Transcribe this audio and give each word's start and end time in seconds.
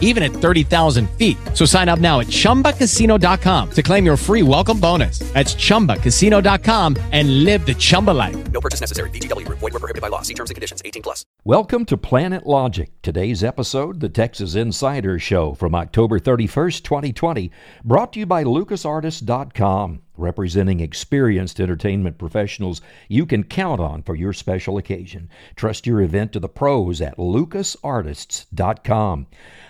even 0.00 0.22
at 0.22 0.30
30,000 0.30 1.10
feet. 1.18 1.36
So 1.52 1.66
sign 1.66 1.90
up 1.90 1.98
now 1.98 2.20
at 2.20 2.28
chumbacasino.com 2.28 3.70
to 3.72 3.82
claim 3.82 4.06
your 4.06 4.16
free 4.16 4.42
welcome 4.42 4.80
bonus. 4.80 5.18
That's 5.34 5.54
chumbacasino.com 5.54 6.96
and 7.12 7.44
live 7.44 7.66
the 7.66 7.74
Chumba 7.74 8.12
life. 8.12 8.36
No 8.52 8.60
purchase 8.60 8.80
necessary. 8.80 9.10
VGW 9.10 9.44
Group. 9.44 9.58
Void 9.58 9.72
were 9.72 9.80
prohibited 9.80 10.02
by 10.02 10.08
law. 10.08 10.22
See 10.22 10.34
terms 10.34 10.50
and 10.50 10.54
conditions. 10.54 10.80
18 10.84 11.02
plus. 11.02 11.24
Welcome 11.44 11.84
to 11.86 11.96
Planet 11.96 12.46
Logic. 12.46 12.90
Today's 13.02 13.44
episode, 13.44 14.00
the 14.00 14.08
Texas 14.08 14.54
Insider 14.54 15.18
Show 15.18 15.54
from 15.54 15.74
October 15.74 16.18
31st, 16.18 16.82
2020, 16.82 17.50
brought 17.84 18.12
to 18.14 18.20
you 18.20 18.26
by 18.26 18.44
LucasArtist.com, 18.44 20.00
representing 20.16 20.80
experienced 20.80 21.60
entertainment 21.60 22.18
professionals 22.18 22.80
you 23.08 23.26
can 23.26 23.44
count 23.44 23.80
on 23.80 24.02
for 24.02 24.14
your 24.14 24.32
special 24.32 24.78
occasion. 24.78 25.28
Trust 25.56 25.86
your 25.86 26.00
event 26.00 26.32
to 26.32 26.40
the 26.40 26.48
pros 26.48 27.00
at 27.00 27.16
LucasArtists.com. 27.16 29.26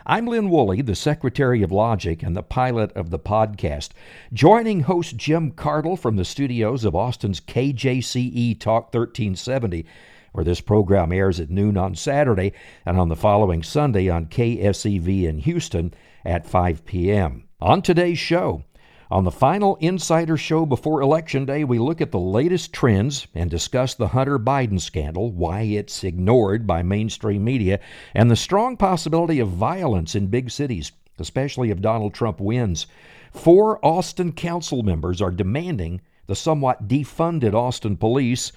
I'm 0.06 0.26
Lynn 0.26 0.50
Woolley, 0.50 0.82
the 0.82 0.94
Secretary 0.94 1.62
of 1.62 1.72
Logic 1.72 2.22
and 2.22 2.36
the 2.36 2.42
pilot 2.42 2.92
of 2.92 3.10
the 3.10 3.18
podcast, 3.18 3.90
joining 4.32 4.80
host 4.80 5.16
Jim 5.16 5.52
Cardle 5.52 5.98
from 5.98 6.16
the 6.16 6.24
studios 6.24 6.84
of 6.84 6.94
Austin's 6.94 7.40
KJCE 7.40 8.60
Talk 8.60 8.92
1370 8.92 9.86
where 10.34 10.44
this 10.44 10.60
program 10.60 11.12
airs 11.12 11.38
at 11.38 11.48
noon 11.48 11.76
on 11.76 11.94
Saturday 11.94 12.52
and 12.84 12.98
on 12.98 13.08
the 13.08 13.14
following 13.14 13.62
Sunday 13.62 14.08
on 14.08 14.26
KSEV 14.26 15.22
in 15.22 15.38
Houston 15.38 15.94
at 16.24 16.44
5 16.44 16.84
p.m. 16.84 17.44
On 17.60 17.80
today's 17.80 18.18
show, 18.18 18.64
on 19.10 19.24
the 19.24 19.30
final 19.30 19.76
Insider 19.76 20.36
Show 20.36 20.66
before 20.66 21.00
Election 21.00 21.44
Day, 21.44 21.64
we 21.64 21.78
look 21.78 22.00
at 22.00 22.10
the 22.10 22.18
latest 22.18 22.72
trends 22.72 23.26
and 23.34 23.50
discuss 23.50 23.94
the 23.94 24.08
Hunter 24.08 24.38
Biden 24.38 24.80
scandal, 24.80 25.30
why 25.30 25.62
it's 25.62 26.04
ignored 26.04 26.66
by 26.66 26.82
mainstream 26.82 27.44
media, 27.44 27.80
and 28.14 28.30
the 28.30 28.36
strong 28.36 28.76
possibility 28.76 29.40
of 29.40 29.48
violence 29.48 30.14
in 30.14 30.28
big 30.28 30.50
cities, 30.50 30.92
especially 31.18 31.70
if 31.70 31.80
Donald 31.80 32.14
Trump 32.14 32.40
wins. 32.40 32.86
Four 33.32 33.84
Austin 33.84 34.32
council 34.32 34.82
members 34.82 35.20
are 35.20 35.30
demanding 35.30 36.00
the 36.26 36.36
somewhat 36.36 36.88
defunded 36.88 37.52
Austin 37.52 37.96
police 37.96 38.52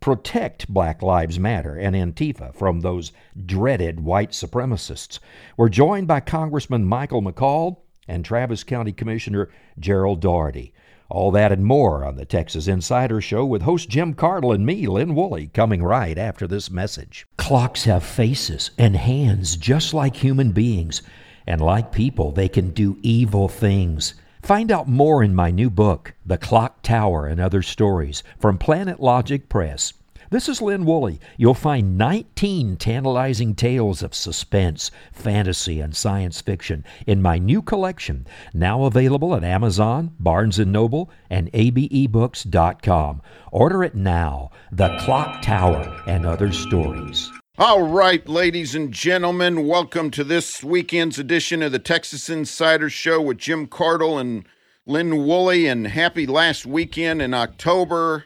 protect 0.00 0.68
Black 0.68 1.00
Lives 1.00 1.38
Matter 1.38 1.76
and 1.76 1.94
Antifa 1.94 2.52
from 2.54 2.80
those 2.80 3.12
dreaded 3.46 4.00
white 4.00 4.32
supremacists. 4.32 5.20
We're 5.56 5.68
joined 5.68 6.08
by 6.08 6.20
Congressman 6.20 6.84
Michael 6.84 7.22
McCaul 7.22 7.78
and 8.08 8.24
Travis 8.24 8.64
County 8.64 8.92
Commissioner 8.92 9.50
Gerald 9.78 10.20
Daugherty. 10.20 10.72
All 11.08 11.30
that 11.32 11.52
and 11.52 11.64
more 11.64 12.04
on 12.04 12.16
the 12.16 12.24
Texas 12.24 12.66
Insider 12.66 13.20
Show 13.20 13.44
with 13.44 13.62
host 13.62 13.90
Jim 13.90 14.14
Cardle 14.14 14.54
and 14.54 14.64
me, 14.64 14.86
Lynn 14.86 15.14
Woolley, 15.14 15.48
coming 15.48 15.82
right 15.82 16.16
after 16.16 16.46
this 16.46 16.70
message. 16.70 17.26
Clocks 17.36 17.84
have 17.84 18.02
faces 18.02 18.70
and 18.78 18.96
hands 18.96 19.56
just 19.56 19.92
like 19.92 20.16
human 20.16 20.52
beings, 20.52 21.02
and 21.46 21.60
like 21.60 21.92
people, 21.92 22.32
they 22.32 22.48
can 22.48 22.70
do 22.70 22.98
evil 23.02 23.46
things. 23.46 24.14
Find 24.42 24.72
out 24.72 24.88
more 24.88 25.22
in 25.22 25.34
my 25.34 25.50
new 25.50 25.70
book, 25.70 26.14
The 26.24 26.38
Clock 26.38 26.82
Tower 26.82 27.26
and 27.26 27.40
Other 27.40 27.62
Stories, 27.62 28.22
from 28.38 28.56
Planet 28.58 28.98
Logic 28.98 29.48
Press. 29.48 29.92
This 30.32 30.48
is 30.48 30.62
Lynn 30.62 30.86
Woolley. 30.86 31.20
You'll 31.36 31.52
find 31.52 31.98
19 31.98 32.78
tantalizing 32.78 33.54
tales 33.54 34.02
of 34.02 34.14
suspense, 34.14 34.90
fantasy, 35.12 35.78
and 35.78 35.94
science 35.94 36.40
fiction 36.40 36.86
in 37.06 37.20
my 37.20 37.36
new 37.36 37.60
collection, 37.60 38.26
now 38.54 38.84
available 38.84 39.34
at 39.34 39.44
Amazon, 39.44 40.14
Barnes 40.18 40.58
& 40.58 40.66
Noble, 40.66 41.10
and 41.28 41.52
abebooks.com. 41.52 43.20
Order 43.50 43.84
it 43.84 43.94
now, 43.94 44.50
The 44.70 44.96
Clock 45.00 45.42
Tower 45.42 46.02
and 46.06 46.24
Other 46.24 46.50
Stories. 46.50 47.30
All 47.58 47.82
right, 47.82 48.26
ladies 48.26 48.74
and 48.74 48.90
gentlemen, 48.90 49.66
welcome 49.68 50.10
to 50.12 50.24
this 50.24 50.64
weekend's 50.64 51.18
edition 51.18 51.62
of 51.62 51.72
the 51.72 51.78
Texas 51.78 52.30
Insider 52.30 52.88
Show 52.88 53.20
with 53.20 53.36
Jim 53.36 53.66
Cardle 53.66 54.18
and 54.18 54.48
Lynn 54.86 55.26
Woolley. 55.26 55.66
And 55.66 55.88
happy 55.88 56.26
last 56.26 56.64
weekend 56.64 57.20
in 57.20 57.34
October, 57.34 58.24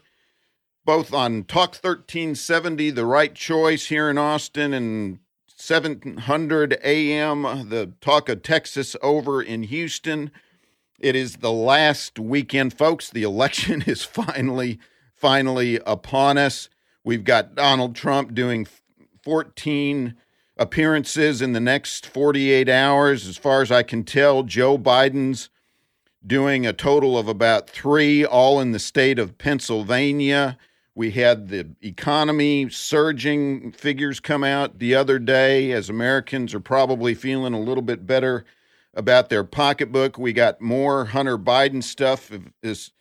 both 0.86 1.12
on 1.12 1.42
Talk 1.42 1.74
1370, 1.74 2.90
The 2.90 3.04
Right 3.04 3.34
Choice 3.34 3.86
here 3.86 4.08
in 4.08 4.16
Austin, 4.16 4.72
and 4.72 5.18
700 5.48 6.78
AM, 6.84 7.42
the 7.68 7.92
Talk 8.00 8.28
of 8.28 8.44
Texas 8.44 8.94
over 9.02 9.42
in 9.42 9.64
Houston. 9.64 10.30
It 11.00 11.16
is 11.16 11.38
the 11.38 11.50
last 11.52 12.20
weekend, 12.20 12.78
folks. 12.78 13.10
The 13.10 13.24
election 13.24 13.82
is 13.86 14.04
finally, 14.04 14.78
finally 15.12 15.80
upon 15.84 16.38
us. 16.38 16.68
We've 17.02 17.24
got 17.24 17.56
Donald 17.56 17.96
Trump 17.96 18.32
doing 18.32 18.68
14 19.24 20.14
appearances 20.56 21.42
in 21.42 21.52
the 21.52 21.60
next 21.60 22.06
48 22.06 22.68
hours. 22.68 23.26
As 23.26 23.36
far 23.36 23.60
as 23.60 23.72
I 23.72 23.82
can 23.82 24.04
tell, 24.04 24.44
Joe 24.44 24.78
Biden's 24.78 25.50
doing 26.24 26.64
a 26.64 26.72
total 26.72 27.18
of 27.18 27.26
about 27.26 27.68
three, 27.68 28.24
all 28.24 28.60
in 28.60 28.70
the 28.70 28.78
state 28.78 29.18
of 29.18 29.36
Pennsylvania. 29.36 30.56
We 30.96 31.10
had 31.10 31.48
the 31.48 31.68
economy 31.82 32.70
surging 32.70 33.70
figures 33.72 34.18
come 34.18 34.42
out 34.42 34.78
the 34.78 34.94
other 34.94 35.18
day 35.18 35.70
as 35.72 35.90
Americans 35.90 36.54
are 36.54 36.60
probably 36.60 37.14
feeling 37.14 37.52
a 37.52 37.60
little 37.60 37.82
bit 37.82 38.06
better 38.06 38.46
about 38.94 39.28
their 39.28 39.44
pocketbook. 39.44 40.16
We 40.16 40.32
got 40.32 40.62
more 40.62 41.04
Hunter 41.04 41.36
Biden 41.36 41.84
stuff 41.84 42.32
is 42.62 42.92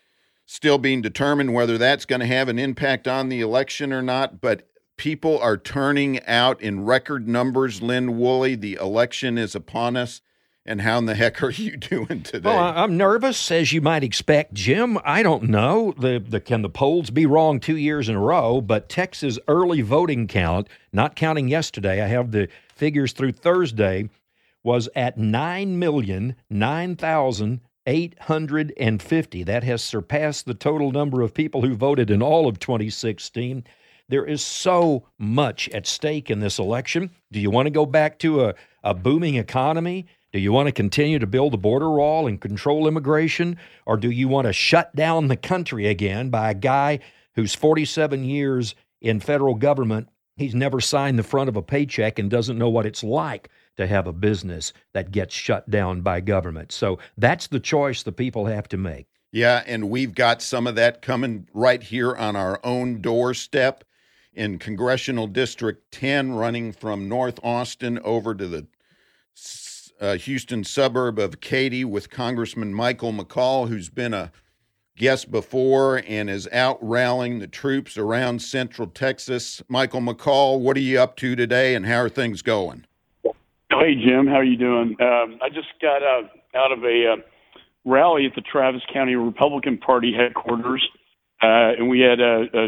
still 0.46 0.78
being 0.78 1.02
determined 1.02 1.54
whether 1.54 1.78
that's 1.78 2.06
going 2.06 2.20
to 2.20 2.28
have 2.28 2.50
an 2.50 2.60
impact 2.60 3.08
on 3.08 3.30
the 3.30 3.40
election 3.40 3.94
or 3.94 4.02
not, 4.02 4.42
but 4.42 4.68
people 4.98 5.40
are 5.40 5.56
turning 5.56 6.22
out 6.26 6.62
in 6.62 6.84
record 6.84 7.30
numbers. 7.30 7.82
Lynn 7.82 8.18
Woolley, 8.20 8.56
the 8.56 8.74
election 8.74 9.38
is 9.38 9.56
upon 9.56 9.96
us. 9.96 10.20
And 10.66 10.82
how 10.82 10.98
in 10.98 11.06
the 11.06 11.16
heck 11.16 11.44
are 11.44 11.52
you 11.52 11.78
doing 11.78 12.24
today? 12.24 12.50
Well, 12.50 12.58
I'm 12.58 12.98
nervous, 12.98 13.52
as 13.52 13.72
you 13.72 13.82
might 13.82 14.04
expect, 14.04 14.54
Jim. 14.54 14.98
I 15.06 15.22
don't 15.22 15.44
know. 15.44 15.94
The, 15.98 16.24
the 16.26 16.40
can 16.40 16.64
the 16.64 16.70
polls 16.70 17.12
be 17.12 17.26
wrong 17.26 17.60
two 17.60 17.78
years 17.78 18.10
in 18.10 18.16
a 18.16 18.20
row? 18.20 18.62
But 18.62 18.90
Texas 18.90 19.38
early 19.48 19.82
voting 19.82 20.28
count, 20.28 20.68
not 20.92 21.16
counting 21.16 21.48
yesterday, 21.48 22.02
I 22.02 22.08
have 22.08 22.32
the 22.32 22.48
figures 22.74 23.14
through 23.14 23.34
Thursday, 23.34 24.10
was 24.64 24.90
at 24.96 25.18
nine 25.18 25.78
million 25.78 26.36
nine 26.50 26.96
thousand 26.96 27.62
850. 27.88 29.44
That 29.44 29.64
has 29.64 29.84
surpassed 29.84 30.46
the 30.46 30.54
total 30.54 30.92
number 30.92 31.22
of 31.22 31.34
people 31.34 31.62
who 31.62 31.76
voted 31.76 32.10
in 32.10 32.22
all 32.22 32.48
of 32.48 32.60
2016. 32.60 33.64
There 34.08 34.26
is 34.26 34.44
so 34.44 35.08
much 35.18 35.70
at 35.70 35.88
stake 35.88 36.30
in 36.30 36.40
this 36.40 36.60
election. 36.60 37.12
Do 37.32 37.40
you 37.40 37.50
want 37.50 37.68
to 37.68 37.72
go 37.72 37.86
back 37.86 38.20
to 38.20 38.46
a, 38.46 38.56
a 38.84 38.94
booming 38.94 39.36
economy? 39.36 40.08
Do 40.36 40.42
you 40.42 40.52
want 40.52 40.68
to 40.68 40.74
continue 40.74 41.18
to 41.18 41.26
build 41.26 41.54
a 41.54 41.58
border 41.58 41.90
wall 41.90 42.28
and 42.28 42.42
control 42.42 42.90
immigration? 42.90 43.58
Or 43.86 43.96
do 43.96 44.12
you 44.12 44.28
want 44.28 44.48
to 44.48 44.52
shut 44.52 44.94
down 44.94 45.30
the 45.30 45.38
country 45.38 45.88
again 45.88 46.30
by 46.30 46.52
a 46.52 46.54
guy 46.54 47.00
who's 47.36 47.56
47 47.56 48.26
years 48.26 48.76
in 49.00 49.22
federal 49.22 49.56
government? 49.56 50.10
He's 50.36 50.54
never 50.54 50.82
signed 50.82 51.18
the 51.18 51.24
front 51.24 51.48
of 51.48 51.56
a 51.56 51.62
paycheck 51.62 52.20
and 52.20 52.30
doesn't 52.30 52.58
know 52.58 52.68
what 52.68 52.86
it's 52.86 53.02
like 53.02 53.48
to 53.78 53.88
have 53.88 54.08
a 54.08 54.12
business 54.12 54.74
that 54.92 55.12
gets 55.12 55.34
shut 55.34 55.70
down 55.70 56.02
by 56.02 56.20
government. 56.20 56.74
So 56.74 57.00
that's 57.18 57.48
the 57.48 57.62
choice 57.62 58.04
the 58.04 58.12
people 58.12 58.48
have 58.48 58.68
to 58.68 58.78
make. 58.78 59.08
Yeah, 59.32 59.64
and 59.66 59.90
we've 59.90 60.14
got 60.14 60.42
some 60.42 60.68
of 60.68 60.76
that 60.76 61.02
coming 61.02 61.48
right 61.54 61.82
here 61.82 62.14
on 62.14 62.36
our 62.36 62.60
own 62.62 63.00
doorstep 63.00 63.86
in 64.34 64.60
Congressional 64.60 65.28
District 65.28 65.90
10, 65.94 66.34
running 66.34 66.74
from 66.74 67.08
North 67.08 67.40
Austin 67.42 68.00
over 68.00 68.36
to 68.36 68.48
the 68.50 68.68
uh, 70.00 70.16
Houston 70.18 70.64
suburb 70.64 71.20
of 71.20 71.40
Katy 71.42 71.86
with 71.86 72.10
Congressman 72.10 72.74
Michael 72.74 73.14
McCaul, 73.14 73.70
who's 73.70 73.90
been 73.90 74.14
a 74.14 74.32
guest 74.98 75.30
before 75.30 76.02
and 76.08 76.30
is 76.30 76.48
out 76.52 76.78
rallying 76.82 77.40
the 77.40 77.48
troops 77.48 77.98
around 77.98 78.42
Central 78.42 78.88
Texas. 78.88 79.62
Michael 79.68 80.02
McCaul, 80.02 80.60
what 80.60 80.78
are 80.78 80.82
you 80.82 81.00
up 81.00 81.16
to 81.18 81.36
today 81.36 81.76
and 81.76 81.86
how 81.86 81.98
are 81.98 82.10
things 82.10 82.42
going? 82.42 82.86
Hey, 83.24 83.96
Jim, 83.96 84.28
how 84.28 84.36
are 84.36 84.44
you 84.44 84.58
doing? 84.58 84.96
Um, 85.02 85.40
I 85.42 85.50
just 85.50 85.68
got 85.82 86.02
out, 86.02 86.30
out 86.56 86.72
of 86.72 86.84
a 86.84 87.14
uh, 87.14 87.22
rally 87.84 88.26
at 88.26 88.36
the 88.36 88.42
Travis 88.42 88.82
County 88.94 89.16
Republican 89.16 89.78
Party 89.78 90.14
headquarters, 90.14 90.88
uh, 91.42 91.76
and 91.78 91.90
we 91.90 92.00
had 92.00 92.20
a, 92.20 92.46
a 92.54 92.68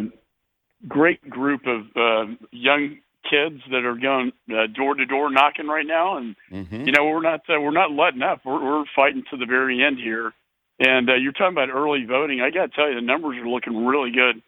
great 0.87 1.27
group 1.29 1.61
of 1.65 1.85
uh, 1.95 2.33
young 2.51 2.97
kids 3.29 3.61
that 3.71 3.85
are 3.85 3.95
going 3.95 4.31
uh, 4.49 4.67
door 4.73 4.95
to 4.95 5.05
door 5.05 5.29
knocking 5.29 5.67
right 5.67 5.85
now, 5.85 6.17
and 6.17 6.35
mm-hmm. 6.51 6.85
you 6.85 6.91
know 6.91 7.05
we're 7.05 7.21
not 7.21 7.41
uh, 7.49 7.59
we're 7.59 7.71
not 7.71 7.91
letting 7.91 8.21
up. 8.21 8.41
We're, 8.45 8.63
we're 8.63 8.85
fighting 8.95 9.23
to 9.31 9.37
the 9.37 9.45
very 9.45 9.83
end 9.83 9.97
here. 9.99 10.33
And 10.79 11.09
uh, 11.09 11.15
you're 11.15 11.31
talking 11.31 11.53
about 11.53 11.69
early 11.69 12.05
voting. 12.05 12.39
I 12.39 12.51
got 12.51 12.67
to 12.67 12.75
tell 12.75 12.87
you, 12.87 12.95
the 12.95 13.01
numbers 13.01 13.37
are 13.37 13.47
looking 13.47 13.85
really 13.85 14.11
good 14.11 14.43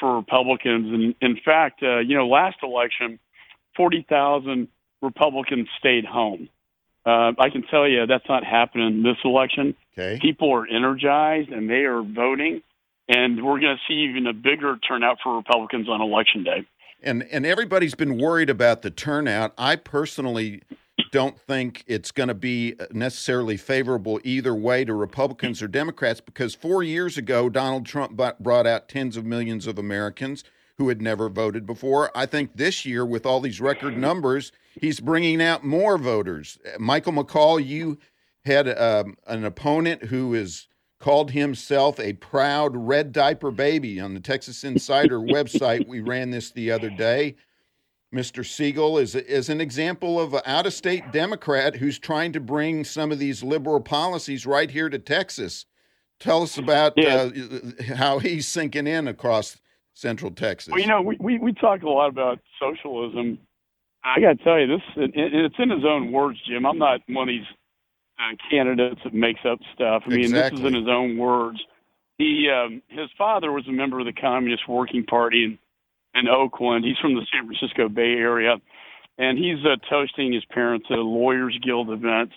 for 0.00 0.16
Republicans. 0.16 0.92
And 0.92 1.14
in 1.20 1.40
fact, 1.44 1.82
uh, 1.82 1.98
you 1.98 2.16
know, 2.16 2.26
last 2.26 2.56
election, 2.62 3.20
40,000 3.76 4.66
Republicans 5.00 5.68
stayed 5.78 6.04
home. 6.04 6.48
Uh, 7.06 7.32
I 7.38 7.50
can 7.50 7.62
tell 7.62 7.88
you 7.88 8.06
that's 8.06 8.28
not 8.28 8.44
happening 8.44 9.02
this 9.02 9.16
election. 9.24 9.76
Okay. 9.96 10.18
People 10.20 10.52
are 10.52 10.66
energized 10.66 11.50
and 11.50 11.70
they 11.70 11.84
are 11.84 12.02
voting, 12.02 12.62
and 13.08 13.36
we're 13.44 13.60
going 13.60 13.76
to 13.76 13.82
see 13.88 14.10
even 14.10 14.26
a 14.26 14.34
bigger 14.34 14.76
turnout 14.76 15.18
for 15.22 15.36
Republicans 15.36 15.88
on 15.88 16.00
election 16.00 16.44
day. 16.44 16.66
And 17.02 17.22
and 17.30 17.46
everybody's 17.46 17.94
been 17.94 18.18
worried 18.18 18.50
about 18.50 18.82
the 18.82 18.90
turnout. 18.90 19.52
I 19.56 19.76
personally 19.76 20.62
don't 21.12 21.38
think 21.38 21.82
it's 21.86 22.12
going 22.12 22.28
to 22.28 22.34
be 22.34 22.74
necessarily 22.92 23.56
favorable 23.56 24.20
either 24.22 24.54
way 24.54 24.84
to 24.84 24.94
Republicans 24.94 25.60
or 25.60 25.66
Democrats 25.66 26.20
because 26.20 26.54
4 26.54 26.82
years 26.82 27.18
ago 27.18 27.48
Donald 27.48 27.84
Trump 27.86 28.12
brought 28.38 28.66
out 28.66 28.88
tens 28.88 29.16
of 29.16 29.24
millions 29.24 29.66
of 29.66 29.78
Americans 29.78 30.44
who 30.76 30.88
had 30.88 31.02
never 31.02 31.28
voted 31.28 31.66
before. 31.66 32.10
I 32.16 32.26
think 32.26 32.56
this 32.56 32.86
year 32.86 33.04
with 33.04 33.26
all 33.26 33.40
these 33.40 33.60
record 33.60 33.98
numbers, 33.98 34.50
he's 34.80 34.98
bringing 34.98 35.42
out 35.42 35.62
more 35.62 35.98
voters. 35.98 36.58
Michael 36.78 37.12
McCaul, 37.12 37.64
you 37.64 37.98
had 38.46 38.66
um, 38.78 39.16
an 39.26 39.44
opponent 39.44 40.04
who 40.04 40.32
is 40.32 40.68
called 41.00 41.32
himself 41.32 41.98
a 41.98 42.12
proud 42.12 42.76
red 42.76 43.10
diaper 43.10 43.50
baby 43.50 43.98
on 43.98 44.14
the 44.14 44.20
Texas 44.20 44.62
Insider 44.62 45.18
website. 45.18 45.88
We 45.88 46.00
ran 46.00 46.30
this 46.30 46.50
the 46.50 46.70
other 46.70 46.90
day. 46.90 47.36
Mr. 48.14 48.44
Siegel 48.44 48.98
is 48.98 49.14
is 49.14 49.48
an 49.48 49.60
example 49.60 50.20
of 50.20 50.34
an 50.34 50.42
out-of-state 50.44 51.12
Democrat 51.12 51.76
who's 51.76 51.98
trying 51.98 52.32
to 52.32 52.40
bring 52.40 52.84
some 52.84 53.12
of 53.12 53.18
these 53.18 53.42
liberal 53.42 53.80
policies 53.80 54.46
right 54.46 54.70
here 54.70 54.88
to 54.88 54.98
Texas. 54.98 55.64
Tell 56.18 56.42
us 56.42 56.58
about 56.58 56.94
yeah. 56.96 57.30
uh, 57.30 57.94
how 57.94 58.18
he's 58.18 58.46
sinking 58.46 58.86
in 58.86 59.08
across 59.08 59.58
Central 59.94 60.32
Texas. 60.32 60.72
Well, 60.72 60.80
you 60.80 60.86
know, 60.86 61.00
we, 61.00 61.16
we, 61.20 61.38
we 61.38 61.52
talk 61.52 61.82
a 61.82 61.88
lot 61.88 62.08
about 62.08 62.40
socialism. 62.58 63.38
I 64.04 64.20
got 64.20 64.38
to 64.38 64.44
tell 64.44 64.58
you, 64.58 64.66
this 64.66 64.82
it, 64.96 65.12
it's 65.14 65.54
in 65.58 65.70
his 65.70 65.84
own 65.84 66.10
words, 66.10 66.38
Jim. 66.46 66.66
I'm 66.66 66.78
not 66.78 67.00
one 67.08 67.28
of 67.28 67.32
these 67.32 67.46
uh, 68.20 68.36
candidates 68.50 69.00
that 69.04 69.14
makes 69.14 69.40
up 69.48 69.58
stuff. 69.74 70.02
I 70.06 70.10
mean, 70.10 70.20
exactly. 70.20 70.60
this 70.60 70.60
is 70.60 70.66
in 70.66 70.74
his 70.74 70.88
own 70.88 71.16
words. 71.16 71.58
He, 72.18 72.50
um, 72.50 72.82
his 72.88 73.08
father 73.16 73.50
was 73.50 73.66
a 73.66 73.72
member 73.72 73.98
of 73.98 74.06
the 74.06 74.12
Communist 74.12 74.68
Working 74.68 75.04
Party 75.04 75.44
in, 75.44 75.58
in 76.14 76.28
Oakland. 76.28 76.84
He's 76.84 76.98
from 76.98 77.14
the 77.14 77.26
San 77.32 77.46
Francisco 77.46 77.88
Bay 77.88 78.12
Area, 78.12 78.56
and 79.16 79.38
he's 79.38 79.64
uh, 79.64 79.76
toasting 79.88 80.32
his 80.32 80.44
parents 80.46 80.86
at 80.90 80.98
a 80.98 81.02
Lawyers 81.02 81.58
Guild 81.62 81.90
event. 81.90 82.32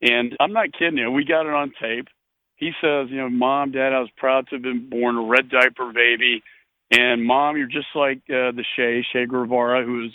And 0.00 0.36
I'm 0.38 0.52
not 0.52 0.72
kidding 0.78 0.98
you. 0.98 1.10
We 1.10 1.24
got 1.24 1.46
it 1.46 1.52
on 1.52 1.72
tape. 1.80 2.08
He 2.56 2.70
says, 2.80 3.08
you 3.10 3.16
know, 3.16 3.28
mom, 3.28 3.72
dad, 3.72 3.92
I 3.92 4.00
was 4.00 4.10
proud 4.16 4.46
to 4.48 4.56
have 4.56 4.62
been 4.62 4.88
born 4.88 5.16
a 5.16 5.22
red 5.22 5.48
diaper 5.48 5.92
baby. 5.92 6.42
And 6.90 7.24
mom, 7.24 7.56
you're 7.56 7.66
just 7.66 7.88
like 7.94 8.18
uh, 8.28 8.52
the 8.52 8.64
Che, 8.76 9.04
Che 9.12 9.26
Guevara, 9.26 9.84
who 9.84 10.02
was 10.02 10.12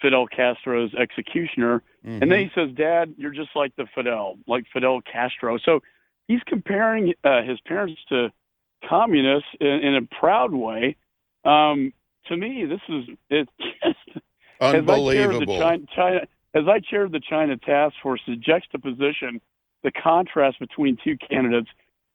Fidel 0.00 0.26
Castro's 0.26 0.94
executioner. 0.94 1.82
Mm-hmm. 2.04 2.22
And 2.22 2.32
then 2.32 2.40
he 2.40 2.50
says, 2.54 2.70
Dad, 2.74 3.14
you're 3.16 3.32
just 3.32 3.50
like 3.54 3.74
the 3.76 3.86
Fidel, 3.94 4.38
like 4.46 4.64
Fidel 4.72 5.00
Castro. 5.02 5.58
So 5.58 5.80
he's 6.28 6.40
comparing 6.46 7.14
uh, 7.24 7.42
his 7.42 7.60
parents 7.60 8.00
to 8.08 8.32
communists 8.88 9.48
in, 9.60 9.66
in 9.66 9.94
a 9.96 10.02
proud 10.02 10.52
way. 10.52 10.96
Um, 11.44 11.92
to 12.26 12.36
me, 12.36 12.64
this 12.64 12.80
is 12.88 13.04
it's 13.28 13.50
just 13.82 14.18
unbelievable. 14.60 15.54
As 15.54 15.60
I, 15.60 15.64
China, 15.64 15.86
China, 15.94 16.20
as 16.54 16.64
I 16.68 16.80
chaired 16.80 17.12
the 17.12 17.20
China 17.20 17.56
task 17.56 17.94
force, 18.02 18.20
the 18.26 18.36
juxtaposition, 18.36 19.40
the 19.82 19.90
contrast 19.92 20.58
between 20.58 20.98
two 21.02 21.16
candidates 21.16 21.68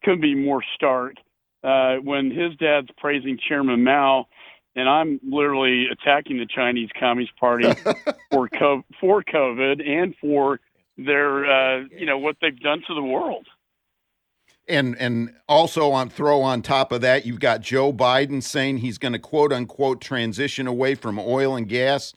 couldn't 0.03 0.21
be 0.21 0.35
more 0.35 0.63
stark. 0.75 1.15
Uh, 1.63 1.95
when 1.95 2.29
his 2.29 2.55
dad's 2.57 2.89
praising 2.95 3.39
Chairman 3.49 3.83
Mao 3.83 4.27
and 4.75 4.89
I'm 4.89 5.19
literally 5.23 5.87
attacking 5.91 6.37
the 6.37 6.45
Chinese 6.45 6.89
Communist 6.99 7.35
Party 7.37 7.71
for 8.31 8.49
co- 8.49 8.83
for 8.99 9.23
COVID 9.23 9.87
and 9.87 10.15
for 10.19 10.59
their 10.97 11.45
uh, 11.45 11.83
you 11.97 12.05
know 12.05 12.17
what 12.17 12.37
they've 12.41 12.59
done 12.59 12.83
to 12.87 12.93
the 12.93 13.03
world. 13.03 13.47
And 14.67 14.97
and 14.97 15.33
also 15.47 15.91
on 15.91 16.09
throw 16.09 16.41
on 16.41 16.61
top 16.61 16.91
of 16.91 17.01
that, 17.01 17.25
you've 17.25 17.39
got 17.39 17.61
Joe 17.61 17.93
Biden 17.93 18.41
saying 18.41 18.77
he's 18.77 18.97
going 18.97 19.13
to 19.13 19.19
quote 19.19 19.53
unquote 19.53 20.01
transition 20.01 20.67
away 20.67 20.95
from 20.95 21.19
oil 21.19 21.55
and 21.55 21.67
gas. 21.67 22.13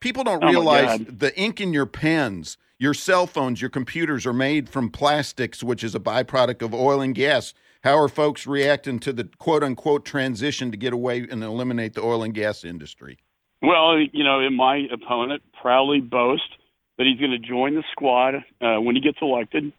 People 0.00 0.24
don't 0.24 0.44
oh 0.44 0.48
realize 0.48 1.00
the 1.08 1.32
ink 1.38 1.60
in 1.60 1.72
your 1.72 1.86
pens, 1.86 2.58
your 2.78 2.94
cell 2.94 3.26
phones, 3.26 3.60
your 3.60 3.70
computers 3.70 4.26
are 4.26 4.32
made 4.34 4.68
from 4.68 4.90
plastics, 4.90 5.62
which 5.62 5.84
is 5.84 5.94
a 5.94 6.00
byproduct 6.00 6.62
of 6.62 6.74
oil 6.74 7.00
and 7.00 7.14
gas. 7.14 7.54
How 7.84 7.98
are 7.98 8.08
folks 8.08 8.46
reacting 8.46 8.98
to 9.00 9.12
the 9.12 9.28
quote 9.36 9.62
unquote 9.62 10.06
transition 10.06 10.70
to 10.70 10.76
get 10.78 10.94
away 10.94 11.28
and 11.30 11.44
eliminate 11.44 11.92
the 11.92 12.00
oil 12.00 12.22
and 12.22 12.32
gas 12.32 12.64
industry? 12.64 13.18
Well, 13.60 13.98
you 13.98 14.24
know, 14.24 14.48
my 14.48 14.86
opponent 14.90 15.42
proudly 15.60 16.00
boasts 16.00 16.48
that 16.96 17.06
he's 17.06 17.20
going 17.20 17.32
to 17.32 17.46
join 17.46 17.74
the 17.74 17.84
squad 17.92 18.36
uh, 18.62 18.80
when 18.80 18.94
he 18.94 19.02
gets 19.02 19.18
elected, 19.20 19.70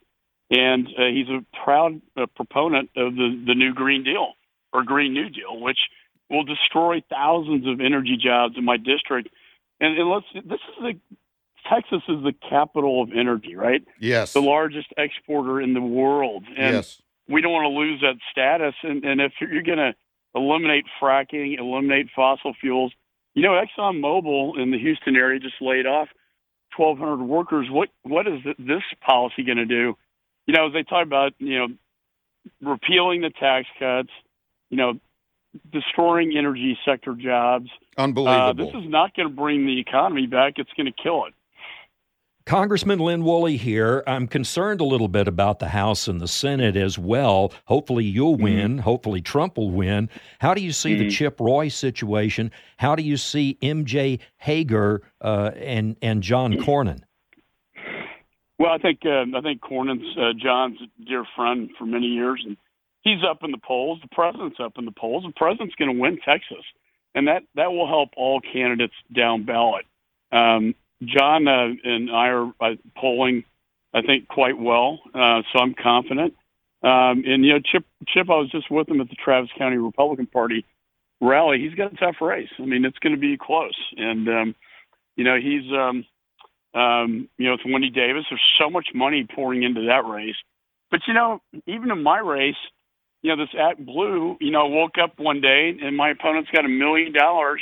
and 0.51 0.87
uh, 0.87 1.05
he's 1.11 1.29
a 1.29 1.43
proud 1.63 1.99
uh, 2.15 2.27
proponent 2.35 2.91
of 2.95 3.15
the, 3.15 3.43
the 3.47 3.55
new 3.55 3.73
Green 3.73 4.03
Deal 4.03 4.33
or 4.71 4.83
Green 4.83 5.13
New 5.15 5.29
Deal, 5.29 5.59
which 5.59 5.79
will 6.29 6.43
destroy 6.43 7.01
thousands 7.09 7.65
of 7.67 7.81
energy 7.81 8.19
jobs 8.23 8.53
in 8.55 8.65
my 8.65 8.77
district. 8.77 9.29
And, 9.81 9.97
and 9.97 10.09
let's 10.11 10.27
this 10.33 10.59
is 10.59 10.75
the 10.79 10.93
Texas 11.67 12.03
is 12.07 12.23
the 12.23 12.35
capital 12.47 13.01
of 13.01 13.09
energy, 13.17 13.55
right? 13.55 13.83
Yes. 13.99 14.33
The 14.33 14.43
largest 14.43 14.93
exporter 14.95 15.59
in 15.59 15.73
the 15.73 15.81
world. 15.81 16.43
And 16.55 16.75
yes 16.75 17.01
we 17.27 17.41
don't 17.41 17.51
want 17.51 17.65
to 17.65 17.77
lose 17.77 18.01
that 18.01 18.15
status. 18.31 18.75
And, 18.83 19.03
and 19.03 19.21
if 19.21 19.33
you're 19.39 19.63
going 19.63 19.77
to 19.77 19.93
eliminate 20.35 20.85
fracking, 21.01 21.57
eliminate 21.57 22.07
fossil 22.15 22.53
fuels, 22.59 22.93
you 23.33 23.41
know, 23.41 23.51
ExxonMobil 23.51 24.61
in 24.61 24.71
the 24.71 24.79
Houston 24.79 25.15
area 25.15 25.39
just 25.39 25.61
laid 25.61 25.85
off 25.85 26.07
1,200 26.77 27.23
workers. 27.23 27.67
What 27.69 27.89
what 28.03 28.27
is 28.27 28.39
this 28.57 28.83
policy 29.05 29.43
going 29.43 29.57
to 29.57 29.65
do? 29.65 29.97
You 30.45 30.53
know, 30.53 30.67
as 30.67 30.73
they 30.73 30.83
talk 30.83 31.05
about, 31.05 31.33
you 31.39 31.59
know, 31.59 31.67
repealing 32.61 33.21
the 33.21 33.31
tax 33.31 33.67
cuts, 33.79 34.09
you 34.69 34.77
know, 34.77 34.93
destroying 35.71 36.37
energy 36.37 36.77
sector 36.85 37.13
jobs. 37.13 37.69
Unbelievable. 37.97 38.49
Uh, 38.49 38.53
this 38.53 38.83
is 38.83 38.89
not 38.89 39.15
going 39.15 39.27
to 39.27 39.33
bring 39.33 39.65
the 39.65 39.79
economy 39.79 40.27
back. 40.27 40.53
It's 40.57 40.71
going 40.77 40.87
to 40.87 41.03
kill 41.03 41.25
it. 41.25 41.33
Congressman 42.45 42.99
Lynn 42.99 43.23
Woolley 43.23 43.57
here. 43.57 44.03
I'm 44.05 44.27
concerned 44.27 44.79
a 44.79 44.83
little 44.83 45.07
bit 45.07 45.27
about 45.27 45.57
the 45.57 45.69
House 45.69 46.07
and 46.07 46.21
the 46.21 46.27
Senate 46.27 46.75
as 46.75 46.99
well. 46.99 47.51
Hopefully 47.65 48.05
you'll 48.05 48.35
mm-hmm. 48.35 48.43
win. 48.43 48.71
Mm-hmm. 48.73 48.79
Hopefully 48.81 49.21
Trump 49.21 49.57
will 49.57 49.71
win. 49.71 50.09
How 50.39 50.53
do 50.53 50.61
you 50.61 50.71
see 50.71 50.91
mm-hmm. 50.91 51.05
the 51.05 51.09
Chip 51.09 51.39
Roy 51.39 51.69
situation? 51.69 52.51
How 52.77 52.95
do 52.95 53.01
you 53.01 53.17
see 53.17 53.57
MJ 53.63 54.19
Hegar 54.43 54.99
uh, 55.21 55.51
and 55.55 55.95
and 56.03 56.21
John 56.21 56.53
Cornyn? 56.53 57.01
Well, 58.59 58.71
I 58.71 58.77
think 58.77 58.99
uh, 59.05 59.25
I 59.35 59.41
think 59.41 59.61
Cornyn's 59.61 60.15
uh, 60.15 60.33
John's 60.37 60.77
dear 61.03 61.25
friend 61.35 61.71
for 61.79 61.85
many 61.85 62.05
years, 62.05 62.43
and 62.45 62.57
he's 63.01 63.23
up 63.27 63.39
in 63.41 63.49
the 63.49 63.57
polls. 63.57 63.99
The 64.03 64.15
president's 64.15 64.57
up 64.63 64.73
in 64.77 64.85
the 64.85 64.91
polls. 64.91 65.23
The 65.25 65.33
president's 65.35 65.73
going 65.75 65.95
to 65.95 65.99
win 65.99 66.19
Texas, 66.23 66.63
and 67.15 67.27
that 67.27 67.41
that 67.55 67.71
will 67.71 67.87
help 67.87 68.09
all 68.15 68.39
candidates 68.39 68.93
down 69.11 69.45
ballot. 69.45 69.85
Um, 70.31 70.75
John 71.03 71.47
uh, 71.47 71.69
and 71.83 72.09
I 72.09 72.27
are 72.27 72.51
uh, 72.59 72.75
polling, 72.97 73.43
I 73.93 74.01
think, 74.01 74.27
quite 74.27 74.57
well, 74.57 74.99
uh, 75.13 75.41
so 75.51 75.59
I'm 75.59 75.73
confident. 75.73 76.33
Um, 76.83 77.23
and 77.25 77.43
you 77.43 77.53
know, 77.53 77.59
Chip, 77.59 77.85
Chip, 78.07 78.29
I 78.29 78.35
was 78.35 78.49
just 78.51 78.69
with 78.69 78.87
him 78.87 79.01
at 79.01 79.09
the 79.09 79.15
Travis 79.15 79.49
County 79.57 79.77
Republican 79.77 80.27
Party 80.27 80.65
rally. 81.19 81.59
He's 81.59 81.75
got 81.75 81.93
a 81.93 81.95
tough 81.97 82.21
race. 82.21 82.49
I 82.59 82.65
mean, 82.65 82.85
it's 82.85 82.99
going 82.99 83.15
to 83.15 83.19
be 83.19 83.37
close, 83.37 83.77
and 83.97 84.27
um, 84.29 84.55
you 85.15 85.23
know, 85.23 85.37
he's, 85.37 85.71
um, 85.71 86.05
um, 86.79 87.29
you 87.37 87.47
know, 87.47 87.53
with 87.53 87.71
Wendy 87.71 87.89
Davis. 87.89 88.25
There's 88.29 88.41
so 88.59 88.69
much 88.69 88.87
money 88.93 89.25
pouring 89.33 89.63
into 89.63 89.85
that 89.87 90.05
race, 90.05 90.35
but 90.91 91.01
you 91.07 91.13
know, 91.13 91.41
even 91.65 91.91
in 91.91 92.03
my 92.03 92.19
race, 92.19 92.55
you 93.21 93.35
know, 93.35 93.43
this 93.43 93.55
ActBlue, 93.55 94.37
you 94.39 94.51
know, 94.51 94.67
woke 94.67 94.99
up 95.01 95.17
one 95.17 95.41
day 95.41 95.75
and 95.81 95.97
my 95.97 96.11
opponent's 96.11 96.51
got 96.51 96.63
a 96.63 96.69
million 96.69 97.11
dollars 97.11 97.59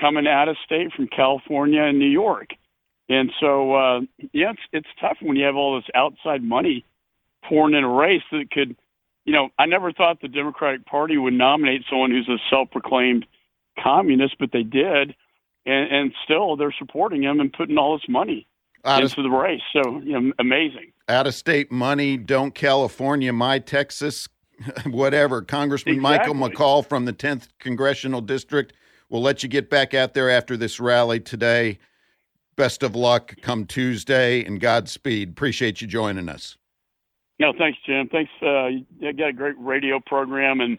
coming 0.00 0.26
out 0.26 0.48
of 0.48 0.56
state 0.64 0.92
from 0.96 1.08
California 1.08 1.82
and 1.82 1.98
New 1.98 2.08
York. 2.08 2.48
And 3.08 3.30
so, 3.38 3.74
uh, 3.74 4.00
yeah, 4.32 4.52
it's 4.52 4.62
it's 4.72 4.88
tough 5.00 5.18
when 5.20 5.36
you 5.36 5.44
have 5.44 5.56
all 5.56 5.76
this 5.76 5.90
outside 5.94 6.42
money 6.42 6.84
pouring 7.46 7.74
in 7.74 7.84
a 7.84 7.88
race 7.88 8.22
that 8.32 8.50
could, 8.50 8.76
you 9.24 9.32
know, 9.32 9.50
I 9.58 9.66
never 9.66 9.92
thought 9.92 10.20
the 10.22 10.28
Democratic 10.28 10.86
Party 10.86 11.18
would 11.18 11.34
nominate 11.34 11.82
someone 11.88 12.10
who's 12.10 12.28
a 12.28 12.38
self-proclaimed 12.48 13.26
communist, 13.78 14.36
but 14.38 14.50
they 14.52 14.62
did, 14.62 15.14
and, 15.66 15.92
and 15.92 16.12
still 16.24 16.56
they're 16.56 16.74
supporting 16.78 17.22
him 17.22 17.40
and 17.40 17.52
putting 17.52 17.76
all 17.76 17.98
this 17.98 18.08
money 18.08 18.46
out 18.84 19.02
into 19.02 19.20
of, 19.20 19.24
the 19.24 19.30
race. 19.30 19.62
So, 19.72 20.00
you 20.00 20.18
know, 20.18 20.32
amazing. 20.38 20.92
Out 21.08 21.26
of 21.26 21.34
state 21.34 21.70
money, 21.70 22.16
don't 22.16 22.54
California, 22.54 23.32
my 23.32 23.58
Texas, 23.58 24.28
whatever. 24.86 25.42
Congressman 25.42 25.96
exactly. 25.96 26.32
Michael 26.32 26.48
McCaul 26.48 26.86
from 26.86 27.04
the 27.04 27.12
10th 27.12 27.48
Congressional 27.58 28.20
District 28.20 28.72
will 29.08 29.22
let 29.22 29.42
you 29.42 29.48
get 29.48 29.68
back 29.68 29.94
out 29.94 30.14
there 30.14 30.30
after 30.30 30.56
this 30.56 30.80
rally 30.80 31.20
today. 31.20 31.78
Best 32.56 32.82
of 32.82 32.94
luck 32.94 33.34
come 33.42 33.66
Tuesday 33.66 34.44
and 34.44 34.60
Godspeed. 34.60 35.30
Appreciate 35.30 35.80
you 35.80 35.86
joining 35.86 36.28
us. 36.28 36.56
No, 37.40 37.52
thanks, 37.58 37.78
Jim. 37.84 38.08
Thanks. 38.10 38.30
Uh, 38.40 38.66
you 39.00 39.12
got 39.12 39.28
a 39.28 39.32
great 39.32 39.56
radio 39.58 40.00
program 40.06 40.60
and 40.60 40.78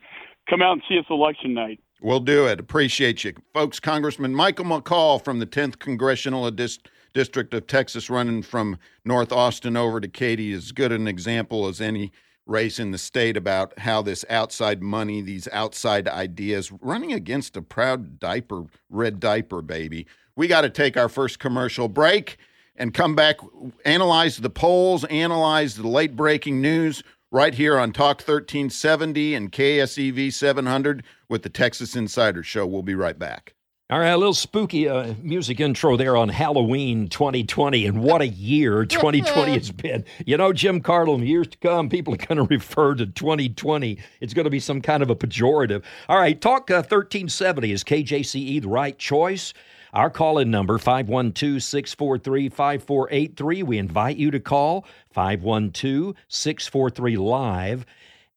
come 0.50 0.62
out 0.62 0.74
and 0.74 0.82
see 0.88 0.98
us 0.98 1.06
election 1.10 1.54
night. 1.54 1.82
We'll 2.02 2.22
do 2.22 2.48
it. 2.48 2.60
Appreciate 2.60 3.24
you. 3.24 3.34
Folks, 3.54 3.80
Congressman 3.80 4.34
Michael 4.34 4.66
McCaul 4.66 5.24
from 5.24 5.40
the 5.40 5.46
10th 5.46 5.80
Congressional 5.80 6.50
Dis- 6.52 6.80
District 7.14 7.54
of 7.54 7.68
Texas, 7.68 8.10
running 8.10 8.42
from 8.42 8.78
North 9.04 9.32
Austin 9.32 9.76
over 9.76 10.00
to 10.00 10.08
Katy, 10.08 10.52
is 10.52 10.66
as 10.66 10.72
good 10.72 10.92
an 10.92 11.08
example 11.08 11.68
as 11.68 11.82
any 11.82 12.12
race 12.46 12.78
in 12.78 12.92
the 12.92 12.98
state 12.98 13.36
about 13.36 13.78
how 13.80 14.02
this 14.02 14.24
outside 14.30 14.82
money, 14.84 15.22
these 15.22 15.48
outside 15.52 16.08
ideas, 16.08 16.72
running 16.72 17.12
against 17.12 17.58
a 17.58 17.62
proud 17.62 18.20
diaper, 18.20 18.66
red 18.90 19.20
diaper 19.20 19.62
baby. 19.62 20.06
We 20.38 20.48
got 20.48 20.62
to 20.62 20.70
take 20.70 20.98
our 20.98 21.08
first 21.08 21.40
commercial 21.40 21.88
break 21.88 22.38
and 22.76 22.94
come 22.94 23.16
back, 23.16 23.38
analyze 23.86 24.38
the 24.38 24.50
polls, 24.50 25.06
analyze 25.06 25.76
the 25.76 25.88
late 25.88 26.16
breaking 26.16 26.60
news 26.60 27.04
right 27.32 27.54
here 27.54 27.78
on 27.80 27.94
Talk 27.94 28.18
1370 28.18 29.34
and 29.34 29.52
KSEV 29.52 30.34
700 30.34 31.04
with 31.30 31.44
the 31.44 31.50
Texas 31.50 31.96
Insider 31.96 32.44
Show. 32.44 32.66
We'll 32.66 32.84
be 32.84 32.96
right 32.96 33.18
back. 33.18 33.54
All 33.92 34.00
right, 34.00 34.10
a 34.10 34.18
little 34.18 34.34
spooky 34.34 34.90
uh, 34.90 35.14
music 35.22 35.60
intro 35.60 35.96
there 35.96 36.18
on 36.18 36.28
Halloween 36.28 37.08
2020, 37.08 37.86
and 37.86 38.02
what 38.02 38.20
a 38.20 38.28
year 38.28 38.84
2020 38.86 39.54
has 39.54 39.72
been. 39.72 40.04
You 40.26 40.38
know, 40.38 40.52
Jim 40.52 40.82
Cardle, 40.82 41.16
in 41.20 41.28
years 41.28 41.48
to 41.50 41.58
come, 41.60 41.88
people 41.88 42.14
are 42.16 42.18
going 42.18 42.38
to 42.48 42.54
refer 42.54 42.96
to 42.96 43.06
2020. 43.06 44.00
It's 44.22 44.34
going 44.34 44.46
to 44.46 44.50
be 44.50 44.60
some 44.60 44.82
kind 44.82 45.04
of 45.04 45.12
a 45.12 45.16
pejorative. 45.16 45.84
All 46.10 46.18
right, 46.18 46.42
Talk 46.42 46.72
uh, 46.72 46.82
1370 46.82 47.72
is 47.72 47.84
KJCE 47.84 48.62
the 48.64 48.68
right 48.68 48.98
choice? 48.98 49.54
Our 49.96 50.10
call 50.10 50.40
in 50.40 50.52
number 50.52 50.78
512 50.78 51.64
643 51.64 52.50
5483. 52.50 53.64
We 53.64 53.78
invite 53.78 54.18
you 54.18 54.30
to 54.30 54.42
call 54.42 54.86
512 55.12 56.14
643 56.28 57.16
live 57.16 57.86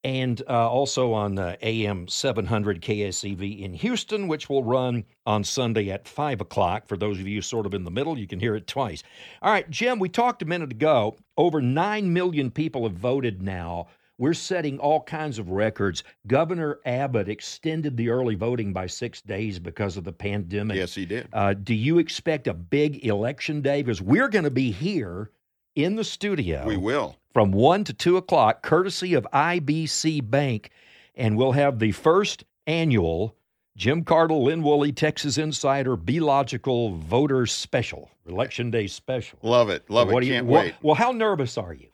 and 0.04 0.40
uh, 0.48 0.70
also 0.70 1.12
on 1.12 1.36
uh, 1.36 1.56
AM 1.60 2.06
700 2.06 2.80
KSEV 2.80 3.60
in 3.60 3.74
Houston, 3.74 4.28
which 4.28 4.48
will 4.48 4.62
run 4.62 5.04
on 5.26 5.42
Sunday 5.42 5.90
at 5.90 6.06
5 6.06 6.42
o'clock. 6.42 6.86
For 6.86 6.96
those 6.96 7.18
of 7.18 7.26
you 7.26 7.42
sort 7.42 7.66
of 7.66 7.74
in 7.74 7.82
the 7.82 7.90
middle, 7.90 8.16
you 8.16 8.28
can 8.28 8.38
hear 8.38 8.54
it 8.54 8.68
twice. 8.68 9.02
All 9.42 9.50
right, 9.50 9.68
Jim, 9.68 9.98
we 9.98 10.08
talked 10.08 10.42
a 10.42 10.46
minute 10.46 10.70
ago. 10.70 11.16
Over 11.36 11.60
9 11.60 12.12
million 12.12 12.52
people 12.52 12.84
have 12.84 12.96
voted 12.96 13.42
now. 13.42 13.88
We're 14.18 14.34
setting 14.34 14.78
all 14.80 15.02
kinds 15.02 15.38
of 15.38 15.50
records. 15.50 16.02
Governor 16.26 16.80
Abbott 16.84 17.28
extended 17.28 17.96
the 17.96 18.10
early 18.10 18.34
voting 18.34 18.72
by 18.72 18.88
six 18.88 19.22
days 19.22 19.60
because 19.60 19.96
of 19.96 20.02
the 20.02 20.12
pandemic. 20.12 20.76
Yes, 20.76 20.94
he 20.94 21.06
did. 21.06 21.28
Uh, 21.32 21.54
do 21.54 21.72
you 21.72 21.98
expect 21.98 22.48
a 22.48 22.54
big 22.54 23.06
election 23.06 23.62
day? 23.62 23.80
Because 23.82 24.02
we're 24.02 24.28
going 24.28 24.44
to 24.44 24.50
be 24.50 24.72
here 24.72 25.30
in 25.76 25.94
the 25.94 26.02
studio. 26.02 26.64
We 26.66 26.76
will. 26.76 27.16
From 27.32 27.52
1 27.52 27.84
to 27.84 27.92
2 27.92 28.16
o'clock, 28.16 28.62
courtesy 28.62 29.14
of 29.14 29.25
IBC 29.32 30.28
Bank. 30.28 30.70
And 31.14 31.37
we'll 31.37 31.52
have 31.52 31.78
the 31.78 31.92
first 31.92 32.42
annual 32.66 33.37
Jim 33.76 34.02
Cardle, 34.02 34.42
Lynn 34.42 34.64
Woolley, 34.64 34.90
Texas 34.90 35.38
Insider, 35.38 35.94
Be 35.96 36.18
Logical 36.18 36.96
Voter 36.96 37.46
Special, 37.46 38.10
Election 38.26 38.72
Day 38.72 38.88
Special. 38.88 39.38
Love 39.42 39.70
it. 39.70 39.88
Love 39.88 40.10
it. 40.10 40.25
you- 40.25 40.32
Can't 40.32 40.46
well, 40.46 40.62
wait. 40.62 40.75
Well, 40.82 40.96
how 40.96 41.12
nervous 41.12 41.56
are 41.56 41.72
you? 41.72 41.87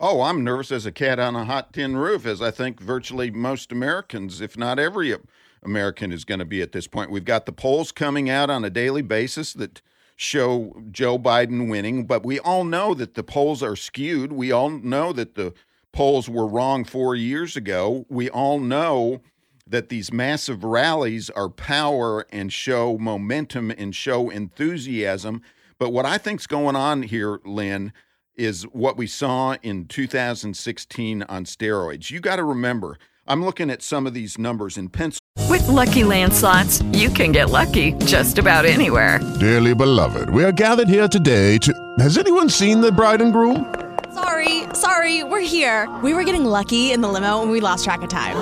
Oh, 0.00 0.22
I'm 0.22 0.44
nervous 0.44 0.70
as 0.70 0.86
a 0.86 0.92
cat 0.92 1.18
on 1.18 1.34
a 1.34 1.44
hot 1.44 1.72
tin 1.72 1.96
roof, 1.96 2.24
as 2.24 2.40
I 2.40 2.52
think 2.52 2.78
virtually 2.78 3.32
most 3.32 3.72
Americans, 3.72 4.40
if 4.40 4.56
not 4.56 4.78
every 4.78 5.16
American, 5.60 6.12
is 6.12 6.24
going 6.24 6.38
to 6.38 6.44
be 6.44 6.62
at 6.62 6.70
this 6.70 6.86
point. 6.86 7.10
We've 7.10 7.24
got 7.24 7.46
the 7.46 7.52
polls 7.52 7.90
coming 7.90 8.30
out 8.30 8.48
on 8.48 8.64
a 8.64 8.70
daily 8.70 9.02
basis 9.02 9.52
that 9.54 9.82
show 10.14 10.84
Joe 10.92 11.18
Biden 11.18 11.68
winning, 11.68 12.06
but 12.06 12.24
we 12.24 12.38
all 12.38 12.62
know 12.62 12.94
that 12.94 13.14
the 13.14 13.24
polls 13.24 13.60
are 13.60 13.74
skewed. 13.74 14.30
We 14.30 14.52
all 14.52 14.70
know 14.70 15.12
that 15.14 15.34
the 15.34 15.52
polls 15.90 16.28
were 16.28 16.46
wrong 16.46 16.84
four 16.84 17.16
years 17.16 17.56
ago. 17.56 18.06
We 18.08 18.30
all 18.30 18.60
know 18.60 19.20
that 19.66 19.88
these 19.88 20.12
massive 20.12 20.62
rallies 20.62 21.28
are 21.30 21.48
power 21.48 22.24
and 22.30 22.52
show 22.52 22.98
momentum 22.98 23.72
and 23.72 23.92
show 23.96 24.30
enthusiasm. 24.30 25.42
But 25.76 25.90
what 25.90 26.06
I 26.06 26.18
think's 26.18 26.46
going 26.46 26.76
on 26.76 27.02
here, 27.02 27.40
Lynn, 27.44 27.92
is 28.38 28.62
what 28.72 28.96
we 28.96 29.06
saw 29.06 29.56
in 29.62 29.86
2016 29.86 31.22
on 31.24 31.44
steroids. 31.44 32.10
You 32.10 32.20
got 32.20 32.36
to 32.36 32.44
remember, 32.44 32.96
I'm 33.26 33.44
looking 33.44 33.68
at 33.70 33.82
some 33.82 34.06
of 34.06 34.14
these 34.14 34.38
numbers 34.38 34.78
in 34.78 34.88
pencil. 34.88 35.20
With 35.50 35.66
Lucky 35.66 36.04
Land 36.04 36.32
slots, 36.32 36.80
you 36.92 37.10
can 37.10 37.32
get 37.32 37.50
lucky 37.50 37.92
just 38.06 38.38
about 38.38 38.64
anywhere. 38.64 39.18
Dearly 39.40 39.74
beloved, 39.74 40.30
we 40.30 40.44
are 40.44 40.52
gathered 40.52 40.88
here 40.88 41.08
today 41.08 41.58
to. 41.58 41.72
Has 41.98 42.16
anyone 42.16 42.48
seen 42.48 42.80
the 42.80 42.92
bride 42.92 43.20
and 43.20 43.32
groom? 43.32 43.74
Sorry, 44.14 44.62
sorry, 44.72 45.24
we're 45.24 45.40
here. 45.40 45.88
We 46.02 46.14
were 46.14 46.24
getting 46.24 46.44
lucky 46.44 46.92
in 46.92 47.00
the 47.00 47.08
limo 47.08 47.42
and 47.42 47.50
we 47.50 47.60
lost 47.60 47.84
track 47.84 48.02
of 48.02 48.08
time. 48.08 48.36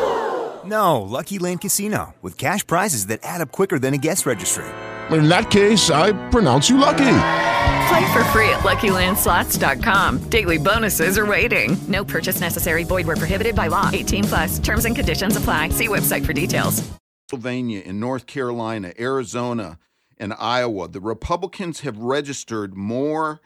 No, 0.69 1.03
Lucky 1.03 1.39
Land 1.39 1.61
Casino, 1.61 2.15
with 2.23 2.37
cash 2.37 2.67
prizes 2.67 3.07
that 3.07 3.21
add 3.23 3.41
up 3.41 3.53
quicker 3.53 3.79
than 3.79 3.95
a 3.95 3.99
guest 3.99 4.27
registry. 4.27 4.65
In 5.11 5.29
that 5.29 5.51
case, 5.51 5.91
I 5.91 6.13
pronounce 6.31 6.69
you 6.69 6.77
lucky. 6.77 7.46
Play 7.89 8.13
for 8.13 8.25
free 8.33 8.49
at 8.49 8.61
LuckyLandSlots.com. 8.61 10.29
Daily 10.29 10.59
bonuses 10.59 11.19
are 11.19 11.27
waiting. 11.27 11.77
No 11.87 12.05
purchase 12.05 12.41
necessary. 12.41 12.83
Void 12.83 13.07
where 13.07 13.17
prohibited 13.17 13.55
by 13.55 13.69
law. 13.69 13.91
18 13.93 14.25
plus. 14.25 14.59
Terms 14.59 14.85
and 14.87 14.97
conditions 14.97 15.37
apply. 15.37 15.69
See 15.69 15.89
website 15.89 16.27
for 16.27 16.33
details. 16.33 16.83
Pennsylvania, 17.29 17.81
in 17.81 17.99
North 17.99 18.27
Carolina, 18.27 18.93
Arizona, 18.99 19.79
and 20.17 20.33
Iowa, 20.39 20.89
the 20.89 21.01
Republicans 21.01 21.81
have 21.81 21.99
registered 21.99 22.77
more 22.77 23.41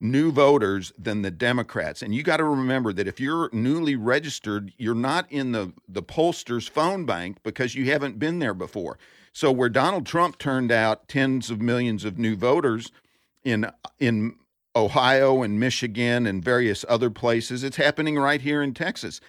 new 0.00 0.30
voters 0.30 0.92
than 0.98 1.22
the 1.22 1.30
Democrats. 1.30 2.02
And 2.02 2.14
you 2.14 2.22
got 2.22 2.38
to 2.38 2.44
remember 2.44 2.92
that 2.92 3.08
if 3.08 3.20
you're 3.20 3.50
newly 3.52 3.96
registered, 3.96 4.72
you're 4.76 4.94
not 4.94 5.30
in 5.30 5.52
the, 5.52 5.72
the 5.88 6.02
pollster's 6.02 6.68
phone 6.68 7.06
bank 7.06 7.38
because 7.42 7.74
you 7.74 7.90
haven't 7.90 8.18
been 8.18 8.38
there 8.38 8.54
before. 8.54 8.98
So 9.32 9.52
where 9.52 9.68
Donald 9.68 10.06
Trump 10.06 10.38
turned 10.38 10.72
out 10.72 11.08
tens 11.08 11.50
of 11.50 11.60
millions 11.60 12.04
of 12.04 12.18
new 12.18 12.36
voters 12.36 12.90
in 13.46 13.70
in 14.00 14.34
Ohio 14.74 15.42
and 15.42 15.58
Michigan 15.58 16.26
and 16.26 16.44
various 16.44 16.84
other 16.88 17.08
places, 17.08 17.64
it's 17.64 17.76
happening 17.76 18.18
right 18.18 18.42
here 18.42 18.60
in 18.60 18.74
Texas. 18.74 19.20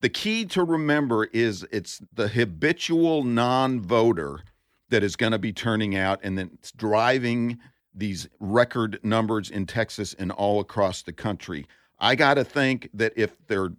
The 0.00 0.10
key 0.10 0.44
to 0.46 0.64
remember 0.64 1.24
is 1.26 1.64
it's 1.70 2.02
the 2.12 2.28
habitual 2.28 3.22
non-voter 3.22 4.40
that 4.90 5.02
is 5.02 5.16
going 5.16 5.32
to 5.32 5.38
be 5.38 5.52
turning 5.52 5.94
out 5.94 6.20
and 6.22 6.36
that's 6.36 6.72
driving 6.72 7.58
these 7.94 8.28
record 8.40 8.98
numbers 9.02 9.50
in 9.50 9.66
Texas 9.66 10.14
and 10.14 10.32
all 10.32 10.60
across 10.60 11.02
the 11.02 11.12
country. 11.12 11.66
I 11.98 12.14
got 12.16 12.34
to 12.34 12.44
think 12.44 12.90
that 12.94 13.12
if 13.16 13.36
they're 13.46 13.72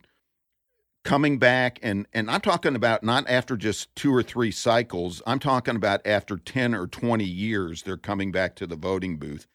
coming 1.04 1.40
back 1.40 1.80
and 1.82 2.08
and 2.14 2.30
I'm 2.30 2.42
talking 2.42 2.76
about 2.76 3.04
not 3.04 3.28
after 3.30 3.58
just 3.58 3.94
two 3.96 4.14
or 4.14 4.24
three 4.24 4.52
cycles, 4.52 5.22
I'm 5.28 5.40
talking 5.40 5.76
about 5.76 6.06
after 6.06 6.38
10 6.38 6.76
or 6.76 6.88
20 6.88 7.24
years 7.24 7.84
they're 7.84 7.98
coming 7.98 8.32
back 8.32 8.56
to 8.58 8.68
the 8.68 8.76
voting 8.76 9.18
booth. 9.18 9.48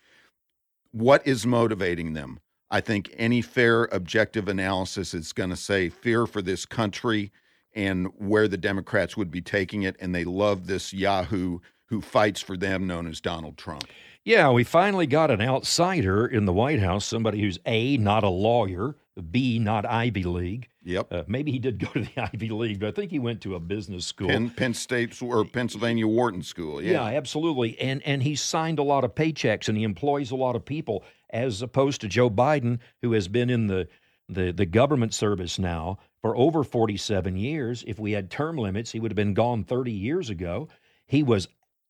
What 0.97 1.27
is 1.27 1.45
motivating 1.45 2.15
them? 2.15 2.41
I 2.71 2.81
think 2.81 3.15
any 3.19 3.43
fair 3.43 3.85
objective 3.93 4.49
analysis 4.49 5.13
is 5.13 5.35
going 5.35 5.51
to 5.51 5.57
say 5.57 5.91
fear 5.91 6.27
for 6.27 6.41
this 6.41 6.65
country 6.65 7.33
and 7.75 8.07
where 8.17 8.49
the 8.49 8.57
Democrats 8.57 9.15
would 9.15 9.31
be 9.31 9.43
taking 9.43 9.83
it 9.83 9.97
and 10.01 10.15
they 10.15 10.25
love 10.25 10.67
this 10.67 10.95
yahoo 10.95 11.59
who 11.91 12.01
fights 12.01 12.41
for 12.41 12.57
them 12.57 12.87
known 12.87 13.07
as 13.07 13.21
Donald 13.21 13.59
Trump. 13.59 13.85
Yeah, 14.25 14.51
we 14.51 14.65
finally 14.65 15.07
got 15.07 15.31
an 15.31 15.43
outsider 15.43 16.27
in 16.27 16.47
the 16.47 16.55
White 16.55 16.81
House, 16.81 17.05
somebody 17.05 17.43
who's 17.43 17.59
A, 17.67 17.99
not 17.99 18.25
a 18.25 18.31
lawyer, 18.31 18.97
B, 19.31 19.59
not 19.59 19.85
Ivy 19.85 20.23
League. 20.25 20.71
Yep. 20.87 21.13
Uh, 21.13 21.23
maybe 21.27 21.51
he 21.51 21.59
did 21.59 21.79
go 21.81 21.89
to 21.89 22.01
the 22.01 22.23
Ivy 22.33 22.49
League, 22.49 22.79
but 22.79 22.89
I 22.89 22.93
think 22.93 23.11
he 23.11 23.19
went 23.19 23.41
to 23.43 23.57
a 23.57 23.61
business 23.61 24.07
school. 24.07 24.29
Penn, 24.29 24.51
Penn 24.51 24.73
State 24.73 25.21
or 25.21 25.45
Pennsylvania 25.45 26.07
Wharton 26.07 26.43
School. 26.43 26.81
Yeah. 26.81 26.93
Yeah, 26.93 27.17
absolutely. 27.17 27.79
And 27.81 28.03
and 28.05 28.23
he 28.23 28.37
signed 28.37 28.79
a 28.79 28.85
lot 28.85 29.05
of 29.05 29.15
paychecks 29.15 29.69
and 29.69 29.77
he 29.77 29.83
employs 29.85 30.31
a 30.31 30.37
lot 30.37 30.55
of 30.55 30.65
people 30.65 31.05
as 31.31 31.61
opposed 31.61 32.01
to 32.03 32.09
Joe 32.09 32.31
Biden 32.31 32.79
who 33.03 33.13
has 33.13 33.27
been 33.27 33.51
in 33.51 33.67
the 33.67 33.89
the 34.29 34.53
the 34.53 34.65
government 34.65 35.13
service 35.13 35.59
now 35.59 35.99
for 36.23 36.37
over 36.37 36.63
47 36.63 37.37
years. 37.37 37.85
If 37.87 37.99
we 37.99 38.13
had 38.13 38.31
term 38.31 38.57
limits, 38.57 38.93
he 38.93 39.01
would 39.01 39.11
have 39.11 39.17
been 39.17 39.35
gone 39.35 39.65
30 39.65 39.91
years 39.91 40.31
ago. 40.31 40.69
He 41.07 41.25
was 41.25 41.49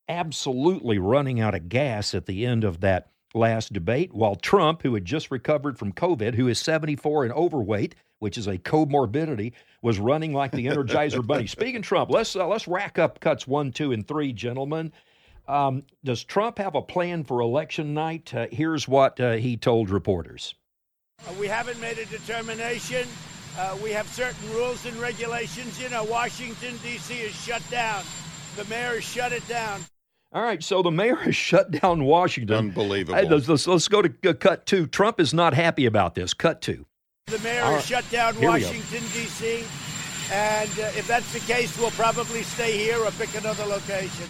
absolutely 0.09 0.99
running 0.99 1.41
out 1.41 1.55
of 1.55 1.69
gas 1.69 2.15
at 2.15 2.27
the 2.27 2.47
end 2.47 2.65
of 2.65 2.81
that 2.81 3.11
last 3.35 3.73
debate 3.73 4.15
while 4.15 4.37
Trump 4.37 4.83
who 4.83 4.95
had 4.95 5.05
just 5.05 5.31
recovered 5.31 5.79
from 5.79 5.93
COVID, 5.93 6.35
who 6.35 6.49
is 6.49 6.59
74 6.59 7.25
and 7.25 7.33
overweight, 7.35 7.95
which 8.19 8.39
is 8.39 8.47
a 8.47 8.59
comorbidity, 8.59 9.53
was 9.83 9.99
running 9.99 10.33
like 10.33 10.53
the 10.53 10.67
Energizer 10.67 11.27
Bunny. 11.27 11.47
Speaking 11.47 11.77
of 11.77 11.83
Trump, 11.83 12.11
let's 12.11 12.35
uh, 12.37 12.47
let's 12.47 12.67
rack 12.67 12.99
up 12.99 13.21
cuts 13.21 13.47
one, 13.47 13.73
two, 13.73 13.93
and 13.93 14.07
three, 14.07 14.33
gentlemen. 14.33 14.93
Um, 15.49 15.85
does 16.05 16.25
Trump 16.25 16.59
have 16.59 16.75
a 16.75 16.83
plan 16.83 17.25
for 17.25 17.41
election 17.41 17.95
night? 17.95 18.35
Uh, 18.35 18.47
here's 18.51 18.89
what 18.89 19.21
uh, 19.21 19.35
he 19.35 19.57
told 19.57 19.91
reporters. 19.91 20.55
Uh, 21.27 21.33
we 21.39 21.47
haven't 21.47 21.81
made 21.81 21.99
a 21.99 22.07
determination. 22.07 23.07
Uh, 23.59 23.77
we 23.83 23.91
have 23.91 24.07
certain 24.09 24.51
rules 24.53 24.85
and 24.87 24.97
regulations. 24.97 25.81
You 25.81 25.89
know, 25.89 26.05
Washington, 26.05 26.77
D.C. 26.83 27.15
is 27.15 27.35
shut 27.35 27.63
down. 27.71 28.05
The 28.57 28.65
mayor 28.67 28.95
has 28.95 29.05
shut 29.05 29.33
it 29.33 29.47
down. 29.49 29.81
All 30.33 30.43
right, 30.43 30.63
so 30.63 30.83
the 30.83 30.91
mayor 30.91 31.17
has 31.17 31.37
shut 31.37 31.71
down 31.71 32.05
Washington. 32.05 32.57
Unbelievable. 32.57 33.19
Hey, 33.19 33.29
let's, 33.29 33.49
let's, 33.49 33.67
let's 33.67 33.89
go 33.89 34.03
to 34.03 34.13
uh, 34.29 34.35
cut 34.35 34.67
two. 34.67 34.87
Trump 34.87 35.21
is 35.21 35.33
not 35.33 35.55
happy 35.55 35.87
about 35.87 36.15
this. 36.15 36.35
Cut 36.35 36.61
two. 36.61 36.85
The 37.27 37.41
mayor 37.41 37.65
All 37.65 37.75
has 37.75 37.85
shut 37.85 38.09
down 38.09 38.37
Here. 38.37 38.49
Washington, 38.49 39.03
D.C. 39.13 39.65
And 40.31 40.71
uh, 40.79 40.93
if 40.95 41.09
that's 41.09 41.33
the 41.33 41.41
case, 41.41 41.77
we'll 41.77 41.91
probably 41.91 42.45
stay 42.45 42.79
here 42.79 43.01
or 43.01 43.11
pick 43.11 43.35
another 43.35 43.65
location. 43.65 44.27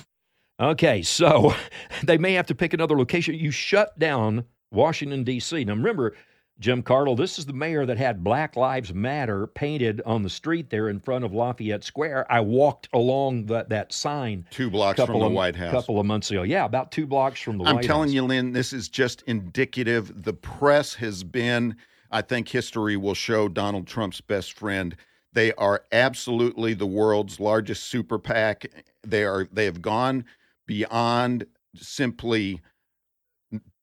Okay, 0.59 1.03
so 1.03 1.55
they 2.05 2.17
may 2.17 2.33
have 2.33 2.47
to 2.47 2.55
pick 2.55 2.73
another 2.73 2.97
location. 2.97 3.35
You 3.35 3.51
shut 3.51 3.99
down 3.99 4.47
Washington, 4.73 5.25
D.C. 5.25 5.63
Now, 5.65 5.75
remember, 5.75 6.17
Jim 6.59 6.83
Cardle, 6.83 7.19
this 7.19 7.39
is 7.39 7.45
the 7.45 7.53
mayor 7.53 7.85
that 7.85 7.99
had 7.99 8.25
Black 8.25 8.57
Lives 8.57 8.95
Matter 8.95 9.47
painted 9.49 10.01
on 10.07 10.23
the 10.23 10.31
street 10.31 10.71
there 10.71 10.89
in 10.89 10.99
front 10.99 11.23
of 11.23 11.35
Lafayette 11.35 11.85
Square. 11.85 12.25
I 12.33 12.41
walked 12.41 12.89
along 12.95 13.45
that, 13.47 13.69
that 13.69 13.93
sign 13.93 14.47
Two 14.51 14.71
blocks 14.71 14.97
couple 14.97 15.17
from 15.17 15.21
the 15.21 15.27
of, 15.27 15.33
White 15.33 15.55
House. 15.55 15.69
A 15.69 15.77
couple 15.77 16.01
of 16.01 16.07
months 16.07 16.31
ago. 16.31 16.45
Yeah, 16.45 16.65
about 16.65 16.93
two 16.93 17.07
blocks 17.07 17.43
from 17.43 17.59
the 17.59 17.65
I'm 17.65 17.77
White 17.77 17.85
telling 17.85 18.09
you, 18.09 18.23
Lynn, 18.23 18.53
this 18.53 18.73
is 18.73 18.89
just 18.89 19.21
indicative. 19.27 20.23
The 20.25 20.33
press 20.33 20.95
has 20.95 21.23
been, 21.23 21.77
I 22.11 22.23
think 22.23 22.49
history 22.49 22.97
will 22.97 23.15
show 23.15 23.49
Donald 23.49 23.87
Trump's 23.87 24.21
best 24.21 24.53
friend. 24.53 24.97
They 25.33 25.53
are 25.55 25.83
absolutely 25.93 26.75
the 26.75 26.87
world's 26.87 27.41
largest 27.41 27.85
super 27.85 28.19
PAC. 28.19 28.67
They 29.07 29.25
are 29.25 29.47
they 29.53 29.67
have 29.67 29.83
gone 29.83 30.25
beyond 30.67 31.47
simply 31.75 32.61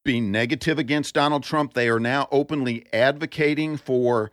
being 0.03 0.32
negative 0.32 0.80
against 0.80 1.13
Donald 1.13 1.44
Trump. 1.44 1.74
They 1.74 1.89
are 1.89 2.00
now 2.00 2.27
openly 2.32 2.86
advocating 2.92 3.77
for 3.77 4.32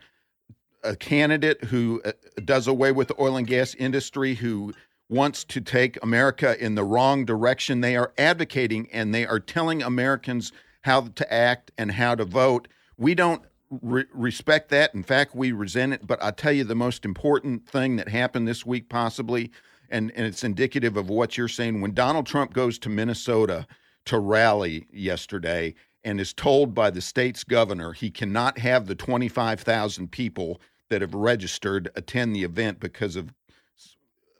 a 0.83 0.95
candidate 0.95 1.65
who 1.65 2.01
uh, 2.03 2.11
does 2.43 2.67
away 2.67 2.91
with 2.91 3.07
the 3.07 3.21
oil 3.21 3.37
and 3.37 3.47
gas 3.47 3.75
industry, 3.75 4.35
who 4.35 4.73
wants 5.09 5.43
to 5.43 5.61
take 5.61 6.01
America 6.01 6.61
in 6.63 6.75
the 6.75 6.83
wrong 6.83 7.25
direction. 7.25 7.81
They 7.81 7.95
are 7.95 8.13
advocating 8.17 8.89
and 8.91 9.13
they 9.13 9.25
are 9.25 9.39
telling 9.39 9.83
Americans 9.83 10.51
how 10.81 11.01
to 11.01 11.33
act 11.33 11.71
and 11.77 11.91
how 11.91 12.15
to 12.15 12.25
vote. 12.25 12.67
We 12.97 13.13
don't 13.13 13.43
re- 13.81 14.05
respect 14.13 14.69
that. 14.69 14.93
In 14.93 15.03
fact, 15.03 15.35
we 15.35 15.51
resent 15.51 15.93
it. 15.93 16.07
But 16.07 16.21
I'll 16.21 16.31
tell 16.31 16.51
you 16.51 16.63
the 16.63 16.75
most 16.75 17.05
important 17.05 17.67
thing 17.67 17.95
that 17.95 18.09
happened 18.09 18.47
this 18.47 18.65
week, 18.65 18.89
possibly, 18.89 19.51
and, 19.89 20.11
and 20.15 20.25
it's 20.25 20.43
indicative 20.43 20.97
of 20.97 21.09
what 21.09 21.37
you're 21.37 21.47
saying. 21.47 21.81
When 21.81 21.93
Donald 21.93 22.25
Trump 22.25 22.53
goes 22.53 22.77
to 22.79 22.89
Minnesota 22.89 23.67
to 24.05 24.19
rally 24.19 24.87
yesterday 24.91 25.73
and 26.03 26.19
is 26.19 26.33
told 26.33 26.73
by 26.73 26.89
the 26.89 27.01
state's 27.01 27.43
governor 27.43 27.93
he 27.93 28.09
cannot 28.09 28.57
have 28.57 28.87
the 28.87 28.95
25,000 28.95 30.11
people 30.11 30.59
that 30.89 31.01
have 31.01 31.13
registered 31.13 31.89
attend 31.95 32.35
the 32.35 32.43
event 32.43 32.79
because 32.79 33.15
of 33.15 33.33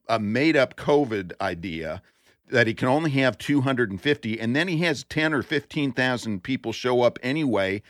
a 0.10 0.20
made 0.20 0.58
up 0.58 0.76
COVID 0.76 1.34
idea 1.40 2.02
that 2.50 2.68
he 2.68 2.74
can 2.74 2.88
only 2.88 3.12
have 3.12 3.38
250 3.38 4.40
and 4.40 4.56
then 4.56 4.68
he 4.68 4.78
has 4.80 5.04
10 5.06 5.34
or 5.34 5.44
15,000 5.44 6.44
people 6.44 6.74
show 6.74 7.02
up 7.04 7.20
anyway 7.22 7.82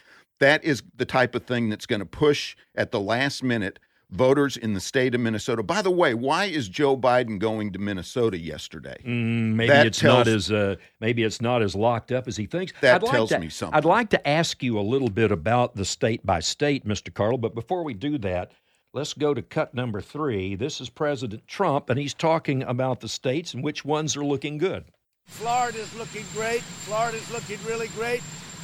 that 0.41 0.63
is 0.65 0.83
the 0.95 1.05
type 1.05 1.33
of 1.33 1.45
thing 1.45 1.69
that's 1.69 1.85
going 1.85 2.01
to 2.01 2.05
push 2.05 2.55
at 2.75 2.91
the 2.91 2.99
last 2.99 3.41
minute 3.43 3.79
voters 4.09 4.57
in 4.57 4.73
the 4.73 4.79
state 4.81 5.15
of 5.15 5.21
Minnesota. 5.21 5.63
By 5.63 5.81
the 5.81 5.89
way, 5.89 6.13
why 6.13 6.45
is 6.45 6.67
Joe 6.67 6.97
Biden 6.97 7.39
going 7.39 7.71
to 7.71 7.79
Minnesota 7.79 8.37
yesterday? 8.37 8.97
Mm, 9.05 9.53
maybe 9.55 9.69
That 9.69 9.85
it's 9.87 9.99
tells- 9.99 10.25
not 10.25 10.27
as 10.27 10.51
uh, 10.51 10.75
maybe 10.99 11.23
it's 11.23 11.39
not 11.39 11.61
as 11.61 11.75
locked 11.75 12.11
up 12.11 12.27
as 12.27 12.35
he 12.35 12.45
thinks. 12.45 12.73
That 12.81 12.95
I'd 12.95 13.03
like 13.03 13.11
tells 13.13 13.29
to- 13.29 13.39
me 13.39 13.47
something. 13.49 13.77
I'd 13.77 13.85
like 13.85 14.09
to 14.09 14.27
ask 14.27 14.61
you 14.61 14.77
a 14.77 14.81
little 14.81 15.09
bit 15.09 15.31
about 15.31 15.75
the 15.77 15.85
state 15.85 16.25
by 16.25 16.41
state, 16.41 16.85
Mr. 16.85 17.13
Carl. 17.13 17.37
But 17.37 17.55
before 17.55 17.83
we 17.83 17.93
do 17.93 18.17
that, 18.17 18.51
let's 18.93 19.13
go 19.13 19.33
to 19.33 19.41
cut 19.41 19.73
number 19.73 20.01
three. 20.01 20.55
This 20.55 20.81
is 20.81 20.89
President 20.89 21.47
Trump, 21.47 21.89
and 21.89 21.97
he's 21.97 22.13
talking 22.13 22.63
about 22.63 22.99
the 22.99 23.07
states 23.07 23.53
and 23.53 23.63
which 23.63 23.85
ones 23.85 24.17
are 24.17 24.25
looking 24.25 24.57
good. 24.57 24.85
Florida's 25.27 25.93
looking 25.95 26.25
great. 26.33 26.61
Florida's 26.61 27.31
looking 27.31 27.59
really 27.65 27.87
great. 27.89 28.21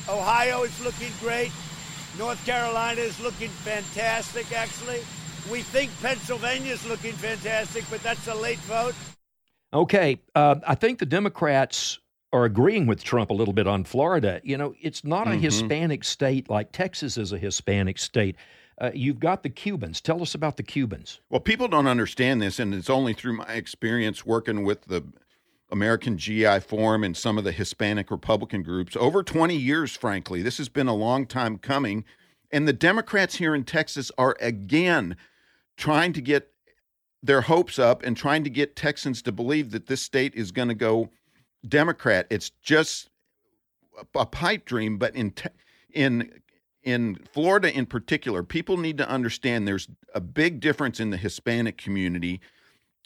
Ohio 0.10 0.64
is 0.64 0.78
looking 0.84 1.12
great. 1.22 1.52
North 2.18 2.44
Carolina 2.46 3.02
is 3.02 3.20
looking 3.20 3.50
fantastic, 3.50 4.52
actually. 4.52 5.02
We 5.52 5.62
think 5.62 5.92
Pennsylvania 6.02 6.74
is 6.74 6.86
looking 6.86 7.14
fantastic, 7.14 7.86
but 7.90 8.02
that's 8.02 8.28
a 8.28 8.36
late 8.36 8.60
vote. 8.60 8.96
Okay, 9.74 10.20
uh, 10.34 10.56
I 10.66 10.76
think 10.76 11.00
the 11.00 11.06
Democrats 11.06 12.00
are 12.34 12.46
agreeing 12.46 12.88
with 12.88 13.04
Trump 13.04 13.30
a 13.30 13.34
little 13.34 13.54
bit 13.54 13.68
on 13.68 13.84
Florida. 13.84 14.42
You 14.44 14.58
know, 14.58 14.74
it's 14.82 15.04
not 15.04 15.28
a 15.28 15.32
Mhm. 15.32 15.42
Hispanic 15.42 16.04
state 16.04 16.50
like 16.50 16.72
Texas 16.72 17.18
is 17.18 17.32
a 17.32 17.38
Hispanic 17.38 17.98
state. 17.98 18.36
Uh, 18.80 18.92
you've 18.94 19.20
got 19.20 19.44
the 19.44 19.50
Cubans. 19.50 20.02
Tell 20.02 20.22
us 20.22 20.36
about 20.36 20.58
the 20.58 20.64
Cubans. 20.64 21.20
Well, 21.30 21.40
people 21.40 21.68
don't 21.68 21.88
understand 21.88 22.42
this, 22.42 22.60
and 22.60 22.74
it's 22.74 22.90
only 22.90 23.14
through 23.14 23.34
my 23.34 23.54
experience 23.54 24.26
working 24.26 24.64
with 24.64 24.86
the 24.86 25.04
American 25.70 26.18
GI 26.18 26.62
Forum 26.62 27.04
and 27.04 27.16
some 27.16 27.38
of 27.38 27.44
the 27.44 27.52
Hispanic 27.52 28.10
Republican 28.10 28.64
groups 28.64 28.96
over 28.96 29.24
20 29.24 29.56
years, 29.56 29.96
frankly. 29.96 30.42
This 30.42 30.58
has 30.58 30.70
been 30.70 30.88
a 30.88 30.96
long 30.96 31.26
time 31.26 31.58
coming. 31.58 32.06
And 32.52 32.68
the 32.68 32.74
Democrats 32.74 33.36
here 33.36 33.54
in 33.54 33.66
Texas 33.66 34.12
are 34.18 34.38
again 34.40 35.18
trying 35.76 36.14
to 36.14 36.22
get 36.22 36.52
their 37.22 37.42
hopes 37.42 37.78
up 37.78 38.04
and 38.04 38.16
trying 38.16 38.44
to 38.44 38.50
get 38.50 38.76
Texans 38.76 39.22
to 39.24 39.32
believe 39.32 39.72
that 39.72 39.88
this 39.88 40.02
state 40.02 40.34
is 40.36 40.52
going 40.52 40.70
to 40.70 40.76
go 40.76 41.10
Democrat. 41.68 42.28
It's 42.30 42.52
just 42.62 43.10
a 44.16 44.26
pipe 44.26 44.66
dream, 44.66 44.98
but 44.98 45.16
in 45.16 45.34
in 45.94 46.42
in 46.84 47.16
Florida 47.34 47.76
in 47.76 47.86
particular, 47.86 48.44
people 48.44 48.78
need 48.78 48.98
to 49.00 49.10
understand 49.10 49.68
there's 49.68 49.90
a 50.16 50.22
big 50.22 50.62
difference 50.62 51.00
in 51.00 51.10
the 51.10 51.18
Hispanic 51.18 51.78
community 51.78 52.40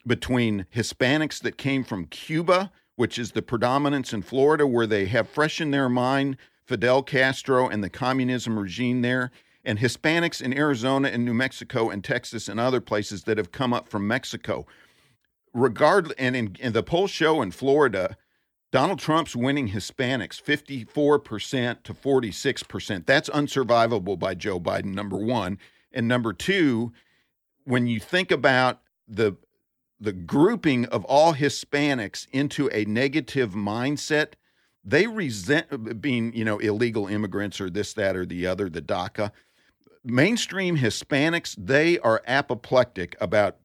between 0.06 0.66
Hispanics 0.74 1.42
that 1.42 1.58
came 1.58 1.84
from 1.84 2.06
Cuba, 2.06 2.72
which 2.96 3.18
is 3.18 3.32
the 3.32 3.42
predominance 3.42 4.14
in 4.14 4.22
Florida, 4.22 4.66
where 4.68 4.88
they 4.88 5.06
have 5.06 5.30
fresh 5.30 5.62
in 5.62 5.72
their 5.72 5.90
mind 5.90 6.38
Fidel 6.66 7.04
Castro 7.04 7.68
and 7.68 7.84
the 7.84 7.90
communism 7.90 8.58
regime 8.58 9.02
there, 9.02 9.32
and 9.66 9.80
Hispanics 9.80 10.42
in 10.42 10.58
Arizona 10.58 11.10
and 11.10 11.26
New 11.26 11.34
Mexico 11.34 11.90
and 11.90 12.04
Texas 12.04 12.48
and 12.48 12.60
other 12.60 12.82
places 12.82 13.24
that 13.24 13.38
have 13.38 13.52
come 13.52 13.74
up 13.74 13.88
from 13.88 14.08
Mexico. 14.08 14.66
Regardless, 15.54 16.16
and 16.18 16.36
in, 16.36 16.56
in 16.60 16.74
the 16.74 16.82
poll 16.82 17.08
show 17.08 17.42
in 17.42 17.52
Florida, 17.52 18.16
Donald 18.72 19.00
Trump's 19.00 19.36
winning 19.36 19.70
Hispanics 19.70 20.42
54% 20.42 21.84
to 21.84 21.94
46%. 21.94 23.06
That's 23.06 23.30
unsurvivable 23.30 24.18
by 24.18 24.34
Joe 24.34 24.60
Biden, 24.60 24.94
number 24.94 25.18
one. 25.18 25.60
And 25.92 26.08
number 26.08 26.32
two, 26.32 26.94
when 27.66 27.86
you 27.86 28.00
think 28.00 28.32
about 28.32 28.82
the 29.08 29.36
the 30.02 30.12
grouping 30.12 30.86
of 30.88 31.06
all 31.06 31.36
Hispanics 31.36 32.28
into 32.32 32.70
a 32.74 32.86
negative 32.86 33.52
mindset, 33.52 34.34
they 34.84 35.06
resent 35.06 35.68
uh, 35.72 35.78
being, 35.78 36.34
you 36.34 36.44
know, 36.44 36.58
illegal 36.58 37.08
immigrants 37.08 37.62
or 37.62 37.70
this, 37.70 37.94
that, 37.94 38.16
or 38.16 38.26
the 38.26 38.48
other, 38.48 38.68
the 38.68 38.82
DACA. 38.82 39.32
Mainstream 40.04 40.80
Hispanics, 40.80 41.56
they 41.56 42.00
are 42.00 42.24
apoplectic 42.26 43.16
about 43.22 43.58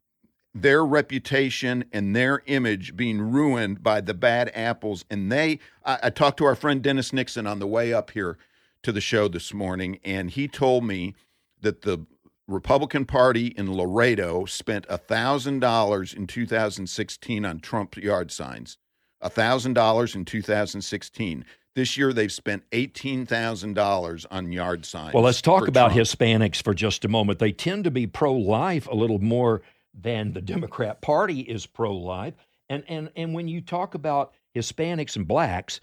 their 0.55 0.85
reputation 0.85 1.87
and 1.90 2.14
their 2.14 2.42
image 2.46 2.96
being 2.96 3.20
ruined 3.20 3.83
by 3.83 4.03
the 4.03 4.14
bad 4.14 4.51
apples. 4.55 5.07
And 5.11 5.33
they, 5.33 5.59
I, 5.85 5.99
I 6.05 6.11
talked 6.11 6.37
to 6.38 6.44
our 6.44 6.55
friend 6.55 6.83
Dennis 6.83 7.14
Nixon 7.14 7.46
on 7.46 7.61
the 7.61 7.66
way 7.66 7.94
up 7.94 8.11
here 8.11 8.37
to 8.83 8.92
the 8.92 9.01
show 9.01 9.27
this 9.27 9.55
morning, 9.55 9.99
and 10.05 10.31
he 10.31 10.49
told 10.49 10.85
me 10.85 11.14
that 11.62 11.83
the 11.83 12.07
Republican 12.49 13.05
Party 13.05 13.49
in 13.49 13.75
Laredo 13.75 14.45
spent 14.45 14.87
$1,000 14.89 16.17
in 16.17 16.27
2016 16.27 17.45
on 17.45 17.61
Trump 17.61 17.97
yard 17.97 18.31
signs. 18.31 18.79
$1,000 19.23 20.15
in 20.15 20.25
2016. 20.25 21.45
This 21.75 21.97
year 21.97 22.13
they've 22.13 22.33
spent 22.33 22.69
$18,000 22.71 24.27
on 24.31 24.53
yard 24.53 24.87
signs. 24.87 25.13
Well, 25.13 25.25
let's 25.25 25.43
talk 25.43 25.69
about 25.69 25.93
Trump. 25.93 26.09
Hispanics 26.09 26.63
for 26.63 26.73
just 26.73 27.05
a 27.05 27.09
moment. 27.09 27.39
They 27.39 27.53
tend 27.53 27.85
to 27.85 27.91
be 27.91 28.07
pro 28.07 28.33
life 28.33 28.87
a 28.87 28.95
little 28.95 29.19
more 29.19 29.63
than 29.93 30.33
the 30.33 30.41
Democrat 30.41 31.01
Party 31.01 31.41
is 31.41 31.67
pro 31.67 31.95
life. 31.95 32.35
And, 32.69 32.85
and, 32.89 33.11
and 33.17 33.35
when 33.35 33.49
you 33.49 33.61
talk 33.61 33.95
about 33.95 34.33
Hispanics 34.55 35.17
and 35.17 35.27
blacks, 35.27 35.81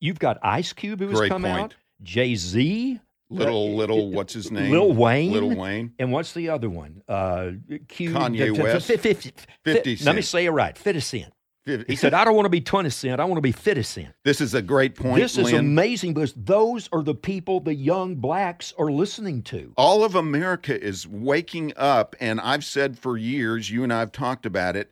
you've 0.00 0.18
got 0.18 0.38
Ice 0.42 0.72
Cube 0.72 1.00
who 1.00 1.08
has 1.08 1.18
Great 1.18 1.30
come 1.30 1.42
point. 1.42 1.58
out, 1.58 1.74
Jay 2.02 2.34
Z. 2.34 3.00
Little, 3.30 3.76
little, 3.76 4.10
what's 4.10 4.32
his 4.34 4.50
name? 4.50 4.72
Lil 4.72 4.92
Wayne. 4.92 5.32
Lil 5.32 5.54
Wayne. 5.56 5.92
And 5.98 6.12
what's 6.12 6.32
the 6.32 6.48
other 6.50 6.68
one? 6.68 7.02
Uh, 7.08 7.52
Q, 7.88 8.10
Kanye 8.10 8.58
West. 8.58 8.90
f- 8.90 9.06
f- 9.06 9.26
f- 9.26 9.46
50 9.64 9.96
Let 10.04 10.16
me 10.16 10.22
say 10.22 10.46
it 10.46 10.50
right. 10.50 10.76
50 10.76 11.00
Cent. 11.00 11.32
He 11.86 11.94
said, 11.94 12.12
I 12.14 12.24
don't 12.24 12.34
want 12.34 12.46
to 12.46 12.50
be 12.50 12.60
20 12.60 12.90
Cent. 12.90 13.20
I 13.20 13.24
want 13.26 13.36
to 13.36 13.42
be 13.42 13.52
50 13.52 13.82
Cent. 13.82 14.08
This 14.24 14.40
is 14.40 14.54
a 14.54 14.62
great 14.62 14.96
point, 14.96 15.20
This 15.20 15.38
is 15.38 15.52
Lynn. 15.52 15.56
amazing 15.60 16.14
because 16.14 16.32
those 16.34 16.88
are 16.92 17.02
the 17.02 17.14
people 17.14 17.60
the 17.60 17.74
young 17.74 18.16
blacks 18.16 18.74
are 18.78 18.90
listening 18.90 19.42
to. 19.44 19.72
all 19.76 20.02
of 20.02 20.16
America 20.16 20.78
is 20.82 21.06
waking 21.06 21.72
up, 21.76 22.16
and 22.18 22.40
I've 22.40 22.64
said 22.64 22.98
for 22.98 23.16
years, 23.16 23.70
you 23.70 23.84
and 23.84 23.92
I 23.92 24.00
have 24.00 24.10
talked 24.10 24.44
about 24.46 24.74
it, 24.74 24.90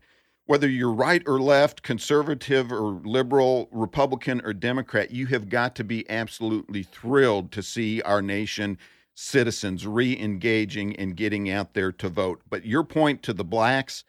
whether 0.48 0.66
you're 0.66 0.90
right 0.90 1.22
or 1.26 1.38
left, 1.38 1.82
conservative 1.82 2.72
or 2.72 3.02
liberal, 3.04 3.68
Republican 3.70 4.40
or 4.46 4.54
Democrat, 4.54 5.10
you 5.10 5.26
have 5.26 5.50
got 5.50 5.74
to 5.74 5.84
be 5.84 6.08
absolutely 6.08 6.82
thrilled 6.82 7.52
to 7.52 7.62
see 7.62 8.00
our 8.00 8.22
nation 8.22 8.78
citizens 9.14 9.86
re-engaging 9.86 10.96
and 10.96 11.16
getting 11.16 11.50
out 11.50 11.74
there 11.74 11.92
to 11.92 12.08
vote. 12.08 12.40
But 12.48 12.64
your 12.64 12.82
point 12.82 13.22
to 13.24 13.34
the 13.34 13.44
blacks, 13.44 14.04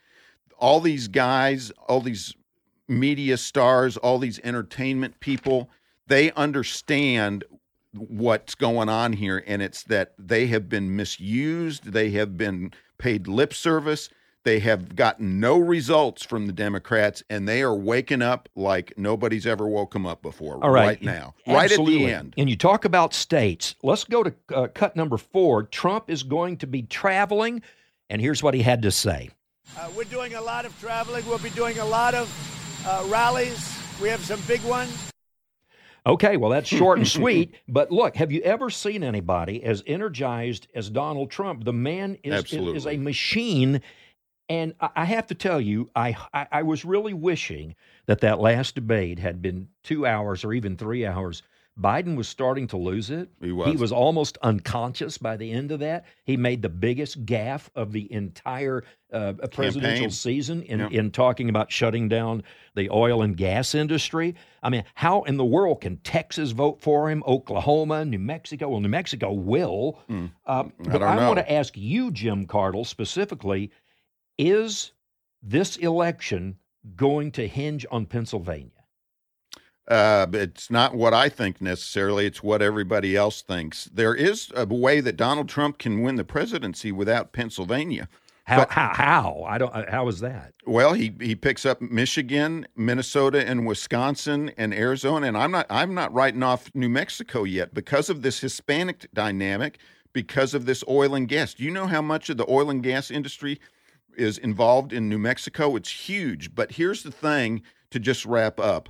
all 0.57 0.79
these 0.79 1.09
guys, 1.09 1.73
all 1.89 1.99
these 1.99 2.33
media 2.87 3.35
stars, 3.35 3.97
all 3.97 4.17
these 4.17 4.39
entertainment 4.41 5.19
people, 5.19 5.69
they 6.07 6.31
understand 6.31 7.43
what's 7.91 8.55
going 8.55 8.87
on 8.87 9.11
here 9.11 9.43
and 9.45 9.61
it's 9.61 9.83
that 9.83 10.13
they 10.17 10.45
have 10.45 10.69
been 10.69 10.95
misused 10.95 11.91
they 11.91 12.11
have 12.11 12.37
been 12.37 12.71
paid 12.99 13.27
lip 13.27 13.51
service 13.51 14.09
They 14.49 14.57
have 14.61 14.95
gotten 14.95 15.39
no 15.39 15.59
results 15.59 16.25
from 16.25 16.47
the 16.47 16.51
Democrats, 16.51 17.21
and 17.29 17.47
they 17.47 17.61
are 17.61 17.75
waking 17.75 18.23
up 18.23 18.49
like 18.55 18.91
nobody's 18.97 19.45
ever 19.45 19.67
woke 19.67 19.93
them 19.93 20.07
up 20.07 20.23
before. 20.23 20.57
All 20.63 20.71
right. 20.71 20.99
now, 21.03 21.35
right 21.45 21.71
at 21.71 21.85
the 21.85 22.11
end. 22.11 22.33
And 22.35 22.49
you 22.49 22.55
talk 22.55 22.83
about 22.83 23.13
states. 23.13 23.75
Let's 23.83 24.05
go 24.05 24.23
to 24.23 24.33
uh, 24.55 24.67
cut 24.73 24.95
number 24.95 25.17
four. 25.17 25.61
Trump 25.61 26.09
is 26.09 26.23
going 26.23 26.57
to 26.57 26.65
be 26.65 26.81
traveling, 26.81 27.61
and 28.09 28.19
here's 28.19 28.41
what 28.41 28.55
he 28.55 28.63
had 28.63 28.81
to 28.81 28.89
say. 28.89 29.29
Uh, 29.77 29.87
we're 29.95 30.03
doing 30.05 30.33
a 30.33 30.41
lot 30.41 30.65
of 30.65 30.75
traveling. 30.79 31.23
We'll 31.27 31.37
be 31.37 31.51
doing 31.51 31.77
a 31.77 31.85
lot 31.85 32.15
of 32.15 32.83
uh, 32.87 33.05
rallies. 33.07 33.77
We 34.01 34.09
have 34.09 34.25
some 34.25 34.41
big 34.47 34.63
ones. 34.63 35.11
Okay, 36.07 36.37
well, 36.37 36.49
that's 36.49 36.67
short 36.67 36.97
and 36.97 37.07
sweet. 37.19 37.53
But 37.67 37.91
look, 37.91 38.15
have 38.15 38.31
you 38.31 38.41
ever 38.41 38.71
seen 38.71 39.03
anybody 39.03 39.63
as 39.63 39.83
energized 39.85 40.65
as 40.73 40.89
Donald 40.89 41.29
Trump? 41.29 41.65
The 41.65 41.73
man 41.73 42.17
is, 42.23 42.51
is, 42.51 42.67
is 42.77 42.87
a 42.87 42.97
machine. 42.97 43.81
And 44.49 44.73
I 44.81 44.89
I 44.95 45.05
have 45.05 45.27
to 45.27 45.35
tell 45.35 45.61
you, 45.61 45.89
I, 45.95 46.15
I 46.33 46.47
I 46.51 46.63
was 46.63 46.83
really 46.83 47.13
wishing 47.13 47.75
that 48.07 48.21
that 48.21 48.39
last 48.39 48.75
debate 48.75 49.19
had 49.19 49.41
been 49.41 49.67
two 49.83 50.05
hours 50.05 50.43
or 50.43 50.53
even 50.53 50.75
three 50.77 51.05
hours. 51.05 51.43
Biden 51.79 52.17
was 52.17 52.27
starting 52.27 52.67
to 52.67 52.75
lose 52.77 53.09
it. 53.09 53.29
He 53.41 53.53
was. 53.53 53.69
He 53.69 53.77
was 53.77 53.93
almost 53.93 54.37
unconscious 54.41 55.17
by 55.17 55.37
the 55.37 55.49
end 55.49 55.71
of 55.71 55.79
that. 55.79 56.03
He 56.25 56.35
made 56.35 56.61
the 56.61 56.67
biggest 56.67 57.25
gaffe 57.25 57.69
of 57.73 57.93
the 57.93 58.11
entire 58.11 58.83
uh, 59.13 59.31
presidential 59.49 59.81
Campaign. 60.01 60.09
season 60.09 60.63
in, 60.63 60.79
Yeah. 60.79 60.89
in 60.91 61.11
talking 61.11 61.47
about 61.47 61.71
shutting 61.71 62.09
down 62.09 62.43
the 62.75 62.89
oil 62.89 63.21
and 63.21 63.37
gas 63.37 63.75
industry. 63.75 64.35
I 64.61 64.69
mean, 64.69 64.83
how 64.93 65.21
in 65.21 65.37
the 65.37 65.45
world 65.45 65.79
can 65.79 65.97
Texas 65.97 66.51
vote 66.51 66.81
for 66.81 67.09
him? 67.09 67.23
Oklahoma, 67.25 68.03
New 68.03 68.19
Mexico? 68.19 68.67
Well, 68.67 68.81
New 68.81 68.89
Mexico 68.89 69.31
will. 69.31 69.99
Hmm. 70.09 70.25
I 70.45 70.63
but 70.79 70.97
don't 70.99 71.03
I, 71.03 71.27
want 71.27 71.39
to 71.39 71.49
ask 71.49 71.77
you, 71.77 72.11
Jim 72.11 72.45
Cardle, 72.45 72.85
specifically: 72.85 73.71
Is 74.39 74.93
this 75.43 75.75
election 75.75 76.57
going 76.95 77.31
to 77.33 77.45
hinge 77.45 77.85
on 77.91 78.05
Pennsylvania? 78.05 78.71
Uh, 79.85 80.27
it's 80.31 80.71
not 80.71 80.95
what 80.95 81.13
I 81.13 81.27
think 81.27 81.59
necessarily. 81.61 82.25
It's 82.25 82.41
what 82.41 82.61
everybody 82.61 83.17
else 83.17 83.41
thinks. 83.41 83.85
There 83.93 84.15
is 84.15 84.49
a 84.55 84.65
way 84.65 85.01
that 85.01 85.17
Donald 85.17 85.49
Trump 85.49 85.77
can 85.77 86.01
win 86.01 86.15
the 86.15 86.23
presidency 86.23 86.91
without 86.93 87.33
Pennsylvania. 87.33 88.07
How? 88.45 88.59
But- 88.59 88.71
how? 88.71 88.93
How? 88.93 89.43
I 89.45 89.57
don't. 89.57 89.75
uh, 89.75 89.91
How 89.91 90.07
is 90.07 90.21
that? 90.21 90.53
Well, 90.65 90.93
he 90.93 91.13
he 91.19 91.35
picks 91.35 91.65
up 91.65 91.81
Michigan, 91.81 92.65
Minnesota, 92.77 93.45
and 93.45 93.67
Wisconsin 93.67 94.51
and 94.57 94.73
Arizona, 94.73 95.27
and 95.27 95.37
I'm 95.37 95.51
not 95.51 95.65
I'm 95.69 95.93
not 95.93 96.13
writing 96.13 96.43
off 96.43 96.71
New 96.73 96.89
Mexico 96.89 97.43
yet 97.43 97.73
because 97.73 98.09
of 98.09 98.21
this 98.21 98.39
Hispanic 98.39 99.07
dynamic, 99.13 99.79
because 100.13 100.53
of 100.53 100.65
this 100.65 100.81
oil 100.87 101.13
and 101.13 101.27
gas. 101.27 101.55
Do 101.55 101.63
you 101.63 101.71
know 101.71 101.87
how 101.87 102.01
much 102.01 102.29
of 102.29 102.37
the 102.37 102.49
oil 102.49 102.69
and 102.69 102.81
gas 102.81 103.11
industry 103.11 103.59
is 104.19 104.37
involved 104.37 104.93
in 104.93 105.09
New 105.09 105.17
Mexico? 105.17 105.75
It's 105.75 106.07
huge. 106.07 106.53
But 106.53 106.73
here's 106.73 107.03
the 107.03 107.11
thing 107.11 107.63
to 107.91 107.99
just 107.99 108.25
wrap 108.25 108.59
up. 108.59 108.89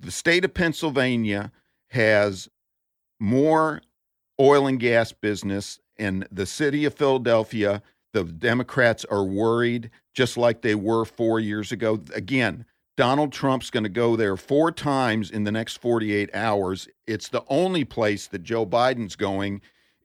The 0.00 0.10
state 0.10 0.44
of 0.44 0.54
Pennsylvania 0.54 1.52
has 1.90 2.48
more 3.20 3.82
oil 4.40 4.66
and 4.66 4.80
gas 4.80 5.12
business 5.12 5.78
in 5.96 6.26
the 6.32 6.46
city 6.46 6.84
of 6.84 6.94
Philadelphia. 6.94 7.82
The 8.12 8.24
Democrats 8.24 9.04
are 9.04 9.24
worried, 9.24 9.90
just 10.12 10.36
like 10.36 10.62
they 10.62 10.74
were 10.74 11.04
four 11.04 11.38
years 11.38 11.70
ago. 11.70 12.00
Again, 12.14 12.64
Donald 12.96 13.32
Trump's 13.32 13.70
going 13.70 13.84
to 13.84 13.88
go 13.88 14.16
there 14.16 14.36
four 14.36 14.70
times 14.70 15.30
in 15.30 15.44
the 15.44 15.52
next 15.52 15.78
48 15.78 16.34
hours. 16.34 16.88
It's 17.06 17.28
the 17.28 17.44
only 17.48 17.84
place 17.84 18.26
that 18.26 18.42
Joe 18.42 18.66
Biden's 18.66 19.16
going 19.16 19.62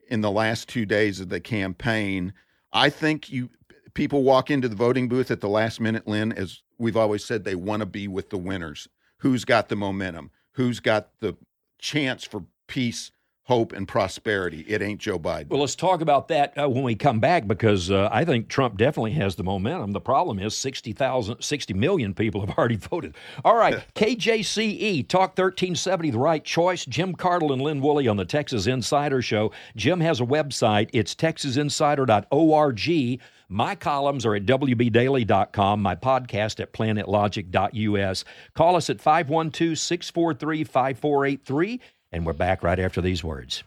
in 0.09 0.21
the 0.21 0.31
last 0.31 0.69
two 0.69 0.85
days 0.85 1.19
of 1.19 1.29
the 1.29 1.41
campaign. 1.41 2.33
I 2.71 2.89
think 2.89 3.29
you 3.31 3.49
people 3.93 4.23
walk 4.23 4.51
into 4.51 4.69
the 4.69 4.75
voting 4.75 5.07
booth 5.07 5.31
at 5.31 5.41
the 5.41 5.49
last 5.49 5.79
minute, 5.79 6.07
Lynn, 6.07 6.31
as 6.31 6.61
we've 6.77 6.97
always 6.97 7.23
said, 7.25 7.43
they 7.43 7.55
want 7.55 7.79
to 7.79 7.85
be 7.85 8.07
with 8.07 8.29
the 8.29 8.37
winners. 8.37 8.87
Who's 9.19 9.45
got 9.45 9.69
the 9.69 9.75
momentum? 9.75 10.31
Who's 10.53 10.79
got 10.79 11.09
the 11.19 11.35
chance 11.79 12.23
for 12.23 12.45
peace, 12.67 13.11
hope, 13.47 13.71
and 13.71 13.87
prosperity? 13.87 14.65
It 14.67 14.81
ain't 14.81 14.99
Joe 14.99 15.17
Biden. 15.17 15.49
Well, 15.49 15.61
let's 15.61 15.75
talk 15.75 16.01
about 16.01 16.27
that 16.27 16.53
uh, 16.57 16.69
when 16.69 16.83
we 16.83 16.95
come 16.95 17.21
back 17.21 17.47
because 17.47 17.89
uh, 17.89 18.09
I 18.11 18.25
think 18.25 18.49
Trump 18.49 18.77
definitely 18.77 19.13
has 19.13 19.35
the 19.35 19.43
momentum. 19.43 19.93
The 19.93 20.01
problem 20.01 20.37
is 20.37 20.55
60,000, 20.55 21.41
60 21.41 21.73
million 21.73 22.13
people 22.13 22.45
have 22.45 22.49
already 22.57 22.75
voted. 22.75 23.15
All 23.45 23.55
right, 23.55 23.83
KJCE, 23.95 25.07
Talk 25.07 25.37
1370, 25.37 26.11
the 26.11 26.19
right 26.19 26.43
choice. 26.43 26.85
Jim 26.85 27.15
Cardle 27.15 27.53
and 27.53 27.61
Lynn 27.61 27.81
Woolley 27.81 28.07
on 28.07 28.17
the 28.17 28.25
Texas 28.25 28.67
Insider 28.67 29.21
Show. 29.21 29.51
Jim 29.75 30.01
has 30.01 30.19
a 30.19 30.25
website. 30.25 30.89
It's 30.91 31.15
texasinsider.org. 31.15 33.21
My 33.49 33.75
columns 33.75 34.25
are 34.25 34.35
at 34.35 34.45
WBDaily.com, 34.45 35.81
my 35.81 35.95
podcast 35.95 36.59
at 36.59 36.73
planetlogic.us. 36.73 38.25
Call 38.53 38.75
us 38.75 38.89
at 38.89 38.99
512 38.99 39.77
643 39.77 40.63
5483, 40.65 41.79
and 42.11 42.25
we're 42.25 42.33
back 42.33 42.63
right 42.63 42.79
after 42.79 43.01
these 43.01 43.23
words. 43.23 43.63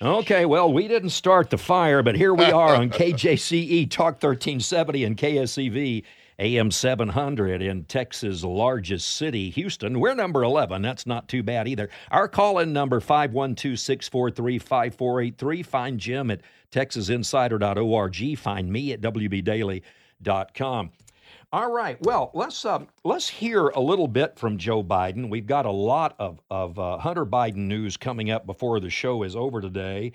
Okay, 0.00 0.44
well, 0.44 0.72
we 0.72 0.88
didn't 0.88 1.10
start 1.10 1.50
the 1.50 1.58
fire, 1.58 2.02
but 2.02 2.16
here 2.16 2.34
we 2.34 2.44
are 2.46 2.74
on 2.74 2.90
KJCE 2.90 3.90
Talk 3.90 4.14
1370 4.14 5.04
and 5.04 5.16
KSEV 5.16 6.04
AM 6.40 6.70
700 6.70 7.62
in 7.62 7.84
Texas' 7.84 8.44
largest 8.44 9.16
city, 9.16 9.50
Houston. 9.50 9.98
We're 9.98 10.14
number 10.14 10.44
11. 10.44 10.82
That's 10.82 11.06
not 11.06 11.28
too 11.28 11.42
bad 11.42 11.66
either. 11.66 11.90
Our 12.12 12.28
call 12.28 12.58
in 12.60 12.72
number 12.72 13.00
512 13.00 13.78
643 13.78 14.58
5483. 14.58 15.62
Find 15.64 15.98
Jim 15.98 16.30
at 16.30 16.42
texasinsider.org. 16.70 18.38
Find 18.38 18.72
me 18.72 18.92
at 18.92 19.00
WBDaily.com. 19.00 20.90
All 21.50 21.70
right. 21.70 21.96
Well, 22.02 22.30
let's 22.34 22.66
uh, 22.66 22.80
let's 23.04 23.26
hear 23.26 23.68
a 23.68 23.80
little 23.80 24.06
bit 24.06 24.38
from 24.38 24.58
Joe 24.58 24.82
Biden. 24.84 25.30
We've 25.30 25.46
got 25.46 25.64
a 25.64 25.70
lot 25.70 26.14
of 26.18 26.42
of 26.50 26.78
uh, 26.78 26.98
Hunter 26.98 27.24
Biden 27.24 27.68
news 27.68 27.96
coming 27.96 28.30
up 28.30 28.44
before 28.44 28.80
the 28.80 28.90
show 28.90 29.22
is 29.22 29.34
over 29.34 29.62
today. 29.62 30.12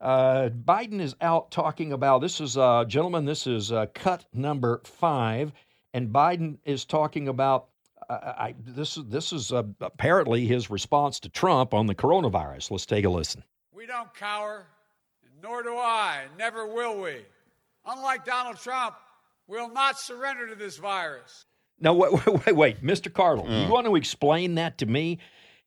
Uh, 0.00 0.48
Biden 0.48 1.00
is 1.00 1.14
out 1.20 1.52
talking 1.52 1.92
about 1.92 2.20
this 2.20 2.40
is 2.40 2.56
uh, 2.58 2.84
gentlemen. 2.86 3.24
This 3.24 3.46
is 3.46 3.70
uh, 3.70 3.86
cut 3.94 4.24
number 4.34 4.80
five, 4.82 5.52
and 5.94 6.08
Biden 6.08 6.58
is 6.64 6.84
talking 6.84 7.28
about. 7.28 7.68
Uh, 8.10 8.32
I, 8.36 8.54
this 8.58 8.96
is 8.96 9.04
this 9.04 9.32
is 9.32 9.52
apparently 9.52 10.46
his 10.46 10.68
response 10.68 11.20
to 11.20 11.28
Trump 11.28 11.74
on 11.74 11.86
the 11.86 11.94
coronavirus. 11.94 12.72
Let's 12.72 12.86
take 12.86 13.04
a 13.04 13.08
listen. 13.08 13.44
We 13.72 13.86
don't 13.86 14.12
cower, 14.14 14.66
nor 15.40 15.62
do 15.62 15.76
I, 15.76 16.24
never 16.36 16.66
will 16.66 17.00
we. 17.00 17.18
Unlike 17.86 18.24
Donald 18.24 18.58
Trump, 18.58 18.96
we'll 19.46 19.72
not 19.72 19.98
surrender 19.98 20.48
to 20.48 20.54
this 20.54 20.76
virus. 20.76 21.46
Now, 21.80 21.94
wait, 21.94 22.12
wait, 22.26 22.46
wait, 22.46 22.56
wait. 22.56 22.82
Mr. 22.82 23.10
Cardle, 23.12 23.48
you 23.48 23.66
uh. 23.66 23.70
want 23.70 23.86
to 23.86 23.96
explain 23.96 24.54
that 24.56 24.78
to 24.78 24.86
me? 24.86 25.18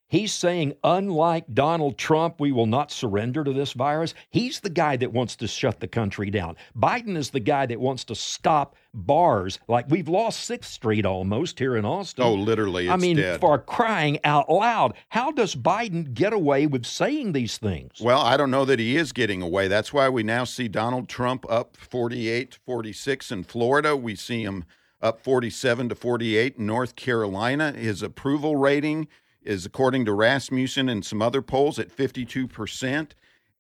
He's 0.08 0.32
saying, 0.32 0.74
unlike 0.84 1.46
Donald 1.54 1.98
Trump, 1.98 2.40
we 2.40 2.52
will 2.52 2.68
not 2.68 2.92
surrender 2.92 3.44
to 3.44 3.54
this 3.54 3.74
virus. 3.74 4.14
He's 4.30 4.60
the 4.60 4.70
guy 4.70 4.98
that 4.98 5.12
wants 5.12 5.36
to 5.38 5.48
shut 5.48 5.80
the 5.80 5.88
country 5.88 6.30
down. 6.30 6.58
Biden 6.78 7.18
is 7.18 7.32
the 7.32 7.40
guy 7.40 7.66
that 7.66 7.80
wants 7.80 8.04
to 8.06 8.16
stop 8.16 8.76
bars. 8.94 9.60
Like 9.68 9.90
we've 9.90 10.08
lost 10.08 10.42
Sixth 10.42 10.72
Street 10.72 11.06
almost 11.06 11.58
here 11.58 11.76
in 11.76 11.86
Austin. 11.86 12.24
Oh, 12.24 12.34
literally, 12.34 12.90
I 12.90 12.98
mean, 12.98 13.18
dead. 13.18 13.42
for 13.42 13.58
crying 13.58 14.20
out 14.24 14.50
loud, 14.50 14.94
how 15.10 15.32
does 15.32 15.56
Biden 15.56 16.14
get 16.14 16.34
away 16.34 16.68
with 16.68 16.86
saying 16.86 17.34
these 17.34 17.58
things? 17.58 18.00
Well, 18.00 18.22
I 18.22 18.38
don't 18.38 18.52
know 18.52 18.66
that 18.66 18.80
he 18.80 18.98
is 18.98 19.12
getting 19.12 19.42
away. 19.42 19.68
That's 19.68 19.92
why 19.92 20.08
we 20.10 20.22
now 20.22 20.44
see 20.44 20.68
Donald 20.68 21.10
Trump 21.10 21.46
up 21.50 21.76
48 21.78 22.52
to 22.52 22.60
46 22.60 23.32
in 23.32 23.44
Florida. 23.44 23.96
We 23.96 24.16
see 24.16 24.44
him 24.44 24.66
up 25.02 25.22
47 25.22 25.90
to 25.90 25.96
48 25.96 26.58
in 26.58 26.66
North 26.66 26.96
Carolina. 26.96 27.72
His 27.72 28.02
approval 28.02 28.56
rating 28.56 29.08
is, 29.46 29.66
according 29.66 30.06
to 30.06 30.14
Rasmussen 30.14 30.90
and 30.90 31.06
some 31.06 31.22
other 31.22 31.42
polls, 31.42 31.80
at 31.80 31.96
52%. 31.96 33.12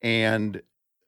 And 0.01 0.61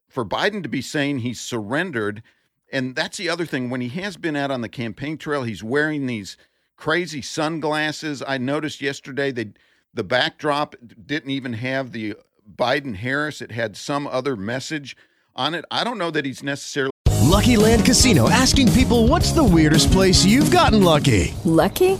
for 0.07 0.25
Biden 0.25 0.63
to 0.63 0.69
be 0.69 0.81
saying 0.81 1.19
he's 1.19 1.39
surrendered, 1.39 2.23
and 2.71 2.95
that's 2.95 3.17
the 3.17 3.29
other 3.29 3.45
thing, 3.45 3.69
when 3.69 3.81
he 3.81 3.89
has 4.01 4.17
been 4.17 4.35
out 4.35 4.51
on 4.51 4.61
the 4.61 4.69
campaign 4.69 5.17
trail, 5.17 5.43
he's 5.43 5.63
wearing 5.63 6.05
these 6.05 6.37
crazy 6.75 7.21
sunglasses. 7.21 8.23
I 8.25 8.37
noticed 8.37 8.81
yesterday 8.81 9.31
they 9.31 9.51
the 9.93 10.03
backdrop 10.03 10.75
didn't 11.05 11.31
even 11.31 11.53
have 11.53 11.91
the 11.91 12.15
Biden 12.55 12.95
Harris. 12.95 13.41
It 13.41 13.51
had 13.51 13.75
some 13.75 14.05
other 14.05 14.35
message 14.35 14.95
on 15.35 15.55
it. 15.55 15.65
I 15.71 15.83
don't 15.83 15.97
know 15.97 16.11
that 16.11 16.23
he's 16.23 16.43
necessarily 16.43 16.91
Lucky 17.27 17.57
Land 17.57 17.85
Casino 17.85 18.29
asking 18.29 18.71
people 18.71 19.07
what's 19.07 19.31
the 19.31 19.43
weirdest 19.43 19.91
place 19.91 20.25
you've 20.25 20.49
gotten 20.49 20.83
lucky? 20.83 21.35
Lucky? 21.43 21.99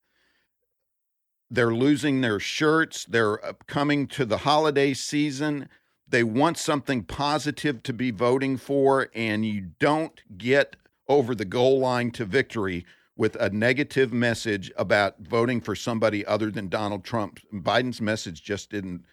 They're 1.51 1.75
losing 1.75 2.21
their 2.21 2.39
shirts. 2.39 3.05
They're 3.05 3.37
coming 3.67 4.07
to 4.07 4.25
the 4.25 4.39
holiday 4.39 4.93
season. 4.93 5.67
They 6.07 6.23
want 6.23 6.57
something 6.57 7.03
positive 7.03 7.83
to 7.83 7.93
be 7.93 8.11
voting 8.11 8.55
for, 8.55 9.09
and 9.13 9.45
you 9.45 9.71
don't 9.79 10.19
get 10.37 10.77
over 11.09 11.35
the 11.35 11.45
goal 11.45 11.79
line 11.79 12.11
to 12.11 12.25
victory 12.25 12.85
with 13.17 13.35
a 13.35 13.49
negative 13.49 14.13
message 14.13 14.71
about 14.77 15.19
voting 15.19 15.59
for 15.59 15.75
somebody 15.75 16.25
other 16.25 16.49
than 16.49 16.69
Donald 16.69 17.03
Trump. 17.03 17.39
Biden's 17.53 18.01
message 18.01 18.41
just 18.41 18.69
didn't 18.69 19.05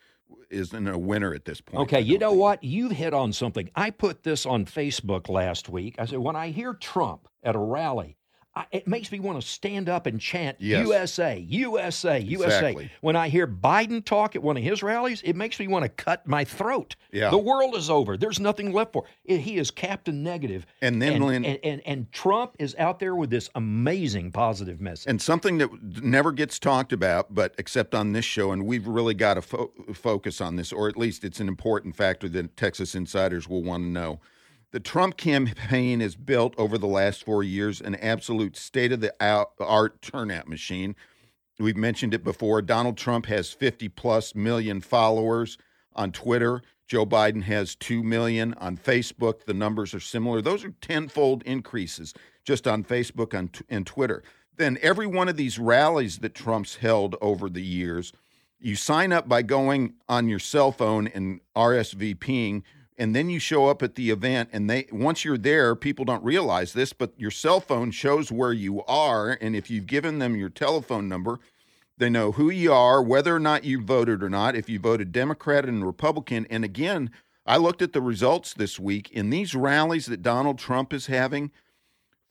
isn't 0.50 0.88
a 0.88 0.98
winner 0.98 1.34
at 1.34 1.44
this 1.44 1.60
point. 1.60 1.82
Okay, 1.82 2.00
you 2.00 2.18
know 2.18 2.32
what? 2.32 2.62
You've 2.62 2.92
hit 2.92 3.12
on 3.12 3.32
something. 3.32 3.70
I 3.74 3.90
put 3.90 4.22
this 4.22 4.46
on 4.46 4.64
Facebook 4.64 5.28
last 5.28 5.68
week. 5.68 5.96
I 5.98 6.06
said, 6.06 6.18
when 6.18 6.36
I 6.36 6.50
hear 6.50 6.74
Trump 6.74 7.28
at 7.42 7.54
a 7.54 7.58
rally, 7.58 8.16
I, 8.58 8.64
it 8.72 8.88
makes 8.88 9.12
me 9.12 9.20
want 9.20 9.40
to 9.40 9.46
stand 9.46 9.88
up 9.88 10.06
and 10.06 10.20
chant 10.20 10.56
Yes. 10.58 10.84
USA, 10.84 11.38
USA, 11.48 12.18
USA. 12.18 12.46
Exactly. 12.46 12.90
When 13.00 13.14
I 13.14 13.28
hear 13.28 13.46
Biden 13.46 14.04
talk 14.04 14.34
at 14.34 14.42
one 14.42 14.56
of 14.56 14.64
his 14.64 14.82
rallies, 14.82 15.22
it 15.22 15.36
makes 15.36 15.60
me 15.60 15.68
want 15.68 15.84
to 15.84 15.88
cut 15.88 16.26
my 16.26 16.44
throat. 16.44 16.96
Yeah. 17.12 17.30
The 17.30 17.38
world 17.38 17.76
is 17.76 17.88
over. 17.88 18.16
There's 18.16 18.40
nothing 18.40 18.72
left 18.72 18.92
for. 18.92 19.04
it. 19.24 19.38
He 19.38 19.58
is 19.58 19.70
Captain 19.70 20.24
Negative. 20.24 20.66
And 20.82 21.00
then, 21.00 21.12
and, 21.14 21.24
Lynn- 21.24 21.44
and, 21.44 21.58
and, 21.62 21.82
and 21.86 22.12
Trump 22.12 22.56
is 22.58 22.74
out 22.78 22.98
there 22.98 23.14
with 23.14 23.30
this 23.30 23.48
amazing 23.54 24.32
positive 24.32 24.80
message. 24.80 25.06
And 25.08 25.22
something 25.22 25.58
that 25.58 25.70
never 26.02 26.32
gets 26.32 26.58
talked 26.58 26.92
about, 26.92 27.32
but 27.32 27.54
except 27.58 27.94
on 27.94 28.12
this 28.12 28.24
show, 28.24 28.50
and 28.50 28.66
we've 28.66 28.88
really 28.88 29.14
got 29.14 29.34
to 29.34 29.42
fo- 29.42 29.70
focus 29.94 30.40
on 30.40 30.56
this, 30.56 30.72
or 30.72 30.88
at 30.88 30.96
least 30.96 31.22
it's 31.22 31.38
an 31.38 31.46
important 31.46 31.94
factor 31.94 32.28
that 32.30 32.56
Texas 32.56 32.96
insiders 32.96 33.48
will 33.48 33.62
want 33.62 33.84
to 33.84 33.88
know. 33.88 34.18
The 34.70 34.80
Trump 34.80 35.16
campaign 35.16 36.00
has 36.00 36.14
built 36.14 36.54
over 36.58 36.76
the 36.76 36.86
last 36.86 37.24
four 37.24 37.42
years 37.42 37.80
an 37.80 37.94
absolute 37.96 38.56
state 38.56 38.92
of 38.92 39.00
the 39.00 39.14
art 39.60 40.02
turnout 40.02 40.46
machine. 40.46 40.94
We've 41.58 41.76
mentioned 41.76 42.12
it 42.12 42.22
before. 42.22 42.60
Donald 42.60 42.98
Trump 42.98 43.26
has 43.26 43.50
50 43.50 43.88
plus 43.88 44.34
million 44.34 44.80
followers 44.80 45.56
on 45.96 46.12
Twitter. 46.12 46.62
Joe 46.86 47.06
Biden 47.06 47.42
has 47.42 47.74
2 47.76 48.02
million 48.02 48.54
on 48.54 48.76
Facebook. 48.76 49.44
The 49.44 49.54
numbers 49.54 49.94
are 49.94 50.00
similar. 50.00 50.42
Those 50.42 50.64
are 50.64 50.74
tenfold 50.80 51.42
increases 51.44 52.14
just 52.44 52.68
on 52.68 52.84
Facebook 52.84 53.32
and, 53.32 53.58
and 53.68 53.86
Twitter. 53.86 54.22
Then 54.56 54.78
every 54.82 55.06
one 55.06 55.28
of 55.28 55.36
these 55.36 55.58
rallies 55.58 56.18
that 56.18 56.34
Trump's 56.34 56.76
held 56.76 57.16
over 57.20 57.48
the 57.48 57.62
years, 57.62 58.12
you 58.60 58.76
sign 58.76 59.12
up 59.12 59.28
by 59.28 59.42
going 59.42 59.94
on 60.08 60.28
your 60.28 60.38
cell 60.38 60.72
phone 60.72 61.06
and 61.08 61.40
RSVPing 61.56 62.62
and 62.98 63.14
then 63.14 63.30
you 63.30 63.38
show 63.38 63.68
up 63.68 63.82
at 63.82 63.94
the 63.94 64.10
event 64.10 64.50
and 64.52 64.68
they 64.68 64.86
once 64.90 65.24
you're 65.24 65.38
there 65.38 65.74
people 65.74 66.04
don't 66.04 66.24
realize 66.24 66.72
this 66.72 66.92
but 66.92 67.12
your 67.16 67.30
cell 67.30 67.60
phone 67.60 67.90
shows 67.90 68.30
where 68.32 68.52
you 68.52 68.84
are 68.84 69.38
and 69.40 69.54
if 69.54 69.70
you've 69.70 69.86
given 69.86 70.18
them 70.18 70.36
your 70.36 70.48
telephone 70.48 71.08
number 71.08 71.38
they 71.96 72.10
know 72.10 72.32
who 72.32 72.50
you 72.50 72.72
are 72.72 73.02
whether 73.02 73.34
or 73.34 73.40
not 73.40 73.64
you 73.64 73.80
voted 73.80 74.22
or 74.22 74.28
not 74.28 74.56
if 74.56 74.68
you 74.68 74.78
voted 74.78 75.12
democrat 75.12 75.64
and 75.64 75.86
republican. 75.86 76.46
And 76.50 76.64
again 76.64 77.10
i 77.46 77.56
looked 77.56 77.82
at 77.82 77.92
the 77.92 78.02
results 78.02 78.52
this 78.52 78.78
week 78.78 79.10
in 79.12 79.30
these 79.30 79.54
rallies 79.54 80.06
that 80.06 80.22
donald 80.22 80.58
trump 80.58 80.92
is 80.92 81.06
having 81.06 81.50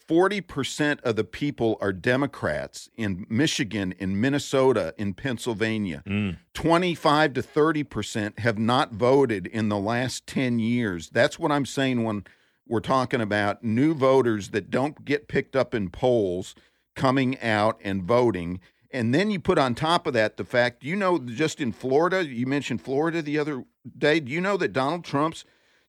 40% 0.08 1.02
of 1.02 1.15
the 1.15 1.24
people 1.24 1.78
are 1.82 1.91
Democrats 1.91 2.89
in 2.96 3.26
Michigan, 3.30 3.93
in 4.00 4.20
Minnesota, 4.20 4.93
in 4.98 5.13
Pennsylvania. 5.13 6.02
Mm. 6.08 6.38
25 6.54 7.34
to 7.34 7.41
30% 7.41 8.39
have 8.39 8.58
not 8.58 8.93
voted 8.93 9.48
in 9.48 9.70
the 9.70 9.78
last 9.78 10.26
10 10.28 10.60
years. 10.60 11.10
That's 11.10 11.38
what 11.38 11.52
I'm 11.52 11.65
saying 11.65 12.04
when 12.04 12.24
we're 12.67 12.80
talking 12.80 13.22
about 13.22 13.63
new 13.63 13.93
voters 13.93 14.50
that 14.50 14.70
don't 14.70 15.04
get 15.04 15.28
picked 15.28 15.56
up 15.56 15.74
in 15.74 15.89
polls 15.89 16.56
coming 16.96 17.39
out 17.41 17.80
and 17.84 18.04
voting. 18.04 18.60
And 18.91 19.13
then 19.13 19.30
you 19.30 19.39
put 19.39 19.58
on 19.58 19.76
top 19.76 20.08
of 20.08 20.13
that 20.13 20.38
the 20.38 20.46
fact, 20.46 20.84
you 20.84 20.96
know, 20.96 21.20
just 21.20 21.60
in 21.60 21.72
Florida, 21.72 22.26
you 22.26 22.46
mentioned 22.46 22.82
Florida 22.82 23.22
the 23.22 23.38
other 23.38 23.65
day. 23.98 24.20
Do 24.20 24.32
you 24.32 24.41
know 24.41 24.58
that 24.58 24.74
Donald 24.74 25.04
Trump's 25.04 25.43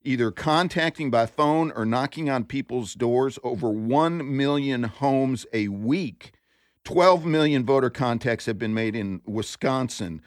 either 0.09 0.31
contacting 0.31 1.11
by 1.11 1.27
phone 1.27 1.71
or 1.73 1.85
knocking 1.85 2.31
on 2.31 2.43
people's 2.43 2.95
doors 2.95 3.39
over 3.45 3.69
1 3.69 4.37
million 4.37 4.85
homes 4.85 5.45
a 5.53 5.69
week? 5.69 6.33
12 6.85 7.27
million 7.27 7.67
voter 7.67 7.91
contacts 7.91 8.47
have 8.47 8.59
been 8.59 8.73
made 8.73 8.97
in 8.97 9.21
Wisconsin 9.27 10.23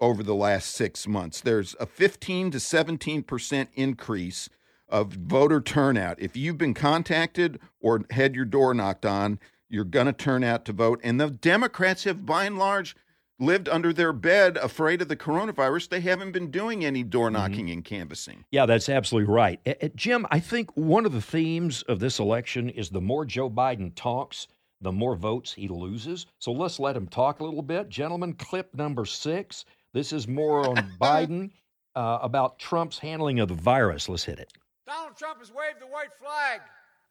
over 0.00 0.22
the 0.22 0.36
last 0.36 0.70
six 0.70 1.08
months. 1.08 1.40
There's 1.40 1.74
a 1.80 1.86
15 1.86 2.52
to 2.52 2.58
17% 2.58 3.68
increase 3.74 4.48
of 4.88 5.14
voter 5.14 5.60
turnout. 5.60 6.20
If 6.20 6.36
you've 6.36 6.58
been 6.58 6.74
contacted 6.74 7.58
or 7.80 8.04
had 8.10 8.36
your 8.36 8.44
door 8.44 8.72
knocked 8.72 9.04
on, 9.04 9.40
you're 9.68 9.82
going 9.82 10.06
to 10.06 10.12
turn 10.12 10.44
out 10.44 10.64
to 10.66 10.72
vote. 10.72 11.00
And 11.02 11.20
the 11.20 11.30
Democrats 11.30 12.04
have, 12.04 12.24
by 12.24 12.44
and 12.44 12.56
large, 12.56 12.94
lived 13.38 13.68
under 13.68 13.92
their 13.92 14.12
bed 14.12 14.56
afraid 14.56 15.02
of 15.02 15.08
the 15.08 15.16
coronavirus. 15.16 15.88
They 15.88 16.00
haven't 16.00 16.32
been 16.32 16.50
doing 16.50 16.84
any 16.84 17.02
door 17.02 17.30
knocking 17.30 17.70
and 17.70 17.84
canvassing. 17.84 18.44
Yeah, 18.50 18.66
that's 18.66 18.88
absolutely 18.88 19.32
right. 19.32 19.60
Uh, 19.66 19.88
Jim, 19.94 20.26
I 20.30 20.40
think 20.40 20.70
one 20.76 21.06
of 21.06 21.12
the 21.12 21.20
themes 21.20 21.82
of 21.82 21.98
this 21.98 22.18
election 22.18 22.70
is 22.70 22.90
the 22.90 23.00
more 23.00 23.24
Joe 23.24 23.50
Biden 23.50 23.92
talks, 23.94 24.46
the 24.80 24.92
more 24.92 25.16
votes 25.16 25.52
he 25.52 25.68
loses. 25.68 26.26
So 26.38 26.52
let's 26.52 26.78
let 26.78 26.96
him 26.96 27.08
talk 27.08 27.40
a 27.40 27.44
little 27.44 27.62
bit. 27.62 27.88
Gentlemen, 27.88 28.34
clip 28.34 28.74
number 28.74 29.04
six. 29.04 29.64
This 29.92 30.12
is 30.12 30.28
more 30.28 30.68
on 30.68 30.92
Biden 31.00 31.50
uh, 31.94 32.18
about 32.22 32.58
Trump's 32.58 32.98
handling 32.98 33.40
of 33.40 33.48
the 33.48 33.54
virus. 33.54 34.08
Let's 34.08 34.24
hit 34.24 34.38
it. 34.38 34.52
Donald 34.86 35.16
Trump 35.16 35.38
has 35.38 35.50
waved 35.50 35.80
the 35.80 35.86
white 35.86 36.12
flag. 36.20 36.60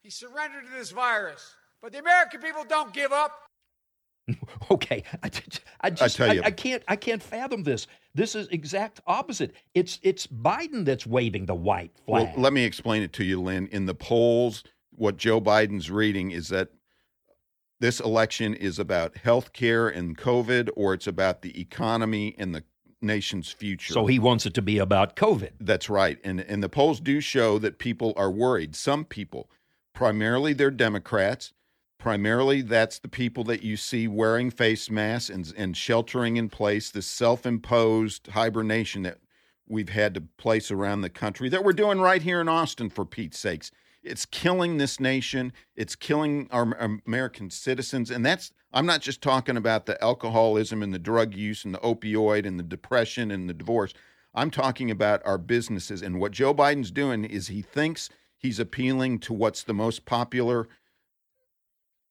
He 0.02 0.10
surrendered 0.10 0.64
to 0.66 0.70
this 0.70 0.90
virus. 0.90 1.54
But 1.82 1.92
the 1.92 1.98
American 1.98 2.40
people 2.40 2.64
don't 2.64 2.94
give 2.94 3.12
up. 3.12 3.43
Okay, 4.70 5.02
I, 5.22 5.28
just- 5.28 5.60
I 5.80 5.90
just 5.90 6.20
I. 6.20 6.40
I 6.44 6.50
can't 6.50 6.82
I 6.88 6.96
can't 6.96 7.22
fathom 7.22 7.62
this. 7.62 7.86
This 8.14 8.34
is 8.34 8.48
exact 8.48 9.00
opposite. 9.06 9.52
It's 9.74 9.98
it's 10.02 10.26
Biden 10.26 10.84
that's 10.84 11.06
waving 11.06 11.46
the 11.46 11.54
white 11.54 11.92
flag. 12.06 12.28
Well, 12.28 12.34
let 12.42 12.52
me 12.52 12.64
explain 12.64 13.02
it 13.02 13.12
to 13.14 13.24
you, 13.24 13.40
Lynn. 13.42 13.68
In 13.68 13.86
the 13.86 13.94
polls, 13.94 14.64
what 14.90 15.16
Joe 15.16 15.40
Biden's 15.40 15.90
reading 15.90 16.30
is 16.30 16.48
that 16.48 16.70
this 17.80 18.00
election 18.00 18.54
is 18.54 18.78
about 18.78 19.16
health 19.18 19.52
care 19.52 19.88
and 19.88 20.16
COVID, 20.16 20.70
or 20.76 20.94
it's 20.94 21.06
about 21.06 21.42
the 21.42 21.60
economy 21.60 22.34
and 22.38 22.54
the 22.54 22.64
nation's 23.02 23.50
future. 23.50 23.92
so 23.92 24.06
he 24.06 24.18
wants 24.18 24.46
it 24.46 24.54
to 24.54 24.62
be 24.62 24.78
about 24.78 25.16
COVID. 25.16 25.50
That's 25.60 25.90
right. 25.90 26.18
And 26.24 26.40
and 26.40 26.62
the 26.62 26.70
polls 26.70 27.00
do 27.00 27.20
show 27.20 27.58
that 27.58 27.78
people 27.78 28.14
are 28.16 28.30
worried. 28.30 28.74
Some 28.74 29.04
people, 29.04 29.50
primarily 29.92 30.54
they're 30.54 30.70
Democrats. 30.70 31.52
Primarily 32.04 32.60
that's 32.60 32.98
the 32.98 33.08
people 33.08 33.44
that 33.44 33.62
you 33.62 33.78
see 33.78 34.06
wearing 34.08 34.50
face 34.50 34.90
masks 34.90 35.30
and 35.30 35.50
and 35.56 35.74
sheltering 35.74 36.36
in 36.36 36.50
place, 36.50 36.90
this 36.90 37.06
self-imposed 37.06 38.26
hibernation 38.26 39.04
that 39.04 39.20
we've 39.66 39.88
had 39.88 40.12
to 40.12 40.20
place 40.36 40.70
around 40.70 41.00
the 41.00 41.08
country 41.08 41.48
that 41.48 41.64
we're 41.64 41.72
doing 41.72 41.98
right 41.98 42.20
here 42.20 42.42
in 42.42 42.46
Austin 42.46 42.90
for 42.90 43.06
Pete's 43.06 43.38
sakes. 43.38 43.70
It's 44.02 44.26
killing 44.26 44.76
this 44.76 45.00
nation. 45.00 45.50
It's 45.76 45.96
killing 45.96 46.46
our 46.50 46.76
American 47.06 47.48
citizens. 47.48 48.10
And 48.10 48.22
that's, 48.22 48.52
I'm 48.70 48.84
not 48.84 49.00
just 49.00 49.22
talking 49.22 49.56
about 49.56 49.86
the 49.86 49.98
alcoholism 50.04 50.82
and 50.82 50.92
the 50.92 50.98
drug 50.98 51.34
use 51.34 51.64
and 51.64 51.72
the 51.72 51.78
opioid 51.78 52.44
and 52.44 52.58
the 52.58 52.64
depression 52.64 53.30
and 53.30 53.48
the 53.48 53.54
divorce. 53.54 53.94
I'm 54.34 54.50
talking 54.50 54.90
about 54.90 55.22
our 55.24 55.38
businesses. 55.38 56.02
And 56.02 56.20
what 56.20 56.32
Joe 56.32 56.52
Biden's 56.52 56.90
doing 56.90 57.24
is 57.24 57.48
he 57.48 57.62
thinks 57.62 58.10
he's 58.36 58.60
appealing 58.60 59.20
to 59.20 59.32
what's 59.32 59.62
the 59.62 59.72
most 59.72 60.04
popular, 60.04 60.68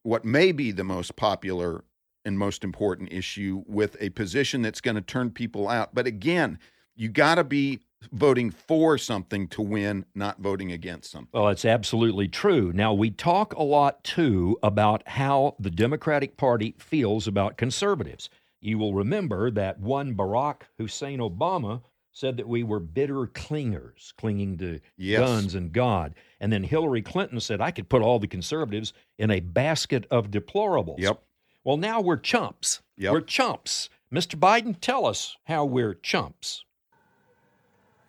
what 0.03 0.23
may 0.25 0.51
be 0.51 0.71
the 0.71 0.83
most 0.83 1.15
popular 1.15 1.83
and 2.25 2.37
most 2.37 2.63
important 2.63 3.11
issue 3.11 3.63
with 3.67 3.97
a 3.99 4.09
position 4.09 4.61
that's 4.61 4.81
going 4.81 4.95
to 4.95 5.01
turn 5.01 5.29
people 5.29 5.67
out. 5.67 5.93
But 5.93 6.07
again, 6.07 6.59
you 6.95 7.09
got 7.09 7.35
to 7.35 7.43
be 7.43 7.79
voting 8.11 8.51
for 8.51 8.97
something 8.97 9.47
to 9.47 9.61
win, 9.61 10.05
not 10.13 10.39
voting 10.39 10.71
against 10.71 11.11
something. 11.11 11.29
Well, 11.33 11.49
it's 11.49 11.65
absolutely 11.65 12.27
true. 12.27 12.71
Now, 12.73 12.93
we 12.93 13.11
talk 13.11 13.53
a 13.53 13.63
lot 13.63 14.03
too 14.03 14.57
about 14.61 15.07
how 15.07 15.55
the 15.59 15.71
Democratic 15.71 16.37
Party 16.37 16.75
feels 16.77 17.27
about 17.27 17.57
conservatives. 17.57 18.29
You 18.61 18.77
will 18.77 18.93
remember 18.93 19.51
that 19.51 19.79
one 19.79 20.15
Barack 20.15 20.63
Hussein 20.77 21.19
Obama 21.19 21.81
said 22.11 22.37
that 22.37 22.47
we 22.47 22.63
were 22.63 22.79
bitter 22.79 23.25
clingers, 23.27 24.13
clinging 24.17 24.57
to 24.59 24.79
Yes. 24.97 25.19
guns 25.19 25.55
and 25.55 25.71
God. 25.73 26.13
And 26.43 26.51
then 26.51 26.63
Hillary 26.63 27.01
Clinton 27.01 27.39
said, 27.39 27.62
I 27.62 27.71
could 27.71 27.88
put 27.88 28.01
all 28.01 28.19
the 28.19 28.27
conservatives 28.27 28.91
in 29.17 29.32
a 29.32 29.39
basket 29.39 30.06
of 30.12 30.29
deplorables. 30.29 30.99
Yep. 30.99 31.23
Well, 31.63 31.77
now 31.77 32.01
we're 32.01 32.17
chumps. 32.17 32.82
Yep. 32.97 33.13
We're 33.13 33.21
chumps. 33.21 33.89
Mr. 34.13 34.38
Biden, 34.38 34.75
tell 34.82 35.06
us 35.06 35.38
how 35.45 35.63
we're 35.63 35.93
chumps. 35.93 36.65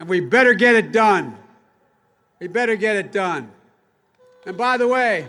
And 0.01 0.09
we 0.09 0.19
better 0.19 0.53
get 0.53 0.75
it 0.75 0.91
done. 0.91 1.39
We 2.41 2.49
better 2.49 2.75
get 2.75 2.97
it 2.97 3.13
done. 3.13 3.53
And 4.47 4.57
by 4.57 4.79
the 4.79 4.89
way, 4.89 5.29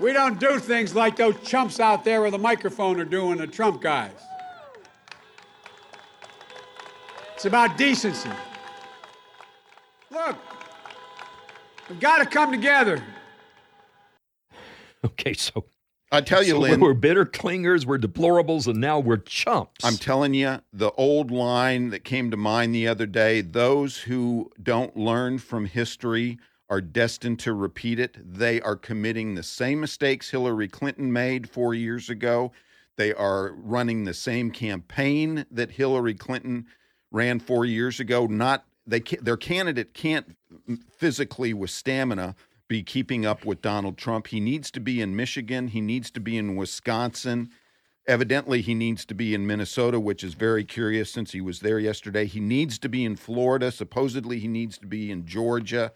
we 0.00 0.12
don't 0.12 0.38
do 0.38 0.58
things 0.58 0.94
like 0.94 1.16
those 1.16 1.36
chumps 1.42 1.80
out 1.80 2.04
there 2.04 2.20
with 2.20 2.34
a 2.34 2.38
microphone 2.38 3.00
are 3.00 3.06
doing, 3.06 3.38
the 3.38 3.46
Trump 3.46 3.80
guys. 3.80 4.12
It's 7.34 7.46
about 7.46 7.78
decency. 7.78 8.28
Look, 10.10 10.36
we've 11.90 12.00
got 12.00 12.18
to 12.18 12.26
come 12.26 12.52
together. 12.52 13.02
Okay, 15.02 15.32
so 15.32 15.64
I 16.12 16.20
tell 16.20 16.42
you, 16.42 16.52
so 16.52 16.58
Lynn, 16.58 16.80
we're 16.80 16.92
bitter 16.92 17.24
clingers, 17.24 17.86
we're 17.86 17.96
deplorables, 17.96 18.66
and 18.66 18.78
now 18.78 18.98
we're 18.98 19.16
chumps. 19.16 19.82
I'm 19.82 19.96
telling 19.96 20.34
you, 20.34 20.60
the 20.74 20.90
old 20.90 21.30
line 21.30 21.88
that 21.88 22.04
came 22.04 22.30
to 22.30 22.36
mind 22.36 22.74
the 22.74 22.86
other 22.86 23.06
day 23.06 23.40
those 23.40 23.96
who 23.96 24.50
don't 24.62 24.94
learn 24.94 25.38
from 25.38 25.64
history 25.64 26.38
are 26.68 26.82
destined 26.82 27.38
to 27.38 27.54
repeat 27.54 27.98
it. 27.98 28.18
They 28.22 28.60
are 28.60 28.76
committing 28.76 29.36
the 29.36 29.42
same 29.42 29.80
mistakes 29.80 30.28
Hillary 30.28 30.68
Clinton 30.68 31.10
made 31.10 31.48
four 31.48 31.72
years 31.72 32.10
ago. 32.10 32.52
They 32.96 33.14
are 33.14 33.54
running 33.54 34.04
the 34.04 34.12
same 34.12 34.50
campaign 34.50 35.46
that 35.50 35.70
Hillary 35.70 36.12
Clinton 36.12 36.66
ran 37.10 37.40
four 37.40 37.64
years 37.64 38.00
ago. 38.00 38.26
Not 38.26 38.66
they 38.90 39.00
their 39.00 39.36
candidate 39.36 39.94
can't 39.94 40.36
physically 40.96 41.54
with 41.54 41.70
stamina 41.70 42.34
be 42.68 42.82
keeping 42.82 43.26
up 43.26 43.44
with 43.44 43.62
Donald 43.62 43.98
Trump. 43.98 44.28
He 44.28 44.38
needs 44.38 44.70
to 44.70 44.80
be 44.80 45.00
in 45.00 45.16
Michigan. 45.16 45.68
He 45.68 45.80
needs 45.80 46.10
to 46.12 46.20
be 46.20 46.36
in 46.36 46.54
Wisconsin. 46.54 47.50
Evidently, 48.06 48.60
he 48.60 48.74
needs 48.74 49.04
to 49.06 49.14
be 49.14 49.34
in 49.34 49.46
Minnesota, 49.46 49.98
which 49.98 50.22
is 50.22 50.34
very 50.34 50.64
curious 50.64 51.12
since 51.12 51.32
he 51.32 51.40
was 51.40 51.60
there 51.60 51.78
yesterday. 51.78 52.26
He 52.26 52.40
needs 52.40 52.78
to 52.78 52.88
be 52.88 53.04
in 53.04 53.16
Florida. 53.16 53.72
Supposedly, 53.72 54.38
he 54.38 54.48
needs 54.48 54.78
to 54.78 54.86
be 54.86 55.10
in 55.10 55.26
Georgia. 55.26 55.92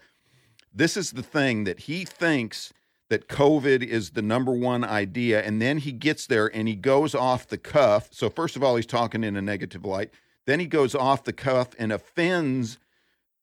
This 0.73 0.97
is 0.97 1.11
the 1.11 1.23
thing 1.23 1.63
that 1.63 1.81
he 1.81 2.03
thinks 2.03 2.73
that 3.09 3.29
COVID 3.29 3.81
is 3.81 4.11
the 4.11 4.21
number 4.21 4.51
one 4.51 4.83
idea. 4.83 5.41
And 5.41 5.61
then 5.61 5.77
he 5.77 5.91
gets 5.91 6.27
there 6.27 6.53
and 6.53 6.67
he 6.67 6.75
goes 6.75 7.15
off 7.15 7.47
the 7.47 7.57
cuff. 7.57 8.09
So, 8.11 8.29
first 8.29 8.55
of 8.55 8.63
all, 8.63 8.75
he's 8.75 8.85
talking 8.85 9.23
in 9.23 9.35
a 9.35 9.41
negative 9.41 9.85
light. 9.85 10.11
Then 10.45 10.59
he 10.59 10.67
goes 10.67 10.93
off 10.93 11.23
the 11.23 11.33
cuff 11.33 11.69
and 11.79 11.91
offends 11.91 12.77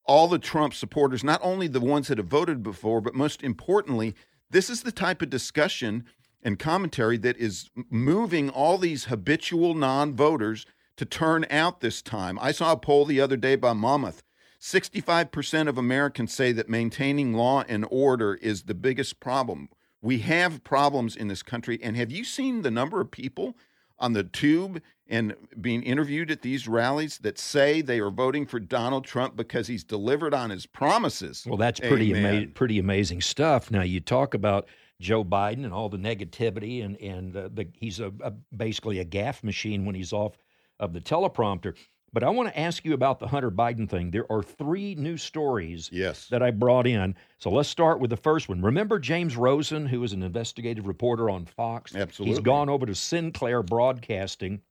all 0.05 0.27
the 0.27 0.39
Trump 0.39 0.73
supporters, 0.73 1.23
not 1.23 1.39
only 1.43 1.67
the 1.67 1.79
ones 1.79 2.07
that 2.07 2.17
have 2.17 2.27
voted 2.27 2.61
before, 2.61 3.01
but 3.01 3.15
most 3.15 3.43
importantly, 3.43 4.15
this 4.49 4.69
is 4.69 4.83
the 4.83 4.91
type 4.91 5.21
of 5.21 5.29
discussion 5.29 6.05
and 6.43 6.59
commentary 6.59 7.17
that 7.17 7.37
is 7.37 7.69
moving 7.89 8.49
all 8.49 8.77
these 8.77 9.05
habitual 9.05 9.73
non 9.73 10.13
voters 10.13 10.65
to 10.97 11.05
turn 11.05 11.45
out 11.49 11.79
this 11.79 12.01
time. 12.01 12.37
I 12.41 12.51
saw 12.51 12.73
a 12.73 12.77
poll 12.77 13.05
the 13.05 13.21
other 13.21 13.37
day 13.37 13.55
by 13.55 13.73
Monmouth. 13.73 14.21
65% 14.59 15.67
of 15.67 15.77
Americans 15.77 16.33
say 16.33 16.51
that 16.53 16.69
maintaining 16.69 17.33
law 17.33 17.63
and 17.67 17.85
order 17.89 18.35
is 18.35 18.63
the 18.63 18.73
biggest 18.73 19.19
problem. 19.19 19.69
We 20.01 20.19
have 20.19 20.63
problems 20.63 21.15
in 21.15 21.27
this 21.27 21.43
country. 21.43 21.79
And 21.81 21.97
have 21.97 22.11
you 22.11 22.23
seen 22.23 22.61
the 22.61 22.71
number 22.71 23.01
of 23.01 23.11
people 23.11 23.57
on 24.03 24.11
the 24.11 24.23
tube 24.23 24.81
and 25.07 25.35
being 25.59 25.81
interviewed 25.83 26.29
at 26.29 26.41
these 26.41 26.67
rallies 26.67 27.19
that 27.19 27.39
say 27.39 27.81
they 27.81 27.99
are 27.99 28.09
voting 28.09 28.45
for 28.45 28.59
Donald 28.59 29.05
Trump 29.05 29.35
because 29.35 29.67
he's 29.67 29.83
delivered 29.83 30.33
on 30.33 30.49
his 30.49 30.65
promises. 30.65 31.45
Well, 31.47 31.57
that's 31.57 31.79
pretty 31.79 32.13
ama- 32.13 32.47
pretty 32.47 32.79
amazing 32.79 33.21
stuff. 33.21 33.71
Now 33.71 33.81
you 33.81 34.01
talk 34.01 34.33
about 34.33 34.67
Joe 34.99 35.23
Biden 35.23 35.63
and 35.63 35.73
all 35.73 35.87
the 35.87 35.97
negativity, 35.97 36.83
and 36.83 36.97
and 36.97 37.35
uh, 37.35 37.49
the, 37.53 37.67
he's 37.73 37.99
a, 37.99 38.11
a 38.21 38.31
basically 38.55 38.99
a 38.99 39.05
gaffe 39.05 39.43
machine 39.43 39.85
when 39.85 39.95
he's 39.95 40.11
off 40.13 40.37
of 40.79 40.93
the 40.93 41.01
teleprompter. 41.01 41.75
But 42.13 42.23
I 42.23 42.29
want 42.29 42.47
to 42.49 42.59
ask 42.59 42.85
you 42.85 42.93
about 42.93 43.19
the 43.19 43.27
Hunter 43.27 43.49
Biden 43.49 43.89
thing. 43.89 44.11
There 44.11 44.31
are 44.31 44.43
three 44.43 44.93
new 44.93 45.17
stories 45.17 45.89
yes. 45.91 46.27
that 46.27 46.43
I 46.43 46.51
brought 46.51 46.85
in. 46.85 47.15
So 47.39 47.49
let's 47.49 47.67
start 47.69 47.99
with 47.99 48.11
the 48.11 48.17
first 48.17 48.47
one. 48.47 48.61
Remember 48.61 48.99
James 48.99 49.35
Rosen, 49.35 49.87
who 49.87 50.03
is 50.03 50.13
an 50.13 50.21
investigative 50.21 50.85
reporter 50.85 51.31
on 51.31 51.45
Fox? 51.45 51.95
Absolutely. 51.95 52.35
He's 52.35 52.43
gone 52.43 52.69
over 52.69 52.85
to 52.85 52.93
Sinclair 52.93 53.63
Broadcasting, 53.63 54.61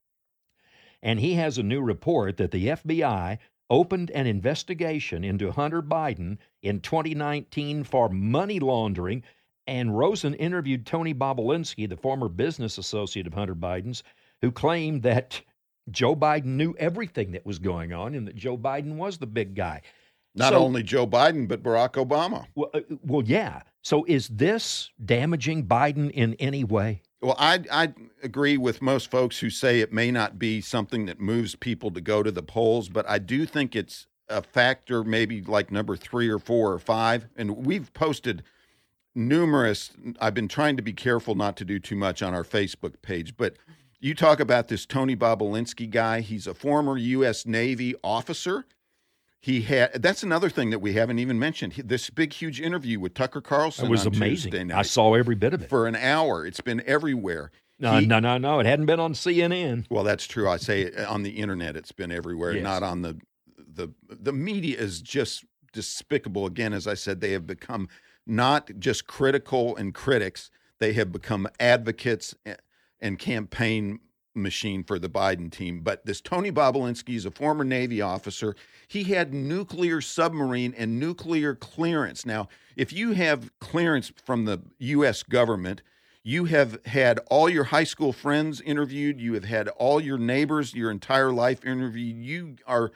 and 1.03 1.19
he 1.19 1.35
has 1.35 1.59
a 1.59 1.65
new 1.65 1.83
report 1.83 2.37
that 2.37 2.53
the 2.53 2.69
FBI 2.69 3.39
opened 3.69 4.11
an 4.13 4.29
investigation 4.29 5.25
into 5.25 5.51
Hunter 5.51 5.83
Biden 5.83 6.39
in 6.63 6.81
2019 6.81 7.83
for 7.83 8.09
money 8.09 8.61
laundering. 8.61 9.25
And 9.67 9.97
Rosen 9.97 10.35
interviewed 10.35 10.87
Tony 10.87 11.15
Bobulinski, 11.15 11.89
the 11.89 11.97
former 11.97 12.29
business 12.29 12.79
associate 12.79 13.27
of 13.27 13.35
Hunter 13.35 13.55
Biden's, 13.55 14.05
who 14.43 14.53
claimed 14.53 15.03
that 15.03 15.41
Joe 15.91 16.15
Biden 16.15 16.45
knew 16.57 16.75
everything 16.79 17.33
that 17.33 17.45
was 17.45 17.59
going 17.59 17.93
on 17.93 18.15
and 18.15 18.27
that 18.29 18.37
Joe 18.37 18.57
Biden 18.57 18.97
was 18.97 19.19
the 19.19 19.27
big 19.27 19.55
guy. 19.55 19.83
Not 20.35 20.53
So- 20.53 20.59
only 20.65 20.83
Joe 20.83 21.07
Biden, 21.07 21.47
but 21.49 21.63
Barack 21.63 21.93
Obama. 21.95 22.47
Well, 22.55 22.71
uh, 22.73 22.81
well, 23.05 23.23
yeah. 23.23 23.63
So 23.83 24.05
is 24.07 24.29
this 24.29 24.91
damaging 25.05 25.67
Biden 25.67 26.11
in 26.11 26.35
any 26.35 26.65
way? 26.65 27.03
Well, 27.21 27.37
I 27.39 27.61
I 27.71 27.95
agree 28.23 28.57
with 28.57 28.81
most 28.83 29.11
folks 29.11 29.41
who 29.41 29.51
say 29.51 29.81
it 29.81 29.93
may 29.93 30.11
not 30.11 30.39
be 30.39 30.61
something 30.61 31.07
that 31.07 31.21
moves 31.21 31.55
people 31.55 31.91
to 31.93 32.01
go 32.01 32.23
to 32.23 32.31
the 32.31 32.43
polls, 32.43 32.89
but 32.89 33.09
I 33.09 33.19
do 33.19 33.45
think 33.47 33.77
it's 33.77 34.07
a 34.29 34.43
factor, 34.43 35.05
maybe 35.05 35.43
like 35.43 35.71
number 35.71 35.97
three 35.97 36.29
or 36.29 36.39
four 36.39 36.73
or 36.73 36.79
five. 36.79 37.27
And 37.37 37.67
we've 37.67 37.93
posted 37.93 38.43
numerous. 39.15 39.91
I've 40.21 40.35
been 40.35 40.49
trying 40.49 40.77
to 40.77 40.83
be 40.83 40.93
careful 40.93 41.35
not 41.35 41.57
to 41.59 41.65
do 41.65 41.79
too 41.79 41.97
much 41.97 42.23
on 42.23 42.35
our 42.35 42.45
Facebook 42.45 43.03
page, 43.03 43.37
but 43.37 43.55
you 44.03 44.15
talk 44.15 44.39
about 44.41 44.69
this 44.69 44.85
Tony 44.85 45.17
Bobulinski 45.17 45.89
guy. 45.89 46.21
He's 46.21 46.47
a 46.47 46.53
former 46.55 46.99
U.S. 46.99 47.47
Navy 47.47 47.95
officer. 48.05 48.67
He 49.41 49.63
had 49.63 50.03
that's 50.03 50.23
another 50.23 50.51
thing 50.51 50.71
that 50.71 50.81
we 50.81 50.93
haven't 50.93 51.19
even 51.19 51.39
mentioned. 51.39 51.73
This 51.85 52.11
big, 52.11 52.33
huge 52.35 52.61
interview 52.61 53.01
with 53.01 53.15
Tucker 53.15 53.41
Carlson. 53.41 53.87
It 53.87 53.91
was 53.91 54.05
amazing. 54.07 54.71
I 54.71 54.83
saw 54.83 55.15
every 55.15 55.35
bit 55.37 55.55
of 55.55 55.63
it. 55.63 55.69
for 55.71 55.87
an 55.87 55.97
hour. 55.97 56.45
It's 56.47 56.61
been 56.61 56.83
everywhere. 56.87 57.51
No, 57.81 57.99
He- 57.99 58.07
no, 58.07 58.21
no, 58.21 58.39
no. 58.39 58.61
It 58.61 58.67
hadn't 58.67 58.87
been 58.87 59.01
on 59.01 59.15
CNN. 59.15 59.87
well, 59.91 60.05
that's 60.05 60.27
true. 60.27 60.49
I 60.49 60.59
say 60.59 60.93
on 61.07 61.23
the 61.25 61.31
internet. 61.31 61.77
It's 61.77 61.91
been 61.93 62.13
everywhere, 62.13 62.53
Yes. 62.53 62.63
not 62.63 62.83
on 62.83 63.03
the 63.03 63.19
the 63.57 63.89
the 64.09 64.33
media 64.33 64.79
is 64.79 65.01
just 65.01 65.45
despicable. 65.73 66.47
Again, 66.47 66.73
as 66.73 66.87
I 66.87 66.95
said, 66.95 67.21
they 67.21 67.33
have 67.33 67.47
become 67.47 67.89
not 68.27 68.71
just 68.79 69.07
critical 69.09 69.75
and 69.77 69.93
critics. 69.95 70.51
They 70.79 70.93
have 70.93 71.11
become 71.11 71.49
advocates 71.59 72.35
a- 72.47 72.57
and 73.03 73.19
campaign 73.19 74.01
machine 74.35 74.83
for 74.83 74.99
the 74.99 75.11
Biden 75.11 75.51
team. 75.51 75.81
But 75.81 76.07
this 76.07 76.21
Tony 76.21 76.51
Bobulinski 76.51 77.17
is 77.17 77.27
a 77.27 77.31
former 77.31 77.65
Navy 77.65 78.01
officer. 78.01 78.57
He 78.89 79.05
had 79.05 79.35
nuclear 79.35 80.01
submarine 80.01 80.73
and 80.77 80.99
nuclear 80.99 81.55
clearance. 81.55 82.25
Now, 82.25 82.49
if 82.77 82.93
you 82.93 83.13
have 83.13 83.51
clearance 83.59 84.13
from 84.25 84.47
the 84.47 84.63
U.S. 84.79 85.23
government, 85.23 85.83
you 86.23 86.47
have 86.47 86.79
had 86.87 87.19
all 87.31 87.49
your 87.49 87.65
high 87.65 87.85
school 87.85 88.13
friends 88.13 88.61
interviewed. 88.61 89.21
You 89.21 89.35
have 89.35 89.45
had 89.45 89.69
all 89.69 90.01
your 90.01 90.19
neighbors 90.19 90.73
your 90.73 90.91
entire 90.91 91.33
life 91.33 91.65
interviewed. 91.65 92.17
You 92.17 92.57
are 92.67 92.93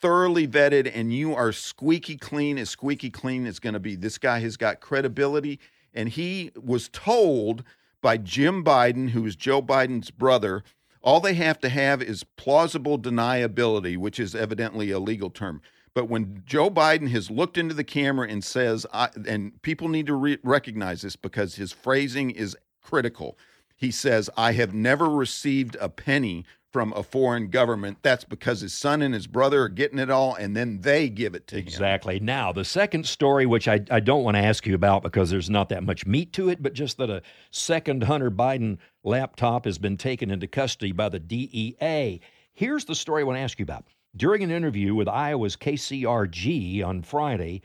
thoroughly 0.00 0.46
vetted 0.46 0.90
and 0.92 1.12
you 1.12 1.34
are 1.34 1.52
squeaky 1.52 2.16
clean 2.16 2.58
as 2.58 2.68
squeaky 2.68 3.08
clean 3.08 3.46
is 3.46 3.60
going 3.60 3.74
to 3.74 3.80
be. 3.80 3.94
This 3.94 4.18
guy 4.18 4.40
has 4.40 4.56
got 4.56 4.80
credibility. 4.80 5.58
And 5.94 6.08
he 6.08 6.50
was 6.60 6.90
told 6.90 7.64
by 8.02 8.16
Jim 8.16 8.64
Biden, 8.64 9.10
who 9.10 9.24
is 9.26 9.36
Joe 9.36 9.62
Biden's 9.62 10.10
brother, 10.10 10.62
all 11.02 11.20
they 11.20 11.34
have 11.34 11.60
to 11.60 11.68
have 11.68 12.02
is 12.02 12.24
plausible 12.24 12.98
deniability, 12.98 13.96
which 13.96 14.18
is 14.18 14.34
evidently 14.34 14.90
a 14.90 14.98
legal 14.98 15.30
term. 15.30 15.62
But 15.94 16.08
when 16.10 16.42
Joe 16.44 16.68
Biden 16.68 17.08
has 17.10 17.30
looked 17.30 17.56
into 17.56 17.74
the 17.74 17.84
camera 17.84 18.28
and 18.28 18.44
says, 18.44 18.86
I, 18.92 19.08
and 19.26 19.62
people 19.62 19.88
need 19.88 20.06
to 20.06 20.14
re- 20.14 20.38
recognize 20.42 21.02
this 21.02 21.16
because 21.16 21.54
his 21.54 21.72
phrasing 21.72 22.30
is 22.30 22.56
critical. 22.82 23.38
He 23.76 23.90
says, 23.90 24.28
I 24.36 24.52
have 24.52 24.74
never 24.74 25.08
received 25.08 25.76
a 25.80 25.88
penny 25.88 26.44
from 26.76 26.92
a 26.92 27.02
foreign 27.02 27.48
government. 27.48 27.96
That's 28.02 28.24
because 28.24 28.60
his 28.60 28.74
son 28.74 29.00
and 29.00 29.14
his 29.14 29.26
brother 29.26 29.62
are 29.62 29.68
getting 29.70 29.98
it 29.98 30.10
all, 30.10 30.34
and 30.34 30.54
then 30.54 30.82
they 30.82 31.08
give 31.08 31.34
it 31.34 31.46
to 31.46 31.54
him. 31.54 31.62
Exactly. 31.62 32.20
Now, 32.20 32.52
the 32.52 32.66
second 32.66 33.06
story, 33.06 33.46
which 33.46 33.66
I, 33.66 33.80
I 33.90 34.00
don't 34.00 34.22
want 34.22 34.36
to 34.36 34.42
ask 34.42 34.66
you 34.66 34.74
about 34.74 35.02
because 35.02 35.30
there's 35.30 35.48
not 35.48 35.70
that 35.70 35.84
much 35.84 36.04
meat 36.04 36.34
to 36.34 36.50
it, 36.50 36.62
but 36.62 36.74
just 36.74 36.98
that 36.98 37.08
a 37.08 37.22
second 37.50 38.02
Hunter 38.02 38.30
Biden 38.30 38.76
laptop 39.04 39.64
has 39.64 39.78
been 39.78 39.96
taken 39.96 40.30
into 40.30 40.46
custody 40.46 40.92
by 40.92 41.08
the 41.08 41.18
DEA. 41.18 42.20
Here's 42.52 42.84
the 42.84 42.94
story 42.94 43.22
I 43.22 43.24
want 43.24 43.38
to 43.38 43.40
ask 43.40 43.58
you 43.58 43.62
about. 43.62 43.86
During 44.14 44.42
an 44.42 44.50
interview 44.50 44.94
with 44.94 45.08
Iowa's 45.08 45.56
KCRG 45.56 46.84
on 46.84 47.00
Friday, 47.00 47.62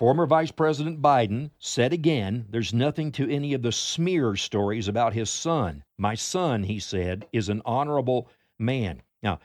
former 0.00 0.24
Vice 0.24 0.50
President 0.50 1.02
Biden 1.02 1.50
said 1.58 1.92
again 1.92 2.46
there's 2.48 2.72
nothing 2.72 3.12
to 3.12 3.30
any 3.30 3.52
of 3.52 3.60
the 3.60 3.70
smear 3.70 4.34
stories 4.34 4.88
about 4.88 5.12
his 5.12 5.28
son. 5.28 5.84
My 5.98 6.14
son, 6.14 6.62
he 6.62 6.78
said, 6.80 7.26
is 7.34 7.50
an 7.50 7.60
honorable 7.66 8.26
man. 8.58 9.02
Now, 9.22 9.40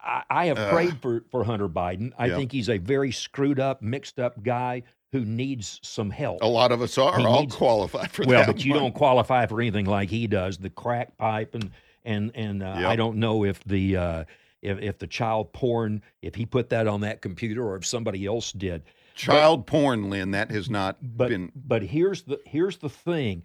I, 0.00 0.22
I 0.30 0.46
have 0.46 0.56
Ugh. 0.56 0.72
prayed 0.72 1.02
for, 1.02 1.24
for 1.32 1.42
Hunter 1.42 1.68
Biden. 1.68 2.12
I 2.16 2.26
Yep. 2.26 2.36
think 2.36 2.52
he's 2.52 2.68
a 2.70 2.78
very 2.78 3.10
screwed 3.10 3.58
up, 3.58 3.82
mixed 3.82 4.20
up 4.20 4.40
guy 4.44 4.84
who 5.10 5.24
needs 5.24 5.80
some 5.82 6.10
help. 6.10 6.42
A 6.42 6.46
lot 6.46 6.70
of 6.70 6.80
us 6.80 6.96
are 6.96 7.18
He 7.18 7.24
all 7.24 7.40
needs- 7.40 7.56
qualified 7.56 8.12
for 8.12 8.22
well, 8.24 8.38
that. 8.42 8.46
Well, 8.46 8.54
but 8.54 8.64
you 8.64 8.74
one. 8.74 8.82
don't 8.84 8.94
qualify 8.94 9.46
for 9.46 9.60
anything 9.60 9.86
like 9.86 10.10
he 10.10 10.28
does. 10.28 10.58
The 10.58 10.70
crack 10.70 11.16
pipe 11.18 11.56
and 11.56 11.72
and 12.04 12.30
and 12.36 12.62
uh, 12.62 12.76
Yep. 12.78 12.86
I 12.88 12.94
don't 12.94 13.16
know 13.16 13.44
if 13.44 13.64
the 13.64 13.96
uh, 13.96 14.24
if 14.62 14.78
if 14.78 14.98
the 14.98 15.08
child 15.08 15.52
porn 15.52 16.02
if 16.22 16.36
he 16.36 16.46
put 16.46 16.68
that 16.70 16.86
on 16.86 17.00
that 17.00 17.20
computer 17.20 17.66
or 17.66 17.74
if 17.74 17.84
somebody 17.84 18.24
else 18.26 18.52
did. 18.52 18.84
Child 19.18 19.66
porn, 19.66 20.08
Lynn, 20.10 20.30
that 20.30 20.50
has 20.50 20.70
not 20.70 20.96
But 21.02 21.28
been. 21.28 21.52
but 21.54 21.82
here's 21.82 22.22
the 22.22 22.40
here's 22.46 22.78
the 22.78 22.88
thing. 22.88 23.42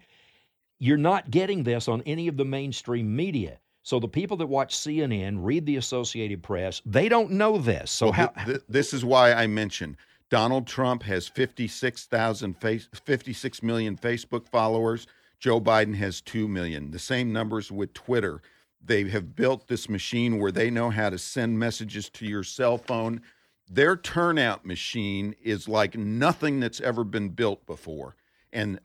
You're 0.78 0.96
not 0.96 1.30
getting 1.30 1.62
this 1.64 1.88
on 1.88 2.02
any 2.02 2.28
of 2.28 2.36
the 2.36 2.44
mainstream 2.44 3.14
media. 3.14 3.58
So 3.82 4.00
the 4.00 4.08
people 4.08 4.36
that 4.38 4.46
watch 4.46 4.74
CNN, 4.74 5.38
read 5.40 5.66
the 5.66 5.76
Associated 5.76 6.42
Press, 6.42 6.80
they 6.86 7.08
don't 7.08 7.32
know 7.32 7.58
this. 7.58 7.90
So 7.90 8.06
Well, 8.06 8.12
how 8.14 8.26
th- 8.28 8.46
th- 8.46 8.60
this 8.68 8.94
is 8.94 9.04
why 9.04 9.32
I 9.34 9.46
mentioned 9.46 9.96
Donald 10.30 10.66
Trump 10.66 11.02
has 11.02 11.28
56,000 11.28 12.54
face 12.54 12.88
56 13.04 13.62
million 13.62 13.96
Facebook 13.96 14.48
followers. 14.48 15.06
Joe 15.38 15.60
Biden 15.60 15.94
has 15.96 16.20
2 16.22 16.48
million. 16.48 16.90
The 16.92 16.98
same 16.98 17.32
numbers 17.32 17.70
with 17.70 17.92
Twitter. 17.92 18.40
They 18.82 19.04
have 19.10 19.36
built 19.36 19.66
this 19.68 19.88
machine 19.88 20.38
where 20.38 20.52
they 20.52 20.70
know 20.70 20.90
how 20.90 21.10
to 21.10 21.18
send 21.18 21.58
messages 21.58 22.08
to 22.10 22.26
your 22.26 22.42
cell 22.44 22.78
phone. 22.78 23.20
Their 23.68 23.96
turnout 23.96 24.66
machine 24.66 25.34
is 25.42 25.68
like 25.68 25.96
nothing 25.96 26.60
that's 26.60 26.80
ever 26.80 27.02
been 27.04 27.30
built 27.30 27.66
before. 27.66 28.16
And 28.52 28.78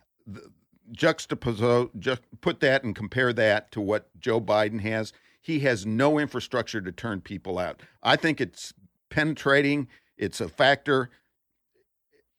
juxtapose 0.92 1.90
ju- 2.00 2.18
put 2.42 2.60
that 2.62 2.84
and 2.84 2.96
compare 2.96 3.34
that 3.34 3.72
to 3.72 3.82
what 3.82 4.10
Joe 4.20 4.42
Biden 4.42 4.82
has. 4.82 5.14
He 5.42 5.60
has 5.62 5.86
no 5.86 6.20
infrastructure 6.20 6.82
to 6.82 6.92
turn 6.92 7.22
people 7.22 7.58
out. 7.58 7.82
I 8.04 8.16
think 8.16 8.42
it's 8.42 8.74
penetrating. 9.10 9.88
It's 10.18 10.42
a 10.42 10.50
factor. 10.50 11.10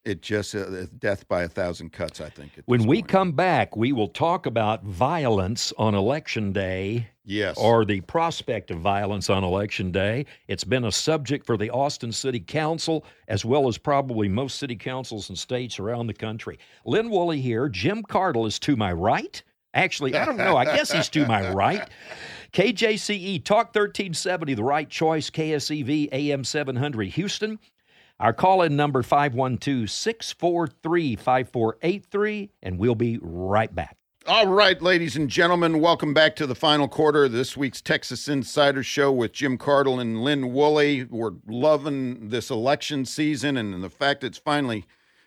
It 0.05 0.23
just 0.23 0.55
uh, 0.55 0.87
death 0.99 1.29
by 1.29 1.43
a 1.43 1.49
thousand 1.49 1.93
cuts. 1.93 2.21
I 2.21 2.31
think. 2.31 2.53
when 2.65 2.87
we 2.87 2.99
point. 2.99 3.09
come 3.09 3.33
back, 3.33 3.77
we 3.77 3.93
will 3.93 4.09
talk 4.09 4.47
about 4.47 4.83
violence 4.83 5.73
on 5.77 5.95
election 5.95 6.53
day. 6.53 7.09
Yes. 7.31 7.57
Or 7.59 7.85
the 7.85 8.01
prospect 8.01 8.73
of 8.73 8.81
violence 8.81 9.31
on 9.31 9.45
election 9.45 9.93
day. 9.93 10.27
It's 10.49 10.65
been 10.65 10.85
a 10.85 10.91
subject 10.91 11.47
for 11.47 11.57
the 11.57 11.71
Austin 11.71 12.11
City 12.11 12.41
Council, 12.41 13.05
as 13.29 13.45
well 13.45 13.69
as 13.69 13.79
probably 13.79 14.29
most 14.29 14.59
city 14.59 14.75
councils 14.75 15.29
and 15.29 15.39
states 15.39 15.79
around 15.79 16.09
the 16.09 16.15
country. 16.15 16.59
Lynn 16.85 17.09
Woolley 17.09 17.41
here. 17.41 17.69
Jim 17.69 18.03
Cardle 18.03 18.49
is 18.49 18.59
to 18.59 18.75
my 18.75 18.93
right. 18.93 19.41
Actually, 19.75 20.17
I 20.17 20.25
don't 20.25 20.39
know. 20.39 20.57
I 20.57 20.65
guess 20.65 20.91
he's 20.91 21.09
to 21.11 21.25
my 21.27 21.53
right. 21.53 21.89
KJCE 22.53 23.45
Talk 23.45 23.67
1370, 23.67 24.55
the 24.55 24.65
right 24.65 24.91
choice, 24.91 25.31
KSEV 25.31 26.09
AM 26.11 26.43
700 26.43 27.11
Houston. 27.11 27.61
Our 28.19 28.33
call 28.33 28.63
in 28.63 28.75
number 28.75 29.05
512 29.05 29.89
643 29.89 31.15
5483, 31.15 32.51
and 32.65 32.77
we'll 32.77 32.97
be 32.97 33.21
right 33.23 33.73
back. 33.73 34.00
All 34.31 34.47
right, 34.47 34.81
ladies 34.81 35.17
and 35.17 35.29
gentlemen, 35.29 35.81
welcome 35.81 36.15
back 36.15 36.37
to 36.37 36.47
the 36.47 36.55
final 36.55 36.87
quarter 36.87 37.25
of 37.25 37.33
this 37.33 37.57
week's 37.57 37.81
Texas 37.81 38.29
Insider 38.29 38.85
Show 38.85 39.11
with 39.11 39.33
Jim 39.33 39.59
Cardle 39.59 40.01
and 40.01 40.23
Lynn 40.23 40.53
Woolley. 40.53 41.03
We're 41.03 41.33
loving 41.49 42.29
this 42.29 42.49
election 42.49 43.05
season 43.07 43.57
and 43.57 43.83
the 43.83 43.91
fact 43.91 44.23
it's 44.23 44.39
finally 44.39 44.85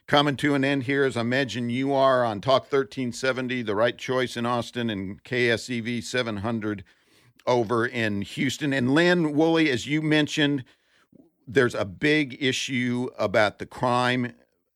coming 0.07 0.37
to 0.37 0.55
an 0.55 0.63
end 0.63 0.83
here, 0.83 1.03
as 1.03 1.17
I 1.17 1.21
imagine 1.21 1.69
you 1.69 1.91
are 1.91 2.23
on 2.23 2.39
Talk 2.39 2.61
1370, 2.61 3.63
the 3.63 3.75
right 3.75 3.97
choice 3.97 4.37
in 4.37 4.45
Austin, 4.45 4.89
and 4.89 5.21
KSEV 5.25 6.01
700 6.01 6.85
over 7.45 7.85
in 7.85 8.21
Houston. 8.21 8.71
And 8.71 8.95
Lynn 8.95 9.33
Woolley, 9.33 9.69
as 9.69 9.85
you 9.85 10.01
mentioned, 10.01 10.63
there's 11.45 11.75
a 11.75 11.83
big 11.83 12.37
issue 12.39 13.09
about 13.19 13.59
the 13.59 13.65
crime 13.65 14.33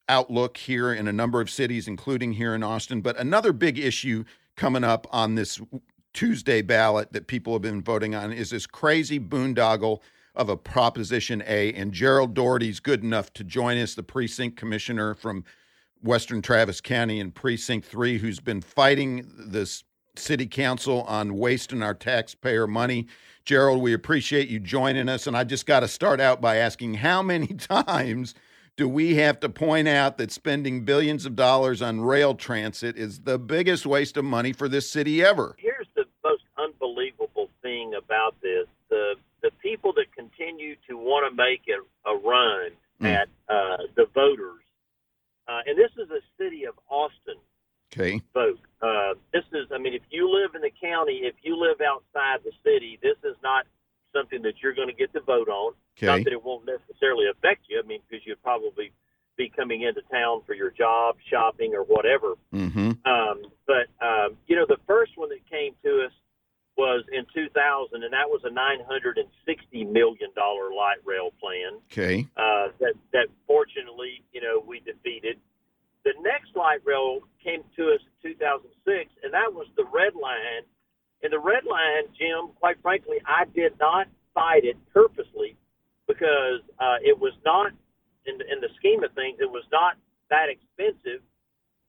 outlook 0.10 0.58
here 0.58 0.94
in 0.94 1.08
a 1.08 1.14
number 1.14 1.42
of 1.42 1.50
cities, 1.50 1.88
including 1.88 2.34
here 2.34 2.56
in 2.56 2.64
Austin. 2.64 3.02
But 3.02 3.18
another 3.18 3.54
big 3.54 3.78
issue 3.78 4.24
coming 4.56 4.84
up 4.84 5.08
on 5.12 5.36
this 5.36 5.62
Tuesday 6.14 6.62
ballot 6.62 7.14
that 7.14 7.28
people 7.28 7.54
have 7.54 7.62
been 7.62 7.82
voting 7.82 8.16
on 8.16 8.32
is 8.34 8.50
this 8.50 8.66
crazy 8.66 9.20
boondoggle 9.20 10.00
of 10.36 10.50
a 10.50 10.58
Proposition 10.58 11.44
A. 11.46 11.74
And 11.74 11.92
Gerald 11.92 12.34
Daugherty's 12.34 12.80
good 12.80 13.04
enough 13.04 13.34
to 13.34 13.44
join 13.44 13.78
us, 13.78 13.96
the 13.96 14.04
precinct 14.04 14.58
commissioner 14.58 15.14
from 15.14 15.44
Western 16.02 16.42
Travis 16.42 16.80
County 16.80 17.20
in 17.20 17.32
Precinct 17.32 17.86
3, 17.88 18.20
who's 18.20 18.40
been 18.40 18.62
fighting 18.62 19.30
this 19.38 19.84
city 20.16 20.46
council 20.46 21.04
on 21.04 21.36
wasting 21.36 21.84
our 21.84 21.94
taxpayer 21.94 22.68
money. 22.68 23.08
Gerald, 23.46 23.82
we 23.82 23.94
appreciate 23.94 24.50
you 24.50 24.60
joining 24.60 25.10
us. 25.10 25.28
And 25.28 25.36
I 25.36 25.44
just 25.44 25.66
got 25.66 25.82
to 25.82 25.88
start 25.88 26.20
out 26.20 26.42
by 26.42 26.58
asking 26.58 26.96
how 26.96 27.22
many 27.22 27.48
times 27.54 28.36
do 28.78 28.88
we 28.88 29.16
have 29.16 29.40
to 29.42 29.50
point 29.50 29.88
out 29.88 30.18
that 30.20 30.32
spending 30.32 30.86
billions 30.86 31.26
of 31.26 31.36
dollars 31.36 31.82
on 31.82 32.00
rail 32.00 32.36
transit 32.36 32.96
is 32.96 33.22
the 33.22 33.38
biggest 33.38 33.86
waste 33.86 34.16
of 34.18 34.24
money 34.24 34.54
for 34.54 34.70
this 34.70 34.90
city 34.90 35.24
ever? 35.24 35.56
Here's 35.58 35.88
the 35.96 36.06
most 36.24 36.44
unbelievable 36.58 37.50
thing 37.62 37.96
about 37.96 38.40
this: 38.42 38.68
the 38.90 39.16
the 39.42 39.52
people 39.62 39.92
that 39.94 40.06
continue 40.16 40.76
to 40.88 40.98
want 40.98 41.30
to 41.30 41.36
make 41.36 41.62
a, 41.68 42.10
a 42.10 42.18
run 42.18 42.72
at 43.04 43.30
uh, 43.50 43.78
the 43.96 44.06
voters, 44.14 44.64
uh, 45.48 45.60
and 45.66 45.78
this 45.78 45.92
is 45.98 46.10
a 46.10 46.22
city 46.42 46.66
of 46.66 46.74
Austin 46.90 47.36
Okay. 47.94 48.22
vote. 48.34 48.60
Uh, 48.82 49.14
this 49.34 49.44
is, 49.54 49.68
I 49.74 49.78
mean, 49.78 49.94
if 49.94 50.02
you 50.10 50.30
live 50.30 50.56
in 50.56 50.62
the 50.62 50.72
county, 50.82 51.22
if 51.24 51.36
you 51.42 51.56
live 51.56 51.78
outside 51.82 52.44
the 52.44 52.52
city, 52.64 53.00
this 53.02 53.16
is 53.24 53.36
not 53.42 53.66
something 54.14 54.42
that 54.44 54.54
you're 54.62 54.74
going 54.74 54.88
to 54.88 54.94
get 54.94 55.14
to 55.14 55.22
vote 55.22 55.50
on. 55.50 55.74
Not 56.02 56.24
that 56.26 56.34
it 56.34 56.44
won't 56.44 56.66
necessarily 56.66 57.26
affect 57.30 57.66
you. 57.70 57.82
I 57.84 57.88
mean, 57.88 58.02
because 58.08 58.26
you'd 58.26 58.42
probably 58.44 58.92
be 59.38 59.50
coming 59.56 59.84
into 59.84 60.02
town 60.12 60.42
for 60.46 60.54
your 60.56 60.72
job, 60.72 61.16
shopping, 61.30 61.74
or 61.76 61.84
whatever. 61.84 62.34
Mm-hmm. 62.54 62.92
Um, 63.06 63.42
but 63.66 63.88
um, 64.06 64.38
you 64.48 64.56
know, 64.56 64.66
the 64.68 64.78
first 64.88 65.12
one 65.16 65.30
that 65.30 65.48
came 65.50 65.74
to 65.84 66.06
us 66.06 66.12
was 66.78 67.04
in 67.12 67.26
2000, 67.34 68.04
and 68.04 68.14
that 68.14 68.30
was 68.30 68.42
a 68.46 68.52
960 68.52 69.84
million 69.86 70.30
dollar 70.36 70.70
light 70.74 70.98
rail 71.06 71.32
plan 71.42 71.82
Okay. 71.92 72.28
uh, 72.38 72.70
that 72.80 72.94
that 73.14 73.28
fortunately, 73.48 74.24
you 74.34 74.42
know, 74.42 74.64
we 74.66 74.80
defeated. 74.82 75.38
The 76.06 76.14
next 76.22 76.56
light 76.56 76.80
rail 76.86 77.20
came 77.44 77.64
to 77.76 77.92
us 77.94 78.00
in 78.24 78.32
2006, 78.32 79.10
and 79.24 79.34
that 79.34 79.54
was 79.54 79.68
the 79.76 79.84
Red 79.86 80.14
Line. 80.16 80.64
And 81.24 81.34
the 81.34 81.40
Red 81.40 81.64
Line, 81.66 82.04
Jim, 82.18 82.50
quite 82.60 82.82
frankly, 82.82 83.18
I 83.26 83.46
did 83.56 83.74
not 83.80 84.08
fight 84.34 84.64
it 84.66 84.78
purposely 84.94 85.56
because 86.08 86.62
uh, 86.80 86.98
it 87.04 87.20
was 87.20 87.34
not, 87.46 87.72
in, 88.26 88.38
the- 88.38 88.52
in 88.52 88.62
the 88.62 88.70
scheme 88.78 89.04
of 89.04 89.12
things, 89.14 89.38
it 89.40 89.50
was 89.52 89.64
not 89.72 89.96
that 90.30 90.48
expensive. 90.50 91.22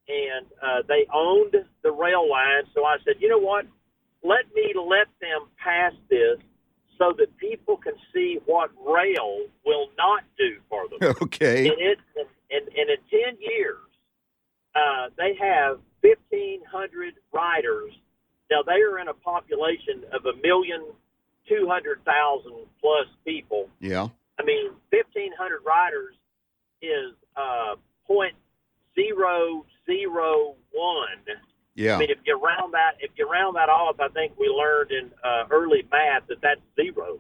And 0.08 0.46
uh, 0.62 0.82
they 0.88 1.06
owned 1.12 1.54
the 1.82 1.92
rail 1.92 2.28
line. 2.30 2.62
So 2.74 2.84
I 2.86 2.96
said, 3.04 3.16
you 3.20 3.28
know 3.28 3.38
what? 3.38 3.66
Let 4.24 4.52
me 4.54 4.72
let 4.74 5.06
them 5.20 5.48
pass 5.62 5.92
this 6.08 6.38
so 6.96 7.12
that 7.18 7.36
people 7.36 7.76
can 7.76 7.92
see 8.12 8.38
what 8.46 8.70
rail 8.84 9.44
will 9.64 9.88
not 9.98 10.24
do 10.38 10.56
for 10.68 10.88
them. 10.88 11.14
Okay. 11.22 11.68
And, 11.68 11.78
it, 11.78 11.98
and, 12.16 12.26
and, 12.50 12.68
and 12.68 12.90
in 12.90 12.96
10 13.10 13.36
years, 13.38 13.76
uh, 14.74 15.10
they 15.18 15.36
have 15.38 15.78
1,500 16.00 17.14
riders. 17.32 17.92
Now, 18.51 18.62
they 18.62 18.80
are 18.80 18.99
in 18.99 19.09
a 19.09 19.14
population 19.14 20.05
of 20.12 20.24
a 20.26 20.36
million 20.42 20.82
two 21.49 21.66
hundred 21.68 22.05
thousand 22.05 22.66
plus 22.80 23.07
people. 23.24 23.68
Yeah. 23.80 24.09
I 24.38 24.44
mean, 24.44 24.70
1,500 24.90 25.61
riders 25.66 26.14
is 26.80 27.12
uh, 27.36 27.74
point 28.07 28.34
zero 28.94 29.64
zero 29.86 30.55
one. 30.72 31.36
Yeah. 31.74 31.96
I 31.96 31.99
mean, 31.99 32.11
if 32.11 32.18
you 32.26 32.38
round 32.38 32.74
that, 32.74 32.92
if 33.01 33.11
you 33.16 33.28
round 33.30 33.57
that 33.57 33.68
off, 33.68 34.01
I 34.01 34.09
think 34.09 34.32
we 34.38 34.49
learned 34.49 34.90
in 34.90 35.11
uh, 35.22 35.44
early 35.51 35.86
math 35.90 36.26
that 36.28 36.38
that's 36.42 36.61
zero. 36.76 37.18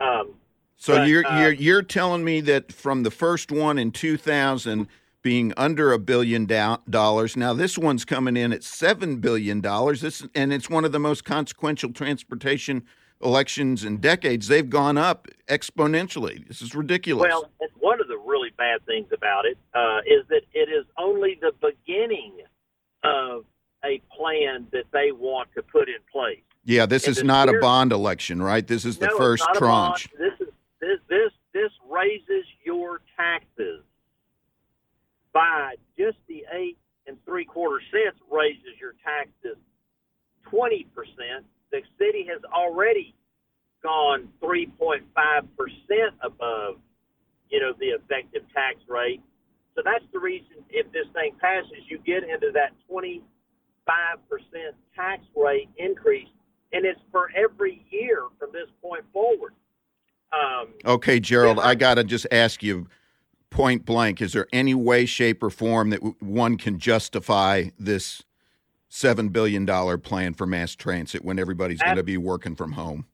Um, 0.00 0.34
So 0.76 0.96
But, 0.96 1.08
you're 1.08 1.26
uh, 1.26 1.40
you're 1.40 1.52
you're 1.52 1.82
telling 1.82 2.24
me 2.24 2.40
that 2.42 2.72
from 2.72 3.02
the 3.02 3.10
first 3.10 3.52
one 3.52 3.78
in 3.78 3.92
2000 3.92 4.88
being 5.22 5.52
under 5.56 5.92
a 5.92 5.98
billion 5.98 6.46
do- 6.46 6.76
dollars, 6.88 7.36
now 7.36 7.52
this 7.52 7.76
one's 7.76 8.04
coming 8.04 8.36
in 8.36 8.52
at 8.52 8.64
seven 8.64 9.16
billion 9.16 9.60
dollars. 9.60 10.00
This 10.00 10.26
and 10.34 10.52
it's 10.52 10.70
one 10.70 10.84
of 10.84 10.92
the 10.92 10.98
most 10.98 11.24
consequential 11.24 11.92
transportation 11.92 12.84
elections 13.22 13.84
in 13.84 13.98
decades. 13.98 14.48
They've 14.48 14.68
gone 14.68 14.96
up 14.96 15.28
exponentially. 15.48 16.46
This 16.48 16.62
is 16.62 16.74
ridiculous. 16.74 17.28
Well, 17.30 17.50
one 17.78 18.00
of 18.00 18.08
the 18.08 18.16
really 18.18 18.50
bad 18.56 18.84
things 18.86 19.08
about 19.12 19.44
it 19.44 19.58
uh, 19.74 19.98
is 20.06 20.26
that 20.28 20.42
it 20.54 20.68
is 20.70 20.86
only 20.98 21.38
the 21.40 21.52
beginning 21.60 22.32
of 23.04 23.44
a 23.84 24.00
plan 24.16 24.66
that 24.72 24.84
they 24.92 25.10
want 25.12 25.48
to 25.54 25.62
put 25.62 25.88
in 25.88 25.96
place. 26.12 26.40
yeah, 26.64 26.84
this 26.86 27.06
and 27.06 27.16
is 27.16 27.22
not 27.24 27.48
a 27.48 27.58
bond 27.60 27.92
election, 27.92 28.42
right? 28.42 28.66
This 28.66 28.84
is 28.84 28.98
the 28.98 29.06
No, 29.06 29.16
first 29.16 29.42
not 29.48 29.56
a 29.56 29.60
bond. 29.60 29.94
tranche. 29.96 30.08
This 30.18 30.46
is 30.48 30.54
this 30.80 30.98
this 31.08 31.30
this 31.52 31.70
raises 31.90 32.44
your 32.64 33.00
taxes 33.16 33.82
by 35.32 35.74
just 35.98 36.18
the 36.28 36.44
eight 36.52 36.78
and 37.06 37.16
three 37.24 37.44
quarter 37.44 37.80
cents 37.90 38.18
raises 38.30 38.78
your 38.80 38.94
taxes 39.04 39.56
twenty 40.48 40.86
percent. 40.94 41.46
The 41.72 41.82
city 41.98 42.26
has 42.28 42.42
already 42.52 43.14
gone 43.82 44.28
three 44.40 44.66
point 44.66 45.04
five 45.14 45.44
percent 45.56 46.14
above, 46.22 46.76
you 47.48 47.60
know, 47.60 47.72
the 47.78 47.86
effective 47.86 48.42
tax 48.54 48.76
rate. 48.88 49.22
So 49.74 49.82
that's 49.84 50.04
the 50.12 50.18
reason 50.18 50.64
if 50.68 50.90
this 50.92 51.06
thing 51.14 51.32
passes, 51.40 51.84
you 51.88 51.98
get 51.98 52.24
into 52.24 52.50
that 52.54 52.72
twenty 52.88 53.22
five 53.86 54.18
percent 54.28 54.74
tax 54.94 55.22
rate 55.36 55.68
increase 55.78 56.28
and 56.72 56.84
it's 56.84 57.00
for 57.10 57.30
every 57.34 57.84
year 57.90 58.24
from 58.38 58.50
this 58.52 58.68
point 58.82 59.04
forward. 59.12 59.54
Um, 60.32 60.68
Okay, 60.84 61.18
Gerald, 61.18 61.58
I 61.58 61.74
got 61.74 61.94
to 61.94 62.04
just 62.04 62.26
ask 62.30 62.62
you 62.62 62.86
point 63.50 63.84
blank 63.84 64.20
is 64.20 64.32
there 64.32 64.46
any 64.52 64.74
way, 64.74 65.04
shape, 65.06 65.42
or 65.42 65.50
form 65.50 65.90
that 65.90 66.22
one 66.22 66.56
can 66.56 66.78
justify 66.78 67.64
this 67.78 68.22
$7 68.90 69.32
billion 69.32 69.66
plan 70.00 70.34
for 70.34 70.46
mass 70.46 70.74
transit 70.74 71.24
when 71.24 71.38
everybody's 71.38 71.80
going 71.80 71.96
to 71.96 72.02
be 72.02 72.16
working 72.16 72.56
from 72.56 72.72
home? 72.72 73.06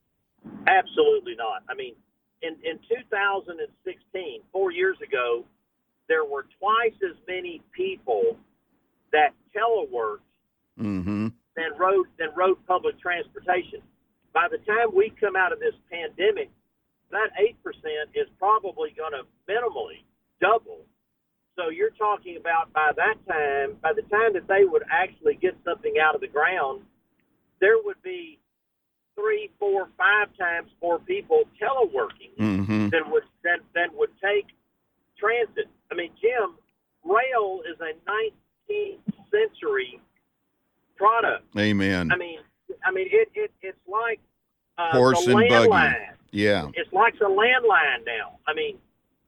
Absolutely 0.66 1.34
not. 1.36 1.62
I 1.68 1.74
mean, 1.74 1.94
in, 2.42 2.56
in 2.64 2.78
2016, 2.88 4.40
four 4.52 4.70
years 4.70 4.96
ago, 5.06 5.44
there 6.08 6.24
were 6.24 6.46
twice 6.58 6.94
as 7.04 7.16
many 7.26 7.60
people 7.72 8.36
that 9.12 9.30
teleworked 9.54 10.20
Mm-hmm. 10.78 11.28
than 11.56 11.70
rode 11.78 12.04
than 12.18 12.28
rode 12.36 12.58
public 12.66 13.00
transportation. 13.00 13.80
By 14.34 14.46
the 14.50 14.58
time 14.58 14.92
we 14.94 15.10
come 15.18 15.34
out 15.34 15.50
of 15.50 15.58
this 15.58 15.72
pandemic, 15.90 16.50
that 17.10 17.30
eight 17.40 17.56
percent 17.64 18.12
is 18.12 18.28
probably 18.38 18.92
going 18.94 19.12
to 19.12 19.24
minimally 19.50 20.04
double. 20.40 20.84
So 21.56 21.70
you're 21.70 21.90
talking 21.90 22.36
about 22.36 22.72
by 22.72 22.92
that 22.96 23.14
time, 23.26 23.76
by 23.82 23.92
the 23.94 24.02
time 24.02 24.34
that 24.34 24.46
they 24.46 24.64
would 24.64 24.82
actually 24.90 25.34
get 25.40 25.56
something 25.64 25.94
out 26.02 26.14
of 26.14 26.20
the 26.20 26.28
ground, 26.28 26.82
there 27.60 27.76
would 27.82 28.00
be 28.02 28.38
three, 29.14 29.50
four, 29.58 29.88
five 29.96 30.28
times 30.38 30.70
more 30.82 30.98
people 30.98 31.44
teleworking 31.60 32.36
Mm-hmm. 32.38 32.88
than 32.90 33.10
would 33.10 33.22
than, 33.42 33.60
than 33.74 33.88
would 33.94 34.10
take 34.22 34.46
transit. 35.18 35.66
I 35.90 35.94
mean, 35.94 36.10
Jim, 36.20 36.56
rail 37.04 37.60
is 37.70 37.78
a 37.80 37.94
19th 38.70 38.98
century 39.30 40.00
product. 40.96 41.44
Amen. 41.58 42.10
I 42.12 42.16
mean, 42.16 42.40
I 42.84 42.90
mean, 42.90 43.06
it, 43.10 43.28
it 43.34 43.50
it's 43.62 43.78
like 43.88 44.20
uh, 44.76 44.92
Horse 44.92 45.24
the 45.24 45.36
and 45.36 45.48
buggy. 45.48 45.96
Yeah. 46.32 46.68
It's 46.74 46.92
like 46.92 47.14
a 47.20 47.24
landline 47.24 48.04
now. 48.04 48.38
I 48.46 48.52
mean, 48.54 48.76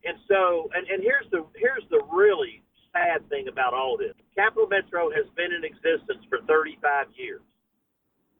and 0.08 0.16
so, 0.26 0.70
and, 0.74 0.88
and 0.88 1.02
here's 1.02 1.28
the 1.30 1.44
here's 1.56 1.84
the 1.90 2.00
really 2.10 2.62
sad 2.92 3.28
thing 3.28 3.48
about 3.48 3.74
all 3.74 3.96
this. 3.98 4.14
Capital 4.34 4.66
Metro 4.66 5.10
has 5.10 5.26
been 5.36 5.52
in 5.52 5.64
existence 5.64 6.24
for 6.28 6.38
35 6.48 7.06
years. 7.14 7.42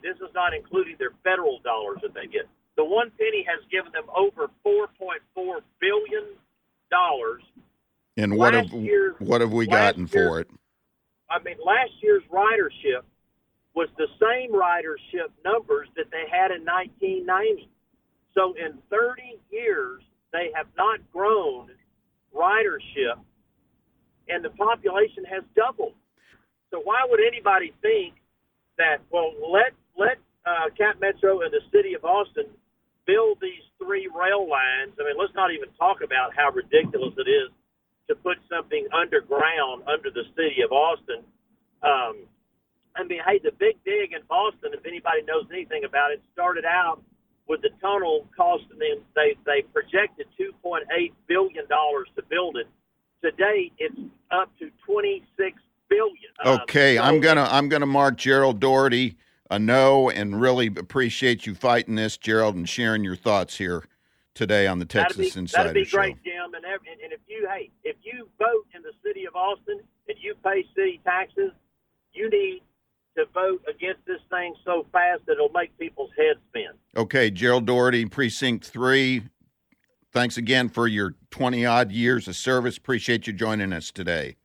This 0.02 0.16
is 0.16 0.32
not 0.34 0.54
including 0.54 0.96
their 0.98 1.12
federal 1.22 1.60
dollars 1.60 1.98
that 2.02 2.14
they 2.14 2.26
get. 2.26 2.48
The 2.76 2.84
one 2.84 3.10
penny 3.18 3.44
has 3.44 3.60
given 3.70 3.92
them 3.92 4.08
over 4.16 4.48
4.4 4.64 5.60
billion 5.80 6.24
dollars. 6.90 7.42
And 8.16 8.36
what 8.36 8.54
have 8.54 8.72
year- 8.72 9.14
what 9.18 9.40
have 9.40 9.52
we 9.52 9.66
gotten 9.66 10.06
year- 10.06 10.28
for 10.28 10.40
it? 10.40 10.48
I 11.28 11.38
mean, 11.40 11.58
last 11.62 11.92
year's 12.00 12.22
ridership 12.32 13.04
was 13.74 13.88
the 13.98 14.08
same 14.18 14.52
ridership 14.52 15.30
numbers 15.44 15.88
that 15.96 16.10
they 16.10 16.26
had 16.30 16.50
in 16.50 16.64
1990. 16.64 17.68
So 18.32 18.54
in 18.54 18.78
30 18.88 19.38
years, 19.50 20.02
they 20.32 20.50
have 20.54 20.66
not 20.76 21.00
grown 21.12 21.70
ridership, 22.34 23.18
and 24.28 24.44
the 24.44 24.50
population 24.50 25.24
has 25.24 25.42
doubled. 25.56 25.94
So 26.70 26.80
why 26.84 27.06
would 27.08 27.20
anybody 27.20 27.72
think 27.80 28.14
that? 28.76 28.98
Well, 29.10 29.32
let 29.40 29.72
let 29.96 30.18
uh, 30.44 30.68
Cap 30.76 31.00
Metro 31.00 31.40
and 31.40 31.52
the 31.52 31.64
city 31.72 31.94
of 31.94 32.04
Austin 32.04 32.46
build 33.06 33.38
these 33.40 33.64
three 33.80 34.08
rail 34.12 34.44
lines. 34.44 34.92
I 35.00 35.08
mean, 35.08 35.16
let's 35.16 35.34
not 35.34 35.50
even 35.50 35.72
talk 35.80 36.04
about 36.04 36.36
how 36.36 36.52
ridiculous 36.52 37.16
it 37.16 37.28
is 37.28 37.48
to 38.08 38.14
put 38.14 38.36
something 38.52 38.84
underground 38.92 39.84
under 39.88 40.10
the 40.12 40.24
city 40.36 40.60
of 40.60 40.72
Austin. 40.72 41.24
Um, 41.80 42.28
I 42.96 43.04
mean, 43.04 43.20
hey, 43.24 43.40
the 43.40 43.52
big 43.56 43.80
dig 43.84 44.12
in 44.12 44.20
Boston, 44.28 44.76
if 44.76 44.84
anybody 44.84 45.22
knows 45.24 45.48
anything 45.52 45.84
about 45.84 46.12
it, 46.12 46.20
started 46.32 46.64
out 46.64 47.00
with 47.48 47.62
the 47.62 47.70
tunnel 47.80 48.26
costing 48.36 48.78
them, 48.78 48.98
they, 49.14 49.36
they 49.46 49.62
projected 49.72 50.26
$2.8 50.38 51.12
billion 51.26 51.66
to 51.66 52.22
build 52.28 52.56
it. 52.56 52.68
Today, 53.22 53.72
it's 53.78 53.98
up 54.30 54.50
to 54.58 54.70
$26 54.88 55.22
billion. 55.88 56.14
Um, 56.44 56.60
Okay, 56.62 56.96
so- 56.96 57.02
I'm 57.02 57.20
gonna 57.20 57.48
I'm 57.50 57.68
gonna 57.68 57.86
mark 57.86 58.16
Gerald 58.16 58.60
Daugherty 58.60 59.16
a 59.50 59.58
no, 59.58 60.10
and 60.10 60.40
really 60.40 60.66
appreciate 60.66 61.46
you 61.46 61.54
fighting 61.54 61.94
this, 61.94 62.16
Gerald, 62.18 62.54
and 62.54 62.68
sharing 62.68 63.02
your 63.02 63.16
thoughts 63.16 63.56
here 63.56 63.82
today 64.34 64.66
on 64.66 64.78
the 64.78 64.84
Texas 64.84 65.34
be, 65.34 65.40
Insider 65.40 65.68
that'd 65.68 65.74
be 65.74 65.84
Show. 65.84 65.96
great, 65.96 66.22
Jim. 66.22 66.54
And, 66.54 66.64
every, 66.64 66.86
and 66.92 67.00
and 67.00 67.12
if 67.12 67.20
you 67.26 67.48
hey, 67.50 67.70
if 67.82 67.96
you 68.02 68.28
vote 68.38 68.66
in 68.74 68.82
the 68.82 68.92
city 69.04 69.24
of 69.26 69.34
Austin 69.34 69.80
and 70.08 70.18
you 70.20 70.34
pay 70.44 70.64
city 70.76 71.00
taxes, 71.02 71.50
you 72.12 72.28
need 72.30 72.62
to 73.18 73.26
vote 73.34 73.62
against 73.68 74.04
this 74.06 74.20
thing 74.30 74.54
so 74.64 74.86
fast 74.92 75.26
that 75.26 75.32
it'll 75.32 75.48
make 75.50 75.76
people's 75.78 76.10
heads 76.16 76.40
spin. 76.48 76.70
Okay, 76.96 77.30
Gerald 77.30 77.66
Daugherty, 77.66 78.06
Precinct 78.06 78.64
Three. 78.64 79.22
Thanks 80.12 80.36
again 80.36 80.68
for 80.68 80.86
your 80.86 81.14
20 81.30 81.66
odd 81.66 81.92
years 81.92 82.28
of 82.28 82.36
service. 82.36 82.76
Appreciate 82.76 83.26
you 83.26 83.32
joining 83.32 83.72
us 83.72 83.90
today. 83.90 84.36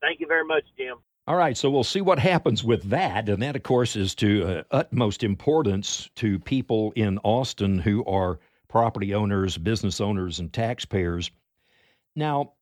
Thank 0.00 0.20
you 0.20 0.26
very 0.26 0.44
much, 0.44 0.64
Jim. 0.78 0.96
All 1.26 1.36
right, 1.36 1.56
so 1.56 1.70
we'll 1.70 1.84
see 1.84 2.00
what 2.00 2.18
happens 2.18 2.62
with 2.62 2.82
that. 2.90 3.28
And 3.28 3.42
that, 3.42 3.56
of 3.56 3.62
course, 3.62 3.96
is 3.96 4.14
to 4.16 4.58
uh, 4.58 4.62
utmost 4.70 5.22
importance 5.22 6.10
to 6.16 6.38
people 6.38 6.92
in 6.96 7.18
Austin 7.22 7.78
who 7.78 8.04
are 8.04 8.38
property 8.68 9.14
owners, 9.14 9.56
business 9.56 10.00
owners, 10.00 10.38
and 10.38 10.52
taxpayers. 10.52 11.30
Now, 12.14 12.52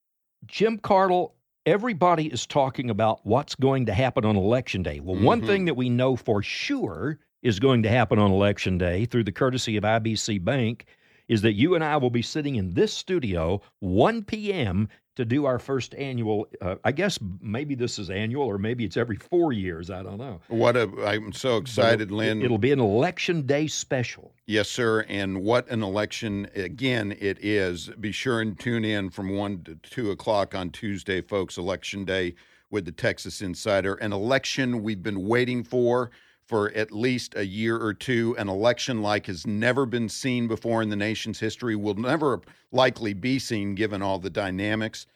Jim 0.47 0.79
Cardle, 0.79 1.33
everybody 1.67 2.27
is 2.27 2.47
talking 2.47 2.91
about 2.91 3.21
what's 3.25 3.55
going 3.55 3.87
to 3.87 3.95
happen 3.95 4.25
on 4.25 4.37
Election 4.37 4.83
Day. 4.83 5.01
Well, 5.01 5.17
one 5.21 5.43
Mhm. 5.43 5.47
thing 5.47 5.65
that 5.67 5.77
we 5.77 5.89
know 5.89 6.17
for 6.17 6.43
sure 6.43 7.19
is 7.43 7.61
going 7.61 7.83
to 7.83 7.89
happen 7.89 8.19
on 8.19 8.31
Election 8.31 8.79
Day 8.79 9.05
through 9.05 9.25
the 9.25 9.33
courtesy 9.33 9.77
of 9.77 9.85
IBC 9.85 10.39
Bank 10.39 10.87
is 11.29 11.43
that 11.43 11.55
you 11.55 11.75
and 11.75 11.85
I 11.85 11.97
will 11.97 12.11
be 12.11 12.23
sitting 12.23 12.57
in 12.57 12.75
this 12.75 12.93
studio 12.93 13.61
1 13.79 14.23
p.m. 14.25 14.89
to 15.17 15.25
do 15.25 15.45
our 15.45 15.59
first 15.59 15.95
annual. 15.95 16.47
Uh, 16.61 16.77
I 16.85 16.93
guess 16.93 17.19
maybe 17.41 17.75
this 17.75 17.99
is 17.99 18.11
annual 18.11 18.45
or 18.45 18.59
maybe 18.59 18.85
it's 18.85 18.97
every 18.97 19.17
four 19.17 19.53
years. 19.53 19.91
I 19.91 20.03
don't 20.03 20.19
know. 20.19 20.41
What 20.49 20.77
a, 20.77 20.91
I'm 21.05 21.33
so 21.33 21.59
excited, 21.59 22.09
But 22.09 22.17
Lynn. 22.17 22.43
It'll 22.43 22.59
be 22.59 22.73
an 22.73 22.81
election 22.81 23.47
day 23.47 23.67
special. 23.67 24.33
Yes, 24.47 24.69
sir. 24.69 25.05
And 25.09 25.43
what 25.43 25.69
an 25.69 25.83
election 25.83 26.49
again 26.55 27.17
it 27.21 27.39
is. 27.45 27.89
Be 28.01 28.13
sure 28.13 28.41
and 28.41 28.59
tune 28.59 28.85
in 28.85 29.11
from 29.11 29.37
1 29.37 29.65
to 29.65 29.75
2 29.77 30.11
o'clock 30.11 30.55
on 30.55 30.71
Tuesday, 30.71 31.21
folks. 31.21 31.59
Election 31.59 32.05
day 32.05 32.35
with 32.71 32.85
the 32.87 32.93
Texas 32.93 33.43
Insider. 33.43 33.95
An 33.95 34.13
election 34.13 34.83
we've 34.83 35.03
been 35.03 35.27
waiting 35.27 35.63
for 35.63 36.11
for 36.53 36.71
at 36.73 36.93
least 36.93 37.35
a 37.35 37.47
year 37.47 37.83
or 37.83 37.95
two. 37.95 38.37
An 38.37 38.47
election 38.47 39.01
like 39.01 39.25
has 39.25 39.47
never 39.47 39.87
been 39.87 40.07
seen 40.07 40.49
before 40.49 40.83
in 40.83 40.91
the 40.91 40.97
nation's 40.97 41.41
history, 41.41 41.75
will 41.75 41.95
never 41.95 42.43
likely 42.73 43.15
be 43.15 43.39
seen 43.39 43.75
given 43.75 44.03
all 44.03 44.19
the 44.19 44.29
dynamics. 44.29 45.07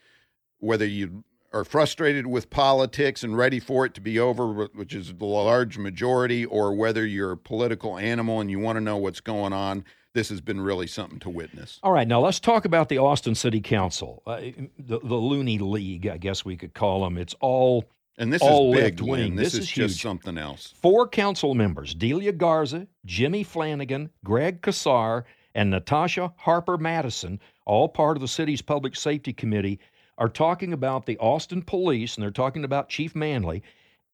Whether 0.60 0.86
you 0.86 1.24
are 1.52 1.62
frustrated 1.62 2.26
with 2.26 2.48
politics 2.48 3.22
and 3.22 3.36
ready 3.36 3.60
for 3.60 3.84
it 3.84 3.92
to 3.96 4.00
be 4.00 4.18
over, 4.18 4.66
which 4.68 4.94
is 4.94 5.12
the 5.12 5.26
large 5.26 5.76
majority, 5.76 6.46
or 6.46 6.74
whether 6.74 7.04
you're 7.04 7.32
a 7.32 7.36
political 7.36 7.98
animal 7.98 8.40
and 8.40 8.50
you 8.50 8.58
want 8.58 8.76
to 8.76 8.80
know 8.80 8.96
what's 8.96 9.20
going 9.20 9.52
on, 9.52 9.84
this 10.14 10.30
has 10.30 10.40
been 10.40 10.62
really 10.62 10.86
something 10.86 11.18
to 11.18 11.28
witness. 11.28 11.78
All 11.82 11.92
right, 11.92 12.08
now 12.08 12.20
let's 12.20 12.40
talk 12.40 12.64
about 12.64 12.88
the 12.88 12.96
Austin 12.96 13.34
City 13.34 13.60
Council, 13.60 14.22
uh, 14.26 14.40
the, 14.78 15.00
the 15.00 15.16
Looney 15.16 15.58
League, 15.58 16.06
I 16.06 16.16
guess 16.16 16.46
we 16.46 16.56
could 16.56 16.72
call 16.72 17.04
them. 17.04 17.18
It's 17.18 17.34
all 17.40 17.84
And 18.18 18.32
this 18.32 18.42
all 18.42 18.74
is 18.74 18.80
big, 18.80 19.00
wing. 19.00 19.10
Lynn. 19.10 19.36
This, 19.36 19.52
This 19.52 19.54
is, 19.54 19.68
is 19.68 19.70
just 19.70 20.00
something 20.00 20.38
else. 20.38 20.74
Four 20.80 21.06
council 21.08 21.54
members 21.54 21.94
Delia 21.94 22.32
Garza, 22.32 22.86
Jimmy 23.04 23.42
Flannigan, 23.42 24.10
Greg 24.24 24.62
Casar, 24.62 25.24
and 25.54 25.70
Natasha 25.70 26.32
Harper 26.36 26.78
Madison, 26.78 27.40
all 27.66 27.88
part 27.88 28.16
of 28.16 28.20
the 28.20 28.28
city's 28.28 28.62
public 28.62 28.96
safety 28.96 29.32
committee, 29.32 29.80
are 30.18 30.28
talking 30.28 30.72
about 30.72 31.06
the 31.06 31.18
Austin 31.18 31.62
police 31.62 32.14
and 32.16 32.22
they're 32.22 32.30
talking 32.30 32.64
about 32.64 32.88
Chief 32.88 33.14
Manley 33.14 33.62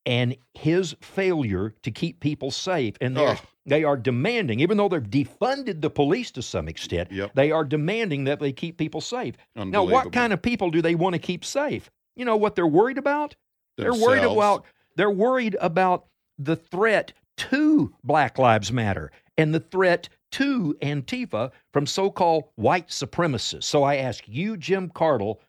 and 0.05 0.36
his 0.55 0.96
failure 1.00 1.74
to 1.82 1.90
keep 1.92 2.18
people 2.18 2.50
safe. 2.50 2.96
And 3.00 3.16
they're, 3.16 3.38
they 3.66 3.84
are 3.84 3.96
demanding, 3.96 4.59
even 4.59 4.76
though 4.76 4.88
they've 4.88 5.00
defunded 5.00 5.80
the 5.80 5.90
police 5.90 6.32
to 6.32 6.42
some 6.42 6.66
extent, 6.66 7.11
they 7.34 7.53
are 7.53 7.64
demanding 7.64 8.24
that 8.24 8.40
they 8.40 8.50
keep 8.50 8.78
people 8.78 9.00
safe. 9.00 9.36
Now, 9.55 9.84
what 9.84 10.12
kind 10.12 10.32
of 10.32 10.42
people 10.42 10.70
do 10.70 10.82
they 10.82 10.96
want 10.96 11.14
to 11.14 11.20
keep 11.20 11.44
safe? 11.44 11.88
You 12.16 12.24
know 12.24 12.36
what 12.36 12.57
they're 12.57 12.66
worried 12.66 12.98
about? 12.98 13.36
They're 13.76 13.94
worried 13.94 14.24
about 14.24 14.64
they're 14.96 15.10
worried 15.10 15.56
about 15.60 16.06
the 16.38 16.56
threat 16.56 17.12
to 17.36 17.94
Black 18.04 18.38
Lives 18.38 18.72
Matter 18.72 19.10
and 19.38 19.54
the 19.54 19.60
threat 19.60 20.08
to 20.32 20.76
Antifa 20.82 21.50
from 21.72 21.86
so-called 21.86 22.44
white 22.56 22.88
supremacists. 22.88 23.64
So 23.64 23.82
I 23.82 23.96
ask 23.96 24.24
you, 24.26 24.56
Jim 24.56 24.90
Cardle, 24.90 25.40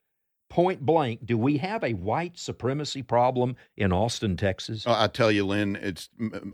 point 0.50 0.86
blank, 0.86 1.26
do 1.26 1.38
we 1.38 1.58
have 1.58 1.84
a 1.84 1.94
white 1.94 2.38
supremacy 2.38 3.02
problem 3.02 3.56
in 3.78 3.92
Austin, 3.92 4.38
Texas? 4.38 4.86
Uh, 4.86 4.96
I 4.98 5.08
tell 5.08 5.32
you, 5.32 5.46
Lynn, 5.46 5.78
it's. 5.78 6.10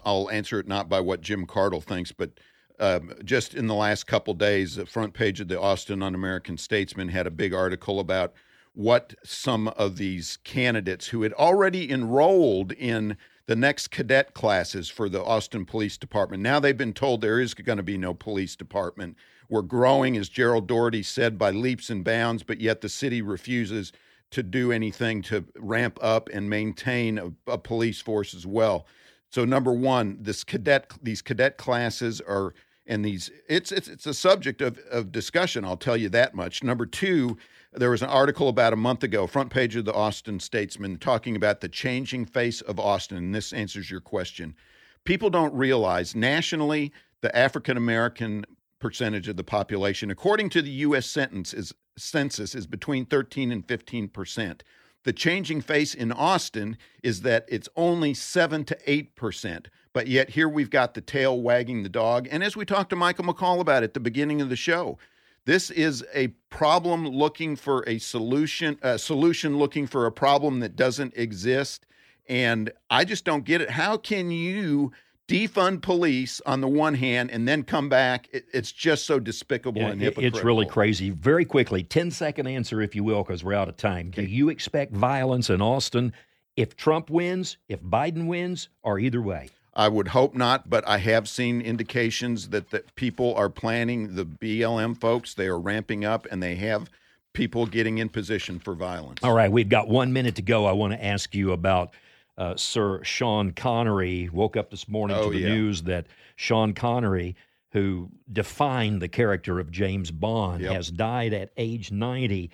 I'll 0.05 0.30
answer 0.30 0.59
it 0.59 0.67
not 0.67 0.89
by 0.89 0.99
what 0.99 1.22
Jim 1.22 1.45
Cardle 1.45 1.84
thinks, 1.84 2.11
but 2.11 2.32
um, 2.80 3.13
just 3.26 3.55
in 3.55 3.67
the 3.67 3.76
last 3.76 4.07
couple 4.07 4.34
days, 4.34 4.76
the 4.76 4.86
front 4.86 5.13
page 5.13 5.41
of 5.41 5.47
the 5.47 5.59
Austin 5.59 6.01
Un-American 6.01 6.57
Statesman 6.57 7.09
had 7.09 7.28
a 7.28 7.32
big 7.32 7.53
article 7.53 7.99
about 7.99 8.34
what 8.80 9.13
some 9.25 9.67
of 9.67 9.97
these 9.97 10.38
candidates 10.45 11.07
who 11.07 11.23
had 11.23 11.34
already 11.34 11.91
enrolled 11.91 12.71
in 12.71 13.17
the 13.45 13.55
next 13.55 13.89
cadet 13.89 14.34
classes 14.34 14.88
for 14.88 15.09
the 15.09 15.21
Austin 15.21 15.65
Police 15.65 15.97
Department. 15.97 16.41
Now 16.41 16.61
they've 16.61 16.77
been 16.77 16.93
told 16.93 17.19
there 17.19 17.41
is 17.41 17.53
going 17.53 17.75
to 17.75 17.84
be 17.84 17.97
no 17.97 18.13
police 18.13 18.55
department. 18.55 19.17
We're 19.49 19.63
growing, 19.63 20.15
as 20.15 20.30
Gerald 20.30 20.65
Daugherty 20.65 21.03
said, 21.03 21.38
by 21.38 21.51
leaps 21.51 21.89
and 21.89 22.05
bounds, 22.05 22.41
but 22.41 22.61
yet 22.61 22.80
the 22.80 22.88
city 22.88 23.21
refuses 23.21 23.91
to 24.32 24.41
do 24.41 24.71
anything 24.71 25.23
to 25.23 25.43
ramp 25.57 25.99
up 26.01 26.30
and 26.32 26.49
maintain 26.49 27.17
a, 27.17 27.34
a 27.51 27.57
police 27.57 27.99
force 27.99 28.34
as 28.34 28.47
well. 28.47 28.86
So 29.30 29.43
number 29.43 29.73
one, 29.73 30.19
this 30.21 30.45
cadet 30.45 30.93
these 31.03 31.21
cadet 31.21 31.57
classes 31.57 32.21
are 32.21 32.53
and 32.88 33.03
these 33.03 33.30
it's 33.49 33.73
it's 33.73 33.89
it's 33.89 34.05
a 34.05 34.13
subject 34.13 34.61
of, 34.61 34.77
of 34.89 35.11
discussion, 35.11 35.65
I'll 35.65 35.75
tell 35.75 35.97
you 35.97 36.07
that 36.09 36.34
much. 36.34 36.63
Number 36.63 36.86
two, 36.86 37.38
there 37.74 37.91
was 37.91 38.01
an 38.01 38.09
article 38.09 38.49
about 38.49 38.74
a 38.74 38.78
month 38.78 39.03
ago, 39.03 39.28
front 39.28 39.51
page 39.51 39.76
of 39.76 39.86
the 39.86 39.93
Austin 39.93 40.39
Statesman, 40.39 40.97
talking 40.97 41.36
about 41.36 41.61
the 41.61 41.70
changing 41.70 42.26
face 42.26 42.61
of 42.61 42.80
Austin. 42.80 43.17
And 43.17 43.36
this 43.36 43.53
answers 43.53 43.91
your 43.91 44.01
question. 44.01 44.55
People 45.03 45.30
don't 45.30 45.53
realize 45.53 46.15
nationally 46.15 46.91
the 47.22 47.36
African 47.36 47.78
American 47.78 48.45
percentage 48.80 49.28
of 49.28 49.36
the 49.36 49.43
population, 49.43 50.09
according 50.09 50.49
to 50.49 50.61
the 50.61 50.72
U.S. 50.72 51.05
Census, 51.05 51.53
is, 51.53 51.74
census, 51.97 52.55
is 52.55 52.65
between 52.65 53.05
13 53.05 53.51
and 53.51 53.67
15 53.67 54.07
percent. 54.07 54.63
The 55.03 55.13
changing 55.13 55.61
face 55.61 55.93
in 55.93 56.11
Austin 56.11 56.78
is 57.03 57.22
that 57.22 57.45
it's 57.47 57.70
only 57.76 58.13
7 58.13 58.65
to 58.65 58.78
8 58.86 59.15
percent. 59.15 59.70
But 59.93 60.07
yet 60.07 60.32
here 60.32 60.49
we've 60.49 60.70
got 60.70 60.93
the 60.93 61.01
tail 61.01 61.39
wagging 61.39 61.84
the 61.84 61.89
dog. 61.89 62.28
And 62.32 62.43
as 62.43 62.55
we 62.55 62.65
talked 62.65 62.89
to 62.91 62.95
Michael 62.95 63.26
McCaul 63.26 63.59
about 63.59 63.84
at 63.84 63.93
the 63.93 63.99
beginning 63.99 64.41
of 64.41 64.49
the 64.49 64.55
show, 64.55 64.97
this 65.46 65.72
is 65.72 66.06
a 66.14 66.28
problem 66.50 67.08
looking 67.08 67.56
for 67.56 67.84
a 67.88 68.00
solution, 68.00 68.78
a 68.82 68.98
solution 69.00 69.58
looking 69.58 69.88
for 69.88 70.06
a 70.06 70.12
problem 70.12 70.60
that 70.60 70.76
doesn't 70.76 71.14
exist. 71.16 71.86
And 72.28 72.72
I 72.90 73.06
just 73.06 73.26
don't 73.26 73.44
get 73.46 73.62
it. 73.62 73.72
How 73.72 73.98
can 73.98 74.30
you 74.30 74.92
defund 75.28 75.82
police 75.82 76.42
on 76.46 76.62
the 76.62 76.68
one 76.68 76.94
hand 76.94 77.32
and 77.32 77.48
then 77.48 77.64
come 77.64 77.90
back? 77.90 78.28
It, 78.32 78.46
it's 78.54 78.72
just 78.72 79.06
so 79.06 79.20
despicable 79.20 79.82
Yeah, 79.82 79.90
and 79.90 80.02
hypocritical. 80.02 80.38
it's 80.38 80.46
really 80.46 80.66
crazy. 80.66 81.10
Very 81.10 81.46
quickly, 81.46 81.84
10 81.84 82.12
second 82.12 82.48
answer, 82.48 82.82
if 82.82 82.96
you 82.96 83.04
will, 83.04 83.24
because 83.24 83.44
we're 83.44 83.54
out 83.54 83.70
of 83.70 83.78
time. 83.78 84.12
Do 84.12 84.24
you 84.24 84.50
expect 84.50 84.94
violence 84.94 85.50
in 85.50 85.62
Austin 85.62 86.14
if 86.56 86.76
Trump 86.76 87.10
wins, 87.10 87.58
if 87.68 87.82
Biden 87.82 88.28
wins, 88.28 88.70
or 88.84 89.00
either 89.00 89.22
way? 89.22 89.50
I 89.80 89.88
would 89.88 90.09
hope 90.09 90.36
not, 90.36 90.69
but 90.69 90.86
I 90.86 90.97
have 90.97 91.30
seen 91.30 91.61
indications 91.61 92.49
that, 92.49 92.69
that 92.71 92.93
people 92.95 93.34
are 93.36 93.47
planning, 93.49 94.15
the 94.15 94.25
BLM 94.25 94.99
folks, 94.99 95.34
they 95.34 95.47
are 95.47 95.57
ramping 95.57 96.03
up 96.03 96.27
and 96.30 96.43
they 96.43 96.55
have 96.55 96.89
people 97.32 97.65
getting 97.65 97.97
in 97.97 98.09
position 98.09 98.59
for 98.59 98.73
violence. 98.73 99.19
All 99.23 99.32
right, 99.32 99.49
we've 99.49 99.69
got 99.69 99.88
one 99.88 100.11
minute 100.11 100.36
to 100.36 100.41
go. 100.41 100.65
I 100.65 100.73
want 100.73 100.91
to 100.91 101.01
ask 101.03 101.34
you 101.34 101.53
about 101.53 101.93
uh, 102.38 102.57
Sir 102.57 103.01
Sean 103.05 103.53
Connery. 103.53 104.27
Woke 104.34 104.57
up 104.57 104.69
this 104.69 104.89
morning 104.89 105.15
Oh, 105.17 105.27
to 105.27 105.30
the 105.32 105.43
yeah. 105.43 105.47
news 105.49 105.84
that 105.84 106.07
Sean 106.36 106.73
Connery, 106.73 107.38
who 107.71 108.09
defined 108.34 109.01
the 109.01 109.07
character 109.07 109.61
of 109.61 109.71
James 109.71 110.11
Bond, 110.11 110.61
Yep. 110.61 110.73
has 110.73 110.91
died 110.91 111.32
at 111.34 111.51
age 111.55 111.89
90. 111.89 112.51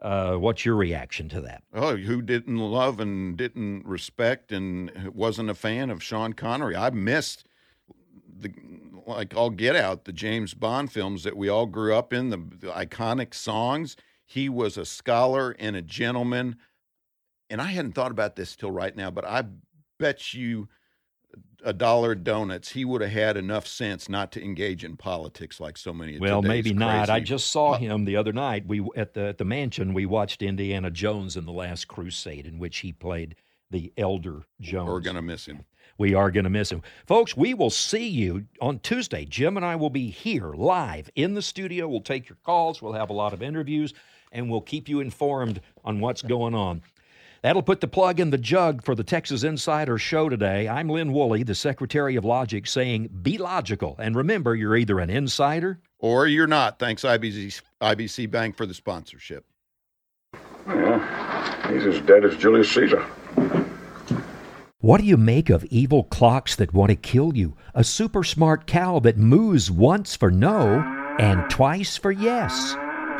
Uh, 0.00 0.36
what's 0.36 0.64
your 0.64 0.76
reaction 0.76 1.28
to 1.28 1.40
that? 1.40 1.62
Oh, 1.74 1.96
who 1.96 2.22
didn't 2.22 2.58
love 2.58 3.00
and 3.00 3.36
didn't 3.36 3.84
respect 3.84 4.52
and 4.52 5.12
wasn't 5.12 5.50
a 5.50 5.54
fan 5.54 5.90
of 5.90 6.02
Sean 6.02 6.34
Connery? 6.34 6.76
I 6.76 6.90
missed 6.90 7.44
the 8.28 8.52
like 9.06 9.34
all 9.34 9.50
get 9.50 9.74
out 9.74 10.04
the 10.04 10.12
James 10.12 10.54
Bond 10.54 10.92
films 10.92 11.24
that 11.24 11.36
we 11.36 11.48
all 11.48 11.66
grew 11.66 11.94
up 11.94 12.12
in, 12.12 12.30
the, 12.30 12.36
the 12.36 12.68
iconic 12.68 13.34
songs. 13.34 13.96
He 14.24 14.48
was 14.48 14.76
a 14.76 14.84
scholar 14.84 15.56
and 15.58 15.74
a 15.74 15.82
gentleman, 15.82 16.56
and 17.48 17.60
I 17.60 17.68
hadn't 17.68 17.92
thought 17.92 18.10
about 18.10 18.36
this 18.36 18.54
till 18.54 18.70
right 18.70 18.94
now, 18.94 19.10
but 19.10 19.24
I 19.24 19.44
bet 19.98 20.34
you 20.34 20.68
a 21.64 21.72
dollar 21.72 22.14
donuts 22.14 22.70
he 22.70 22.84
would 22.84 23.00
have 23.00 23.10
had 23.10 23.36
enough 23.36 23.66
sense 23.66 24.08
not 24.08 24.32
to 24.32 24.42
engage 24.42 24.84
in 24.84 24.96
politics 24.96 25.60
like 25.60 25.76
so 25.76 25.92
many. 25.92 26.18
Well, 26.18 26.42
maybe 26.42 26.72
not. 26.72 27.10
I 27.10 27.20
just 27.20 27.50
saw 27.50 27.74
him 27.74 28.04
the 28.04 28.16
other 28.16 28.32
night. 28.32 28.66
We 28.66 28.86
at 28.96 29.14
the 29.14 29.26
at 29.26 29.38
the 29.38 29.44
mansion. 29.44 29.94
We 29.94 30.06
watched 30.06 30.42
Indiana 30.42 30.90
Jones 30.90 31.36
in 31.36 31.44
the 31.44 31.52
Last 31.52 31.88
Crusade, 31.88 32.46
in 32.46 32.58
which 32.58 32.78
he 32.78 32.92
played 32.92 33.34
the 33.70 33.92
elder 33.96 34.42
Jones. 34.60 34.88
We're 34.88 35.00
gonna 35.00 35.22
miss 35.22 35.46
him. 35.46 35.64
We 35.98 36.14
are 36.14 36.30
going 36.30 36.44
to 36.44 36.50
miss 36.50 36.70
him. 36.70 36.82
Folks, 37.08 37.36
we 37.36 37.54
will 37.54 37.70
see 37.70 38.06
you 38.06 38.46
on 38.60 38.78
Tuesday. 38.78 39.24
Jim 39.24 39.56
and 39.56 39.66
I 39.66 39.74
will 39.74 39.90
be 39.90 40.10
here 40.10 40.52
live 40.52 41.10
in 41.16 41.34
the 41.34 41.42
studio. 41.42 41.88
We'll 41.88 42.02
take 42.02 42.28
your 42.28 42.38
calls. 42.44 42.80
We'll 42.80 42.92
have 42.92 43.10
a 43.10 43.14
lot 43.14 43.32
of 43.32 43.42
interviews, 43.42 43.94
and 44.30 44.48
we'll 44.48 44.60
keep 44.60 44.88
you 44.88 45.00
informed 45.00 45.60
on 45.84 45.98
what's 45.98 46.22
going 46.22 46.54
on. 46.54 46.82
That'll 47.42 47.62
put 47.62 47.80
the 47.80 47.88
plug 47.88 48.18
in 48.18 48.30
the 48.30 48.38
jug 48.38 48.82
for 48.82 48.94
the 48.94 49.04
Texas 49.04 49.44
Insider 49.44 49.96
Show 49.96 50.28
today. 50.28 50.68
I'm 50.68 50.88
Lynn 50.88 51.12
Woolley, 51.12 51.44
the 51.44 51.54
Secretary 51.54 52.16
of 52.16 52.24
Logic, 52.24 52.66
saying 52.66 53.10
be 53.22 53.38
logical. 53.38 53.94
And 53.98 54.16
remember, 54.16 54.56
you're 54.56 54.76
either 54.76 54.98
an 54.98 55.08
insider 55.08 55.78
or 56.00 56.26
you're 56.26 56.48
not. 56.48 56.78
Thanks, 56.78 57.02
IBC, 57.02 57.60
IBC 57.80 58.30
Bank, 58.30 58.56
for 58.56 58.66
the 58.66 58.74
sponsorship. 58.74 59.44
Yeah, 60.66 61.72
he's 61.72 61.86
as 61.86 62.00
dead 62.02 62.24
as 62.24 62.36
Julius 62.36 62.70
Caesar. 62.72 63.06
What 64.80 65.00
do 65.00 65.06
you 65.06 65.16
make 65.16 65.48
of 65.48 65.64
evil 65.66 66.04
clocks 66.04 66.56
that 66.56 66.72
want 66.72 66.90
to 66.90 66.96
kill 66.96 67.36
you? 67.36 67.56
A 67.74 67.84
super 67.84 68.22
smart 68.24 68.66
cow 68.66 68.98
that 69.00 69.16
moos 69.16 69.70
once 69.70 70.16
for 70.16 70.30
no 70.30 70.80
and 71.18 71.48
twice 71.50 71.96
for 71.96 72.12
yes? 72.12 72.76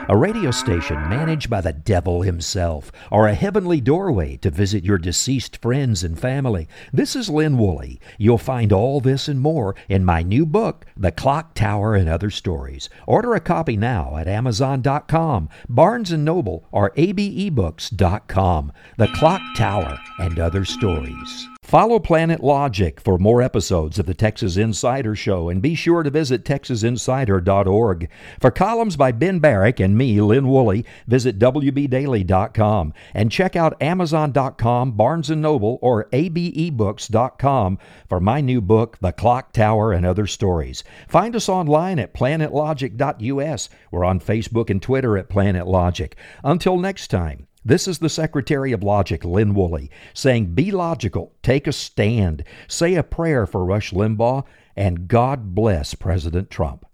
A 0.07 0.17
radio 0.17 0.51
station 0.51 0.97
managed 1.09 1.51
by 1.51 1.61
the 1.61 1.73
devil 1.73 2.23
himself, 2.23 2.93
or 3.11 3.27
a 3.27 3.35
heavenly 3.35 3.81
doorway 3.81 4.37
to 4.39 4.51
visit 4.51 4.85
your 4.85 4.97
deceased 4.97 5.61
friends 5.61 6.05
and 6.05 6.19
family? 6.19 6.69
This 6.93 7.17
is 7.17 7.29
Lynn 7.29 7.59
Woolley. 7.59 8.01
You'll 8.17 8.39
find 8.39 8.73
all 8.73 9.01
this 9.01 9.29
and 9.29 9.41
more 9.41 9.75
in 9.89 10.05
my 10.05 10.23
new 10.23 10.47
book, 10.47 10.87
The 10.97 11.13
Clock 11.13 11.55
Tower 11.55 11.95
and 11.95 12.09
Other 12.09 12.31
Stories. 12.31 12.89
Order 13.07 13.35
a 13.35 13.41
copy 13.41 13.77
now 13.77 14.17
at 14.17 14.29
Amazon.com, 14.29 15.49
Barnes 15.69 16.13
& 16.13 16.13
Noble, 16.13 16.67
or 16.71 16.93
ABEBooks.com. 16.93 18.73
The 18.97 19.09
Clock 19.09 19.43
Tower 19.57 19.99
and 20.19 20.39
Other 20.39 20.65
Stories. 20.65 21.49
Follow 21.69 21.99
Planet 21.99 22.43
Logic 22.43 22.99
for 22.99 23.19
more 23.19 23.43
episodes 23.43 23.99
of 23.99 24.07
the 24.07 24.15
Texas 24.15 24.57
Insider 24.57 25.15
Show 25.15 25.51
and 25.51 25.61
be 25.61 25.75
sure 25.75 26.03
to 26.03 26.09
visit 26.09 26.43
texasinsider.org. 26.43 28.09
For 28.41 28.51
columns 28.51 28.97
by 28.97 29.13
Ben 29.13 29.39
Barrick 29.39 29.79
and 29.79 29.95
me, 29.95 30.19
Lynn 30.23 30.49
Woolley, 30.49 30.87
visit 31.07 31.39
WBDaily.com 31.39 32.95
and 33.13 33.31
check 33.31 33.55
out 33.55 33.83
Amazon.com, 33.83 34.93
Barnes 34.93 35.29
& 35.31 35.37
Noble, 35.37 35.79
or 35.83 36.07
ABEBooks.com 36.07 37.79
for 38.09 38.19
my 38.19 38.41
new 38.41 38.63
book, 38.63 38.97
The 39.03 39.13
Clock 39.13 39.53
Tower 39.53 39.93
and 39.93 40.07
Other 40.07 40.27
Stories. 40.27 40.85
Find 41.07 41.37
us 41.37 41.51
online 41.51 41.99
at 41.99 42.15
planetlogic.us. 42.15 43.69
We're 43.91 44.07
on 44.07 44.21
Facebook 44.21 44.71
and 44.71 44.81
Twitter 44.81 45.19
at 45.19 45.29
Planet 45.29 45.67
Logic. 45.67 46.17
Until 46.43 46.79
next 46.79 47.09
time, 47.09 47.48
this 47.69 47.87
is 47.87 47.99
the 47.99 48.09
Secretary 48.09 48.73
of 48.73 48.83
Logic, 48.83 49.23
Lynn 49.25 49.55
Woolley, 49.55 49.91
saying, 50.15 50.55
Be 50.55 50.71
logical, 50.71 51.35
take 51.43 51.67
a 51.67 51.73
stand, 51.73 52.43
say 52.67 52.95
a 52.95 53.03
prayer 53.03 53.47
for 53.47 53.65
Rush 53.65 53.93
Limbaugh, 53.93 54.45
and 54.75 55.07
God 55.07 55.55
bless 55.55 55.95
President 55.95 56.51
Trump. 56.51 56.87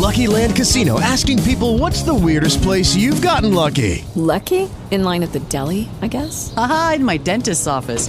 Lucky 0.00 0.26
Land 0.26 0.56
Casino 0.56 1.00
asking 1.00 1.40
people 1.42 1.76
what's 1.76 2.02
the 2.02 2.14
weirdest 2.14 2.62
place 2.62 2.94
you've 2.94 3.20
gotten 3.20 3.52
lucky? 3.52 4.04
Lucky? 4.14 4.70
In 4.90 5.04
line 5.04 5.22
at 5.22 5.32
the 5.32 5.40
deli, 5.40 5.88
I 6.00 6.06
guess? 6.06 6.54
Aha, 6.56 6.94
in 6.96 7.04
my 7.04 7.16
dentist's 7.16 7.66
office. 7.66 8.08